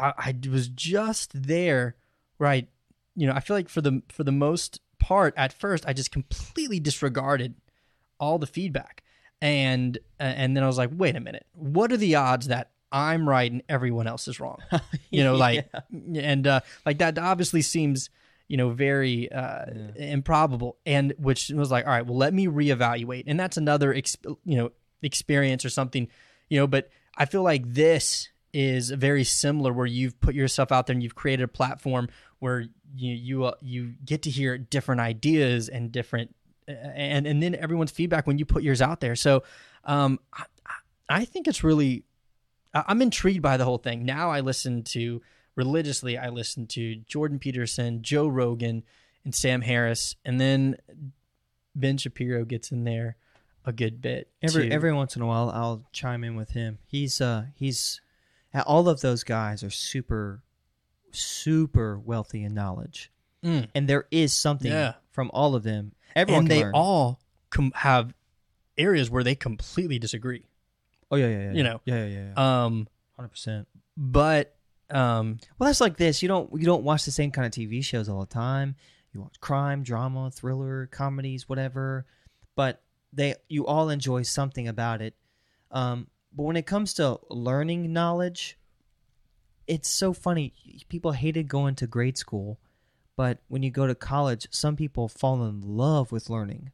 [0.00, 1.96] I, I was just there
[2.38, 2.68] right
[3.14, 6.10] you know I feel like for the for the most part at first I just
[6.10, 7.54] completely disregarded
[8.18, 9.02] all the feedback.
[9.42, 11.46] And uh, and then I was like wait a minute.
[11.54, 14.58] What are the odds that I'm right and everyone else is wrong?
[15.10, 15.68] You know like
[16.14, 18.10] and uh like that obviously seems
[18.48, 19.64] you know very uh
[19.96, 20.76] improbable.
[20.86, 23.24] And which was like all right well let me reevaluate.
[23.26, 24.72] And that's another exp- you know
[25.02, 26.08] experience or something
[26.50, 30.86] you know but i feel like this is very similar where you've put yourself out
[30.86, 32.08] there and you've created a platform
[32.38, 32.60] where
[32.94, 36.34] you you uh, you get to hear different ideas and different
[36.66, 39.42] and and then everyone's feedback when you put yours out there so
[39.84, 40.44] um i,
[41.08, 42.04] I think it's really
[42.72, 44.04] I'm intrigued by the whole thing.
[44.04, 45.22] Now I listen to
[45.56, 46.16] religiously.
[46.16, 48.84] I listen to Jordan Peterson, Joe Rogan,
[49.24, 50.76] and Sam Harris, and then
[51.74, 53.16] Ben Shapiro gets in there
[53.64, 54.28] a good bit.
[54.40, 54.74] Every too.
[54.74, 56.78] every once in a while, I'll chime in with him.
[56.86, 58.00] He's uh he's
[58.66, 60.42] all of those guys are super
[61.12, 63.10] super wealthy in knowledge,
[63.42, 63.68] Mm.
[63.74, 64.94] and there is something Yeah.
[65.10, 65.92] from all of them.
[66.14, 66.72] Everyone and they learn.
[66.74, 67.20] all
[67.50, 68.14] com- have
[68.78, 70.44] areas where they completely disagree.
[71.10, 71.52] Oh yeah, yeah, yeah.
[71.52, 71.80] you know.
[71.84, 72.64] Yeah, yeah, yeah.
[72.64, 73.68] Um, Hundred percent.
[73.96, 74.54] but
[74.90, 76.22] um, Well, that's like this.
[76.22, 78.76] You don't you don't watch the same kind of TV shows all the time.
[79.12, 82.06] You watch crime, drama, thriller, comedies, whatever.
[82.56, 82.82] But
[83.12, 85.14] they you all enjoy something about it.
[85.72, 88.58] Um, but when it comes to learning knowledge,
[89.66, 90.52] it's so funny.
[90.88, 92.58] People hated going to grade school,
[93.16, 96.70] but when you go to college, some people fall in love with learning.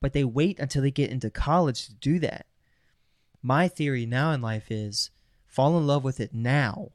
[0.00, 2.46] But they wait until they get into college to do that.
[3.42, 5.10] My theory now in life is
[5.46, 6.90] fall in love with it now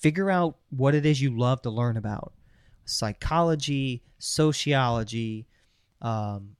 [0.00, 2.32] figure out what it is you love to learn about
[2.84, 5.46] psychology sociology
[6.02, 6.56] um,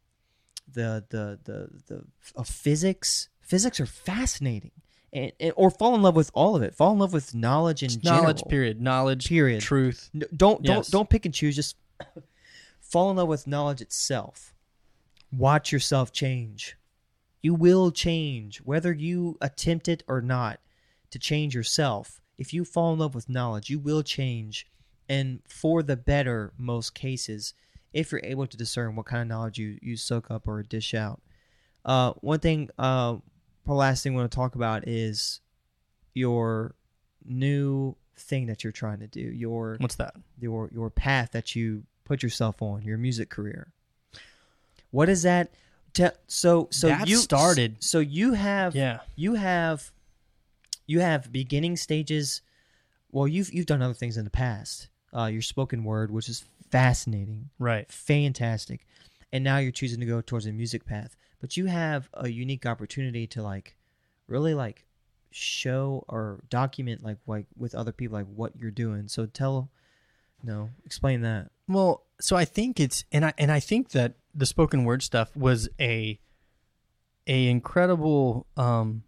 [0.72, 2.04] the the the
[2.36, 4.70] the physics physics are fascinating
[5.12, 7.82] and, and- or fall in love with all of it fall in love with knowledge
[7.82, 8.36] in knowledge.
[8.38, 8.48] general.
[8.50, 8.80] Period.
[8.80, 9.28] Knowledge.
[9.28, 9.60] Period.
[9.60, 10.08] Truth.
[10.14, 10.88] N- don't don't Yes.
[10.88, 11.76] don't pick and choose just
[12.80, 14.54] fall in love with knowledge itself
[15.32, 16.76] watch yourself change
[17.42, 20.60] you will change whether you attempt it or not
[21.10, 24.66] to change yourself if you fall in love with knowledge you will change
[25.08, 27.54] and for the better most cases
[27.92, 30.94] if you're able to discern what kind of knowledge you, you soak up or dish
[30.94, 31.20] out
[31.84, 33.16] uh, one thing uh,
[33.66, 35.40] last thing I want to talk about is
[36.14, 36.74] your
[37.24, 40.14] new thing that you're trying to do, your What's that?
[40.40, 43.72] your your path that you put yourself on, your music career.
[44.90, 45.52] What is that?
[45.92, 49.00] Te- so so That you started- So you have Yeah.
[49.16, 49.92] you have
[50.86, 52.42] you have beginning stages.
[53.12, 54.88] Well, you've you've done other things in the past.
[55.16, 57.90] Uh, your spoken word, which is fascinating, Right.
[57.90, 58.86] fantastic,
[59.32, 61.16] and now you're choosing to go towards a music path.
[61.40, 63.76] But you have a unique opportunity to like
[64.26, 64.84] really like
[65.32, 69.08] show or document like like with other people like what you're doing.
[69.08, 69.70] So tell,
[70.42, 71.50] no, explain that.
[71.68, 75.34] Well, so I think it's and I and I think that the spoken word stuff
[75.36, 76.18] was a
[77.26, 79.02] a incredible um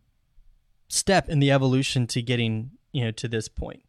[0.88, 3.82] step in the evolution to getting, you know, to this point.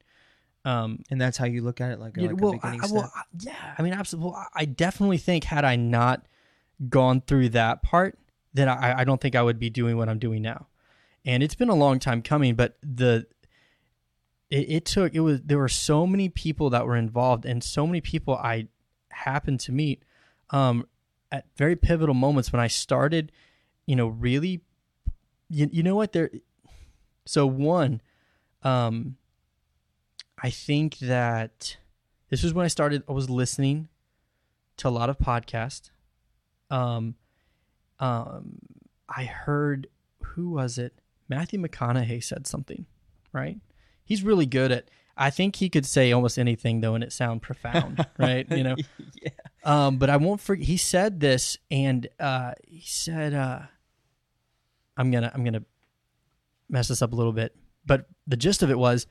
[0.65, 2.91] Um And that's how you look at it, like, Yeah, like well, I, step.
[2.91, 3.76] well, I- yeah.
[3.78, 4.32] I mean, absolutely.
[4.32, 6.26] Well, I definitely think had I not
[6.90, 8.18] gone through that part,
[8.54, 10.68] then I, I don't think I would be doing what I'm doing now.
[11.26, 13.26] And it's been a long time coming, but the
[14.50, 17.88] it, it took it was there were so many people that were involved and so
[17.88, 18.68] many people I
[19.10, 20.04] happened to meet
[20.50, 20.86] um,
[21.32, 23.32] at very pivotal moments when I started,
[23.86, 24.62] you know, really.
[25.50, 26.32] You, you know what there.
[27.26, 28.02] So one,
[28.64, 29.18] um,
[30.42, 31.78] I think that
[32.30, 33.04] this was when I started.
[33.08, 33.88] I was listening
[34.78, 35.92] to a lot of podcasts.
[36.72, 37.16] Um,
[37.99, 38.60] um,
[39.10, 39.88] I heard
[40.22, 40.94] who was it?
[41.30, 42.86] Matthew McConaughey said something,
[43.32, 43.57] right?
[44.03, 44.90] He's really good at.
[45.15, 48.49] I think he could say almost anything though, and it sound profound, right?
[48.49, 48.76] You know.
[49.22, 49.30] yeah.
[49.64, 50.65] Um, but I won't forget.
[50.65, 53.60] He said this, and uh, he said, uh,
[54.98, 55.64] "I'm gonna, I'm gonna
[56.70, 57.56] mess this up a little bit."
[57.86, 59.07] But the gist of it was,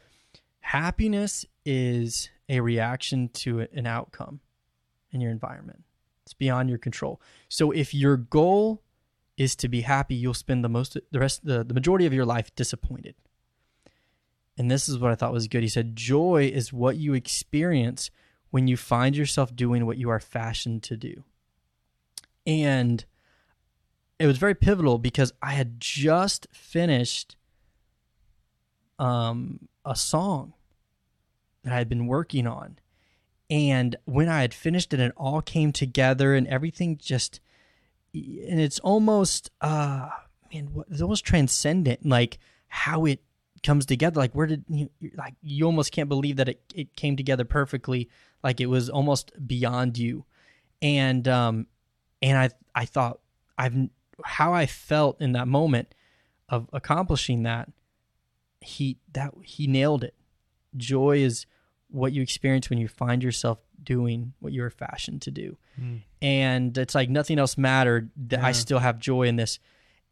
[0.61, 4.41] happiness is a reaction to an outcome
[5.13, 5.85] in your environment.
[6.25, 7.21] It's beyond your control.
[7.49, 8.83] So if your goal
[9.37, 12.25] is to be happy, you'll spend the most, the rest, the, the majority of your
[12.25, 13.15] life disappointed.
[14.57, 15.63] And this is what I thought was good.
[15.63, 18.11] He said, "Joy is what you experience."
[18.53, 21.25] when you find yourself doing what you are fashioned to do.
[22.47, 23.03] And
[24.19, 27.35] it was very pivotal because I had just finished
[28.99, 30.53] um, a song
[31.65, 32.79] that I had been working on.
[33.53, 37.39] And when I had finished it, it all came together and everything just,
[38.15, 40.09] and it's almost, uh,
[40.51, 42.39] man, it's almost transcendent, like
[42.69, 43.21] how it
[43.63, 44.19] comes together.
[44.19, 48.09] Like, where did you, like, you almost can't believe that it, it came together perfectly.
[48.43, 50.25] Like it was almost beyond you.
[50.81, 51.67] And um
[52.23, 53.21] and i i thought
[53.59, 53.77] i've
[54.25, 55.95] how i felt in that moment
[56.49, 57.71] of accomplishing that
[58.61, 60.15] he that he nailed it.
[60.77, 61.47] Joy is
[61.93, 66.03] what you experience when you find yourself doing what you're fashioned to do Mm.
[66.21, 69.59] and it's like nothing else mattered that i still have joy in this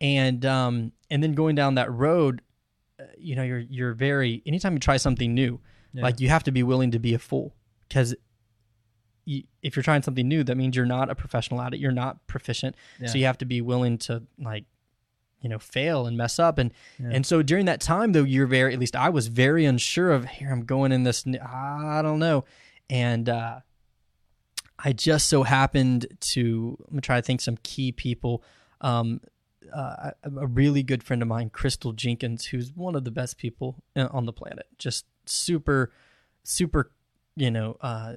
[0.00, 2.40] and um and then going down that road
[2.98, 5.60] uh, you know you're you're very anytime you try something new
[5.92, 6.02] Yeah.
[6.04, 7.54] like you have to be willing to be a fool
[7.88, 8.14] because
[9.26, 11.78] you, if you're trying something new, that means you're not a professional at it.
[11.78, 13.08] You're not proficient, Yeah.
[13.08, 14.64] so you have to be willing to like,
[15.40, 16.58] you know, fail and mess up.
[16.58, 17.10] And Yeah.
[17.12, 20.24] and so during that time, though, you're very at least I was very unsure of
[20.26, 20.50] here.
[20.50, 21.24] I'm going in this.
[21.26, 22.44] i don't know,
[22.88, 23.60] and uh,
[24.82, 28.42] I just so happened to I'm gonna try to think some key people.
[28.80, 29.20] Um,
[29.72, 33.76] uh, a really good friend of mine, Crystal Jenkins, who's one of the best people
[33.94, 34.66] uh, on the planet.
[34.78, 35.92] Just super,
[36.42, 36.90] super,
[37.36, 38.14] you know, uh,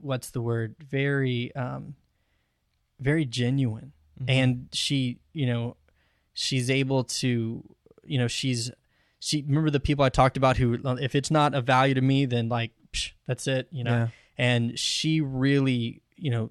[0.00, 0.76] what's the word?
[0.88, 1.96] Very, um,
[2.98, 3.92] very genuine.
[4.22, 4.30] Mhm.
[4.30, 5.76] And she, you know,
[6.38, 7.64] she's able to,
[8.04, 8.70] you know, she's,
[9.18, 12.26] she, remember the people I talked about who, if it's not a value to me,
[12.26, 13.90] then like, psh, that's it, you know?
[13.90, 14.08] Yeah.
[14.38, 16.50] and she really you know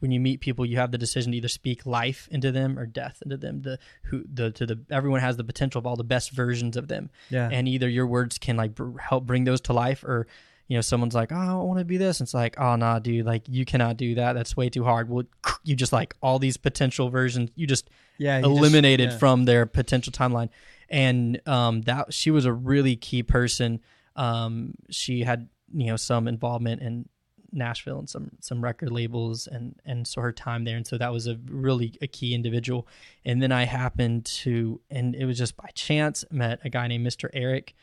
[0.00, 2.86] when you meet people you have the decision to either speak life into them or
[2.86, 6.04] death into them the who the to the everyone has the potential of all the
[6.04, 7.48] best versions of them Yeah.
[7.52, 10.26] and either your words can like br- help bring those to life or
[10.68, 12.98] you know someone's like oh i want to be this and it's like oh nah
[12.98, 15.24] dude like you cannot do that that's way too hard well
[15.64, 18.38] you just like all these potential versions you just yeah.
[18.38, 19.18] you just- eliminated yeah.
[19.18, 20.50] from their potential timeline.
[20.88, 23.80] And um, that she was a really key person.
[24.16, 27.08] Um, she had you know some involvement in
[27.52, 31.12] Nashville and some some record labels and and so her time there, and so that
[31.12, 32.86] was a really a key individual.
[33.24, 37.06] And then I happened to, and it was just by chance, met a guy named
[37.06, 37.30] Mr.
[37.32, 37.74] Eric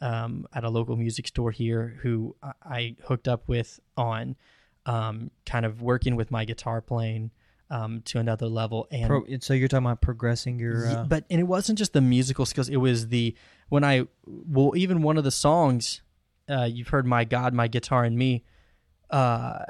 [0.00, 4.36] um, at a local music store here who I- I hooked up with on
[4.86, 7.30] um, kind of working with my guitar playing
[7.70, 8.88] um, to another level.
[8.90, 10.86] And Pro, so you're talking about progressing your.
[10.88, 13.34] Uh, but and it wasn't just the musical skills; it was the
[13.68, 16.00] when I well even one of the songs
[16.48, 18.42] uh, you've heard, "My God, My Guitar and Me,"
[19.10, 19.64] uh,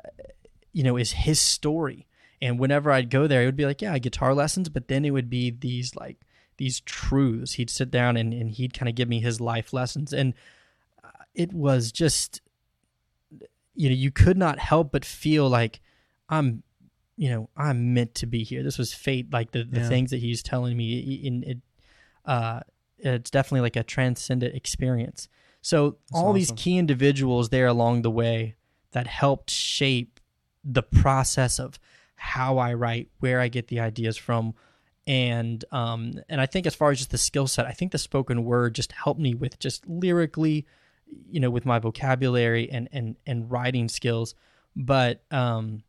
[0.73, 2.07] you know, is his story.
[2.43, 5.11] And whenever I'd go there, it would be like, yeah, guitar lessons, but then it
[5.11, 6.17] would be these like
[6.61, 7.55] these truths.
[7.55, 10.13] He'd sit down and, and he'd kind of give me his life lessons.
[10.13, 10.35] And
[11.03, 12.43] uh, it was just,
[13.75, 15.81] you know, you could not help but feel like
[16.29, 16.63] I'm,
[17.17, 18.63] you know, I'm meant to be here.
[18.63, 19.89] This was fate, like the, the Yeah.
[19.89, 21.01] things that he's telling me.
[21.25, 21.59] In it,
[22.27, 22.61] uh,
[22.99, 25.29] it's definitely like a transcendent experience.
[25.63, 28.55] So all these key individuals there along the way
[28.93, 30.21] that helped shape
[30.63, 31.79] the process of
[32.17, 34.55] how I write, where I get the ideas from,
[35.07, 37.99] and um, and I think as far as just the skill set, I think the
[37.99, 40.67] spoken word just helped me with just lyrically,
[41.31, 44.35] you know, with my vocabulary and and and writing skills.
[44.77, 45.83] But um,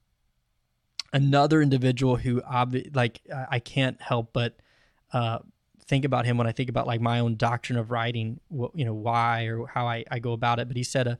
[1.13, 4.57] another individual who obvi- like I can't help but
[5.13, 5.39] uh,
[5.85, 8.85] think about him when I think about like my own doctrine of writing, wh- you
[8.85, 10.67] know, why or how I, I go about it.
[10.67, 11.17] But he said a,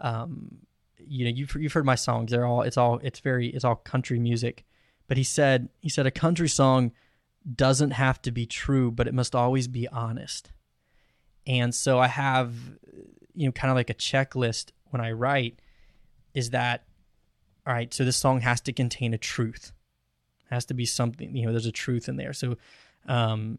[0.00, 0.58] um,
[0.98, 2.30] you know, you've you've heard my songs.
[2.30, 4.64] They're all it's all it's very it's all country music.
[5.08, 6.92] But he said he said a country song
[7.56, 10.50] doesn't have to be true, but it must always be honest.
[11.46, 12.54] And so I have,
[13.34, 15.58] you know, kind of like a checklist when I write.
[16.34, 16.84] Is that
[17.66, 17.92] all right?
[17.92, 19.72] So this song has to contain a truth.
[20.50, 21.34] Has to be something.
[21.34, 22.32] You know, there's a truth in there.
[22.32, 22.56] So,
[23.06, 23.58] um,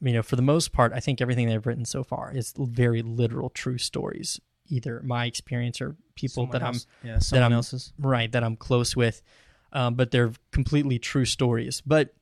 [0.00, 3.00] you know, for the most part, I think everything they've written so far is very
[3.00, 4.40] literal, true stories.
[4.68, 6.86] Either my experience or people Someone that else.
[7.02, 7.92] yeah, someone I'm- else's.
[7.98, 9.22] I'm right that I'm close with,
[9.72, 11.80] um, but they're completely true stories.
[11.86, 12.14] But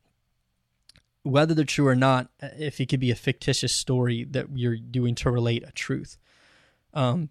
[1.22, 4.76] whether they're true or not, uh, if it could be a fictitious story that you're
[4.76, 6.18] doing to relate a truth,
[6.94, 7.28] um,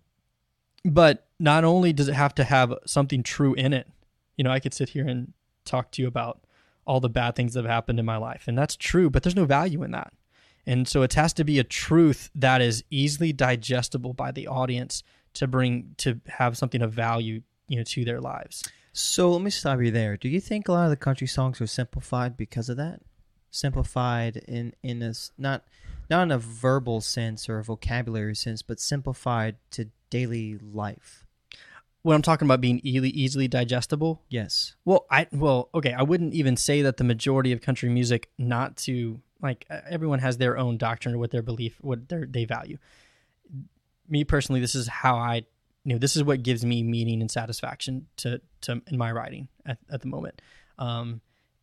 [0.86, 3.88] but not only does it have to have something true in it,
[4.38, 5.34] you know, I could sit here and
[5.66, 6.42] talk to you about
[6.86, 9.36] all the bad things that have happened in my life, and that's true, but there's
[9.36, 10.14] no value in that.
[10.66, 15.04] And so it has to be a truth that is easily digestible by the audience
[15.34, 18.64] to bring to have something of value, you know, to their lives.
[18.94, 20.18] So let me stop you there.
[20.18, 23.02] Do you think a lot of the country songs are simplified because of that?
[23.52, 25.64] Simplified in in a s- not
[26.10, 31.26] not in a verbal sense or a vocabulary sense, but simplified to daily life.
[32.02, 34.76] When I'm talking about being easily easily digestible, Yes.
[34.86, 38.78] well, I well, okay, I wouldn't even say that the majority of country music not
[38.78, 42.78] to like everyone has their own doctrine or what their belief, what their they value.
[44.08, 45.36] Me personally, this is how I,
[45.84, 49.48] you know, this is what gives me meaning and satisfaction to to in my writing
[49.66, 50.42] at, at the moment.
[50.80, 51.22] Um,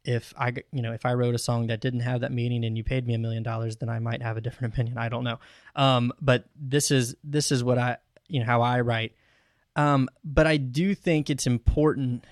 [0.08, 2.78] if I, you know, if I wrote a song that didn't have that meaning and
[2.78, 4.96] you paid me a million dollars, then I might have a different opinion.
[4.96, 5.38] I don't know.
[5.76, 9.12] Um, but this is this is what I, you know, how I write.
[9.76, 12.24] Um, but I do think it's important.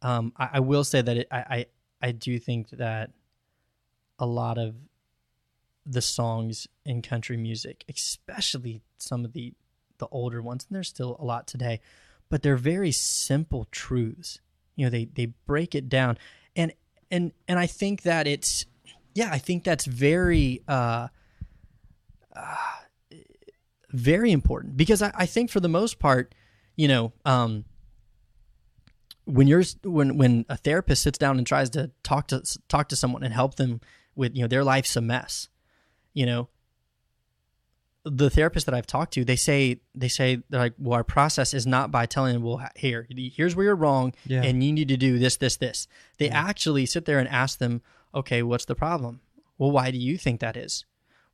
[0.00, 1.66] Um, I, I will say that it, I, I
[2.00, 3.10] I do think that
[4.18, 4.74] a lot of
[5.84, 9.52] the songs in country music, especially some of the
[9.98, 11.82] the older ones, and there's still a lot today,
[12.30, 14.40] but they're very simple truths.
[14.76, 16.18] You know, they they break it down,
[16.56, 16.72] and
[17.10, 18.66] and and I think that it's
[19.14, 21.08] yeah, I think that's very uh,
[22.34, 22.56] uh
[23.90, 24.76] very important.
[24.76, 26.34] Because I, I think for the most part,
[26.76, 27.64] you know, um,
[29.24, 32.96] when you're when when a therapist sits down and tries to talk to talk to
[32.96, 33.80] someone and help them
[34.14, 35.48] with you know their life's a mess,
[36.12, 36.48] you know,
[38.04, 41.54] the therapist that I've talked to, they say they say they're like, well, our process
[41.54, 44.42] is not by telling them, well, here, here's where you're wrong, Yeah.
[44.42, 45.88] and you need to do this, this, this.
[46.18, 47.80] They actually sit there and ask them,
[48.14, 49.20] okay, what's the problem?
[49.56, 50.84] Well, why do you think that is?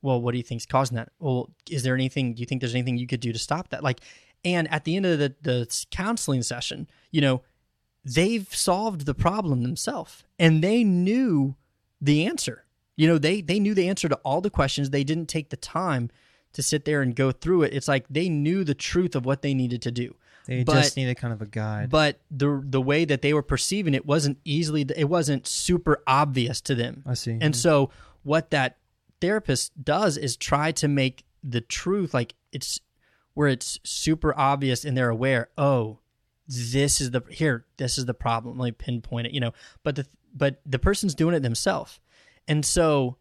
[0.01, 1.09] Well, what do you think's causing that?
[1.19, 2.33] Well, is there anything?
[2.33, 3.83] Do you think there's anything you could do to stop that?
[3.83, 3.99] Like,
[4.43, 7.41] and at the end of the the counseling session, you know,
[8.03, 11.55] they've solved the problem themselves, and they knew
[11.99, 12.65] the answer.
[12.95, 14.89] You know, they they knew the answer to all the questions.
[14.89, 16.09] They didn't take the time
[16.53, 17.73] to sit there and go through it.
[17.73, 20.15] It's like they knew the truth of what they needed to do.
[20.47, 21.89] They But- just needed kind of a guide.
[21.89, 26.61] But the the way that they were perceiving it wasn't easily it wasn't super obvious
[26.61, 27.03] to them.
[27.05, 27.31] I see.
[27.31, 27.53] And mm-hmm.
[27.53, 27.89] so
[28.23, 28.77] what that
[29.19, 32.79] therapist does is try to make the truth like it's
[33.33, 35.99] where it's super obvious and they're aware, oh,
[36.47, 38.57] this is the here, this is the problem.
[38.57, 39.53] Let me pinpoint it, you know.
[39.83, 41.99] But the but the person's doing it themselves.
[42.47, 43.17] And so,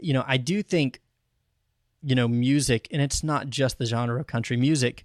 [0.00, 1.00] you know, I do think,
[2.02, 5.04] you know, music, and it's not just the genre of country music,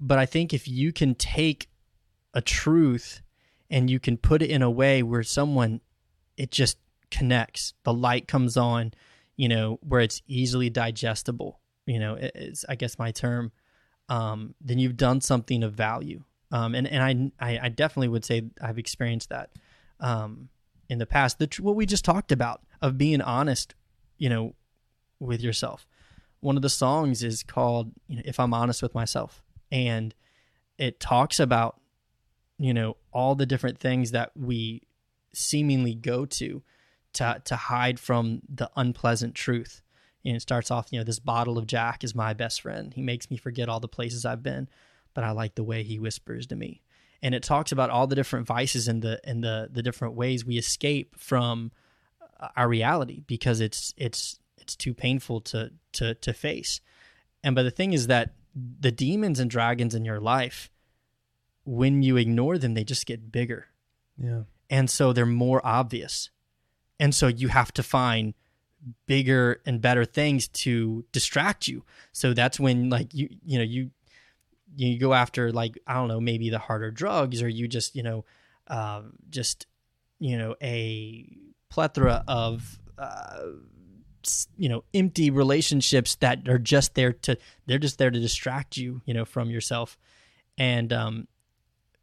[0.00, 1.68] but I think if you can take
[2.34, 3.22] a truth
[3.70, 5.80] and you can put it in a way where someone
[6.36, 6.78] it just
[7.10, 8.92] connects the light comes on
[9.36, 13.52] you know where it's easily digestible you know it's i guess my term
[14.08, 16.22] um, then you've done something of value.
[16.52, 19.50] Um, and, and I, I i definitely would say i've experienced that
[19.98, 20.48] um,
[20.88, 21.40] in the past.
[21.40, 23.74] The, what we just talked about of being honest
[24.16, 24.54] you know
[25.18, 25.88] with yourself
[26.46, 29.42] one of the songs is called you know if i'm honest with myself
[29.72, 30.14] and
[30.78, 31.80] it talks about
[32.58, 34.82] you know all the different things that we
[35.36, 36.62] seemingly go to
[37.16, 39.82] to to hide from the unpleasant truth.
[40.24, 42.92] And it starts off, you know, this bottle of Jack is my best friend.
[42.92, 44.68] He makes me forget all the places I've been,
[45.14, 46.82] but I like the way he whispers to me.
[47.22, 50.44] And it talks about all the different vices and the and the the different ways
[50.44, 51.70] we escape from
[52.40, 56.80] uh, our reality because it's it's it's too painful to to to face.
[57.44, 58.32] And but the thing is that
[58.80, 60.70] the demons and dragons in your life,
[61.64, 63.68] when you ignore them, they just get bigger.
[64.18, 64.42] Yeah.
[64.68, 66.30] And so they're more obvious.
[66.98, 68.34] And so you have to find
[69.06, 71.84] bigger and better things to distract you.
[72.10, 73.90] So that's when like you you know you
[74.74, 78.02] you go after like I don't know maybe the harder drugs or you just you
[78.02, 78.24] know
[78.66, 79.66] uh, just
[80.18, 81.36] you know a
[81.68, 83.42] plethora of uh,
[84.56, 87.36] you know empty relationships that are just there to
[87.66, 89.98] they're just there to distract you you know from yourself.
[90.58, 91.28] And um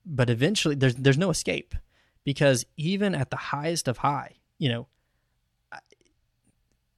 [0.05, 1.75] but eventually there's there's no escape
[2.23, 4.87] because even at the highest of high you know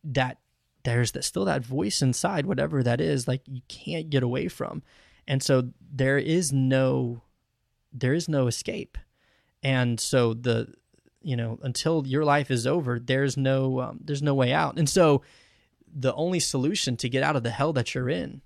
[0.06, 0.38] that
[0.84, 4.84] there's that still that voice inside whatever that is like you can't get away from.
[5.28, 7.24] And so there is no
[7.92, 8.98] there is no escape.
[9.64, 10.74] And so the
[11.26, 14.78] you know until your life is over there's no um, there's no way out.
[14.78, 15.22] And so
[15.94, 18.42] the only solution to get out of the hell that you're in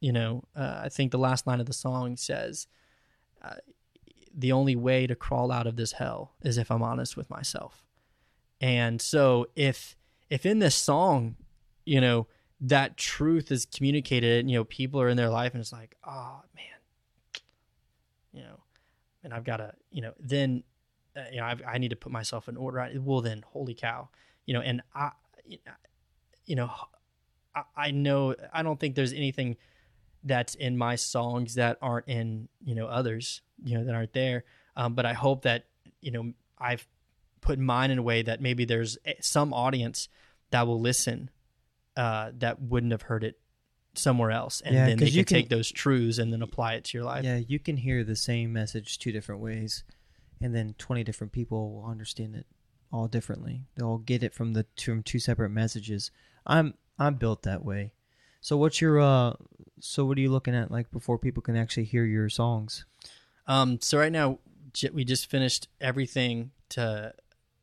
[0.00, 2.66] you know uh, i think the last line of the song says
[3.42, 3.54] uh,
[4.34, 7.84] the only way to crawl out of this hell is if i'm honest with myself.
[8.60, 9.96] And so if
[10.30, 11.36] if in this song
[11.84, 12.28] you know
[12.60, 16.40] that truth is communicated you know people are in their life and it's like oh
[16.54, 17.42] man
[18.32, 18.60] you know
[19.24, 20.62] and i've got to you know then
[21.16, 22.88] uh, you know I've, i need to put myself in order.
[23.00, 24.08] Well then holy cow.
[24.46, 25.10] You know and i
[26.46, 26.70] you know
[27.54, 29.56] I, I know i don't think there's anything
[30.24, 34.44] that's in my songs that aren't in you know others you know that aren't there.
[34.76, 35.66] Um, but i hope that
[36.00, 36.86] you know i've
[37.40, 40.08] put mine in a way that maybe there's some audience
[40.50, 41.28] that will listen
[41.96, 43.38] uh, that wouldn't have heard it
[43.94, 44.60] somewhere else.
[44.62, 46.98] And Yeah, then they can, you can- take those truths and then apply it to
[46.98, 47.24] your life.
[47.24, 49.84] Yeah, you can hear the same message two different ways,
[50.42, 52.46] and then twenty different people will understand it
[52.92, 53.64] all differently.
[53.76, 56.10] They'll get it from the from two separate messages.
[56.46, 57.92] I'm I'm built that way.
[58.40, 59.34] So what's your uh?
[59.80, 62.84] So what are you looking at like before people can actually hear your songs?
[63.46, 64.38] Um, so right now
[64.92, 67.14] we just finished everything to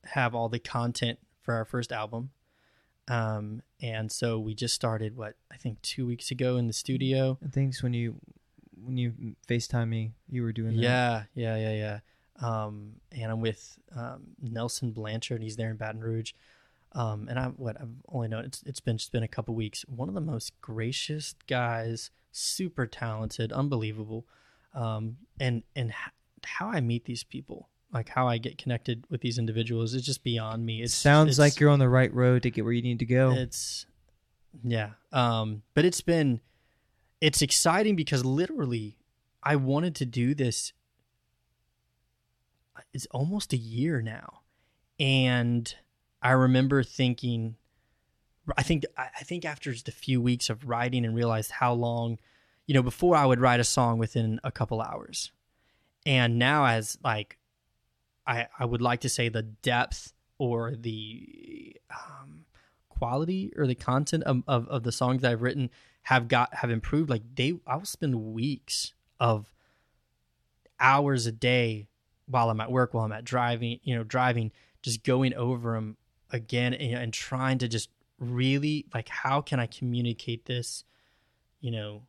[0.06, 2.32] have all the content for our first album.
[3.08, 7.38] Um, and so we just started what I think two weeks ago in the studio.
[7.44, 8.16] I think when you
[8.84, 10.82] when you Facetime me, you were doing that.
[10.82, 12.00] Yeah, yeah, yeah, yeah.
[12.42, 15.36] Um, and I'm with um, Nelson Blanchard.
[15.36, 16.34] And he's there in Baton Rouge.
[16.94, 19.84] Um, and I what I've only known it's it's been just been a couple weeks.
[19.88, 24.26] One of the most gracious guys, super talented, unbelievable.
[24.74, 25.94] Um, and and
[26.44, 30.24] how I meet these people, like how I get connected with these individuals, is just
[30.24, 30.82] beyond me.
[30.82, 33.06] It sounds it's- like you're on the right road to get where you need to
[33.06, 33.32] go.
[33.34, 33.86] it's
[34.64, 34.92] yeah.
[35.12, 36.42] Um, but it's been
[37.22, 38.98] it's exciting because literally
[39.44, 40.74] I wanted to do this
[42.94, 44.42] it's almost a year now.
[45.00, 45.74] And
[46.22, 47.56] I remember thinking
[48.58, 52.18] I think I think after just a few weeks of writing and realized how long,
[52.66, 55.32] you know, before I would write a song within a couple hours.
[56.06, 57.38] And now as like
[58.26, 62.46] I I would like to say the depth or the um
[62.90, 65.70] quality or the content of, of, of the songs I've written
[66.04, 67.10] have got have improved.
[67.10, 69.54] Like they, I will spend weeks of
[70.80, 71.88] hours a day
[72.30, 74.52] while I'm at work, while I'm at driving, you know, driving,
[74.82, 75.98] just going over them
[76.30, 77.90] again and, and trying to just
[78.20, 80.84] really like, how can I communicate this,
[81.60, 82.04] you know,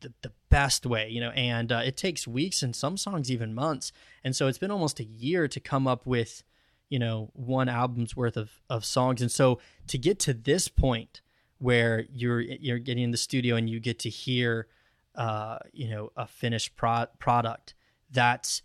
[0.00, 3.54] the, the best way, you know, and uh, it takes weeks and some songs even
[3.54, 3.90] months.
[4.22, 6.44] And so it's been almost a year to come up with,
[6.88, 9.20] you know, one album's worth of, of songs.
[9.20, 11.22] And so to get to this point
[11.58, 14.68] where you're, you're getting in the studio and you get to hear,
[15.16, 17.74] uh, you know, a finished pro- product,
[18.10, 18.62] that's,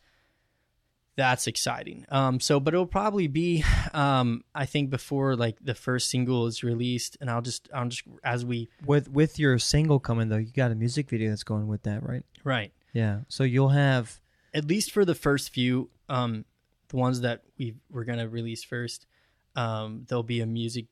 [1.16, 2.06] that's exciting.
[2.10, 3.64] Um, so, but it'll probably be,
[3.94, 8.04] um, I think before like the first single is released and I'll just, I'll just,
[8.24, 11.68] as we, with with your single coming though, you got a music video that's going
[11.68, 12.24] with that, right?
[12.44, 12.72] right.
[12.94, 13.22] Yeah.
[13.28, 14.20] So you'll have
[14.54, 16.46] at least for the first few, um,
[16.90, 19.08] the ones that we we're gonna release first,
[19.56, 20.86] um, there'll be a music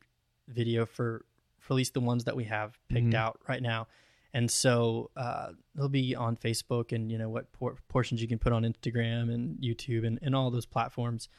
[0.47, 1.25] video for
[1.59, 3.13] for at least the ones that we have picked Mhm.
[3.13, 3.87] out right now,
[4.33, 8.39] and so uh, they'll be on Facebook and you know what por- portions you can
[8.39, 11.29] put on Instagram and YouTube and, and all those platforms,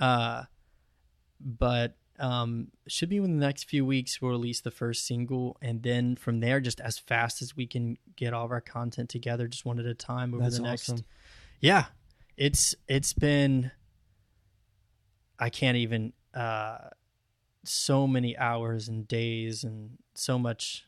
[0.00, 0.44] uh,
[1.40, 5.82] but um, should be within the next few weeks we'll release the first single, and
[5.82, 9.48] then from there, just as fast as we can get all of our content together,
[9.48, 11.04] just one at a time over that's the next awesome.
[11.60, 11.86] yeah
[12.36, 13.70] it's it's been
[15.38, 16.78] i can't even uh,
[17.64, 20.86] so many hours and days and so much.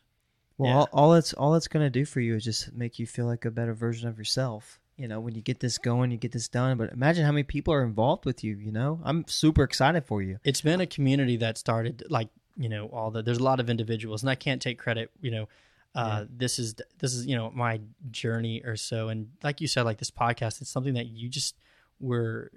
[0.57, 0.75] Well, Yeah.
[0.77, 3.45] all, all it's all it's gonna do for you is just make you feel like
[3.45, 4.79] a better version of yourself.
[4.97, 6.77] You know, when you get this going, you get this done.
[6.77, 8.55] But imagine how many people are involved with you.
[8.55, 10.37] You know, I'm super excited for you.
[10.43, 13.23] It's been a community that started like you know all the.
[13.23, 15.09] There's a lot of individuals, and I can't take credit.
[15.19, 15.49] You know,
[15.95, 17.81] uh, this is this is you know my
[18.11, 21.55] journey or so, and like you said, like this podcast, it's something that you just
[21.99, 22.51] were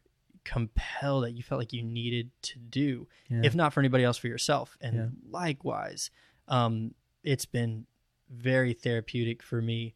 [0.44, 3.40] compelled that you felt like you needed to do Yeah.
[3.42, 5.06] if not for anybody else for yourself and Yeah.
[5.28, 6.10] likewise
[6.48, 6.94] um,
[7.26, 7.84] it's been
[8.30, 9.94] very therapeutic for me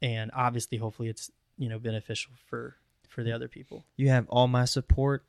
[0.00, 2.76] and obviously hopefully it's you know beneficial for
[3.08, 5.24] for the other people you have all my support.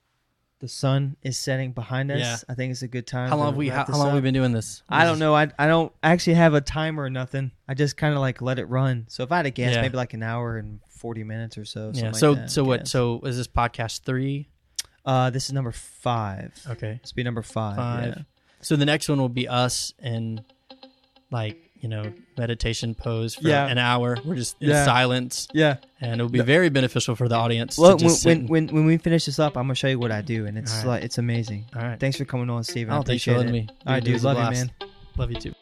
[0.60, 2.20] The sun is setting behind us.
[2.20, 2.36] Yeah.
[2.50, 3.30] I think it's a good time.
[3.30, 5.34] how long have we how, how long have we been doing this I don't know.
[5.34, 7.52] I I don't actually have a timer or nothing.
[7.66, 9.06] I just kind of like let it run.
[9.08, 9.82] So if I had to guess, Yeah.
[9.82, 11.92] maybe like an hour and forty minutes or so.
[11.96, 14.50] yeah so like that, so what so is this podcast three
[15.06, 16.52] Uh, this is number five.
[16.70, 17.78] okay This will be number five.
[17.78, 18.24] five Yeah.
[18.62, 20.44] so the next one will be us and
[21.32, 22.20] like you know mm-hmm.
[22.38, 23.68] meditation pose for Yeah.
[23.68, 24.84] an hour we're just in Yeah.
[24.86, 25.78] silence Yeah.
[26.02, 28.86] and it'll be very beneficial for the audience Well, to when, sit when, when when
[28.86, 30.88] we finish this up, I'm gonna show you what I do, and it's All right.
[30.88, 31.66] like it's amazing.
[31.76, 32.92] all right Thanks for coming on, Steven.
[32.94, 33.68] Oh, I oh, thanks for appreciate letting it.
[33.68, 34.14] me All right, dude.
[34.14, 34.72] was a Love you, man.
[35.18, 35.54] love you too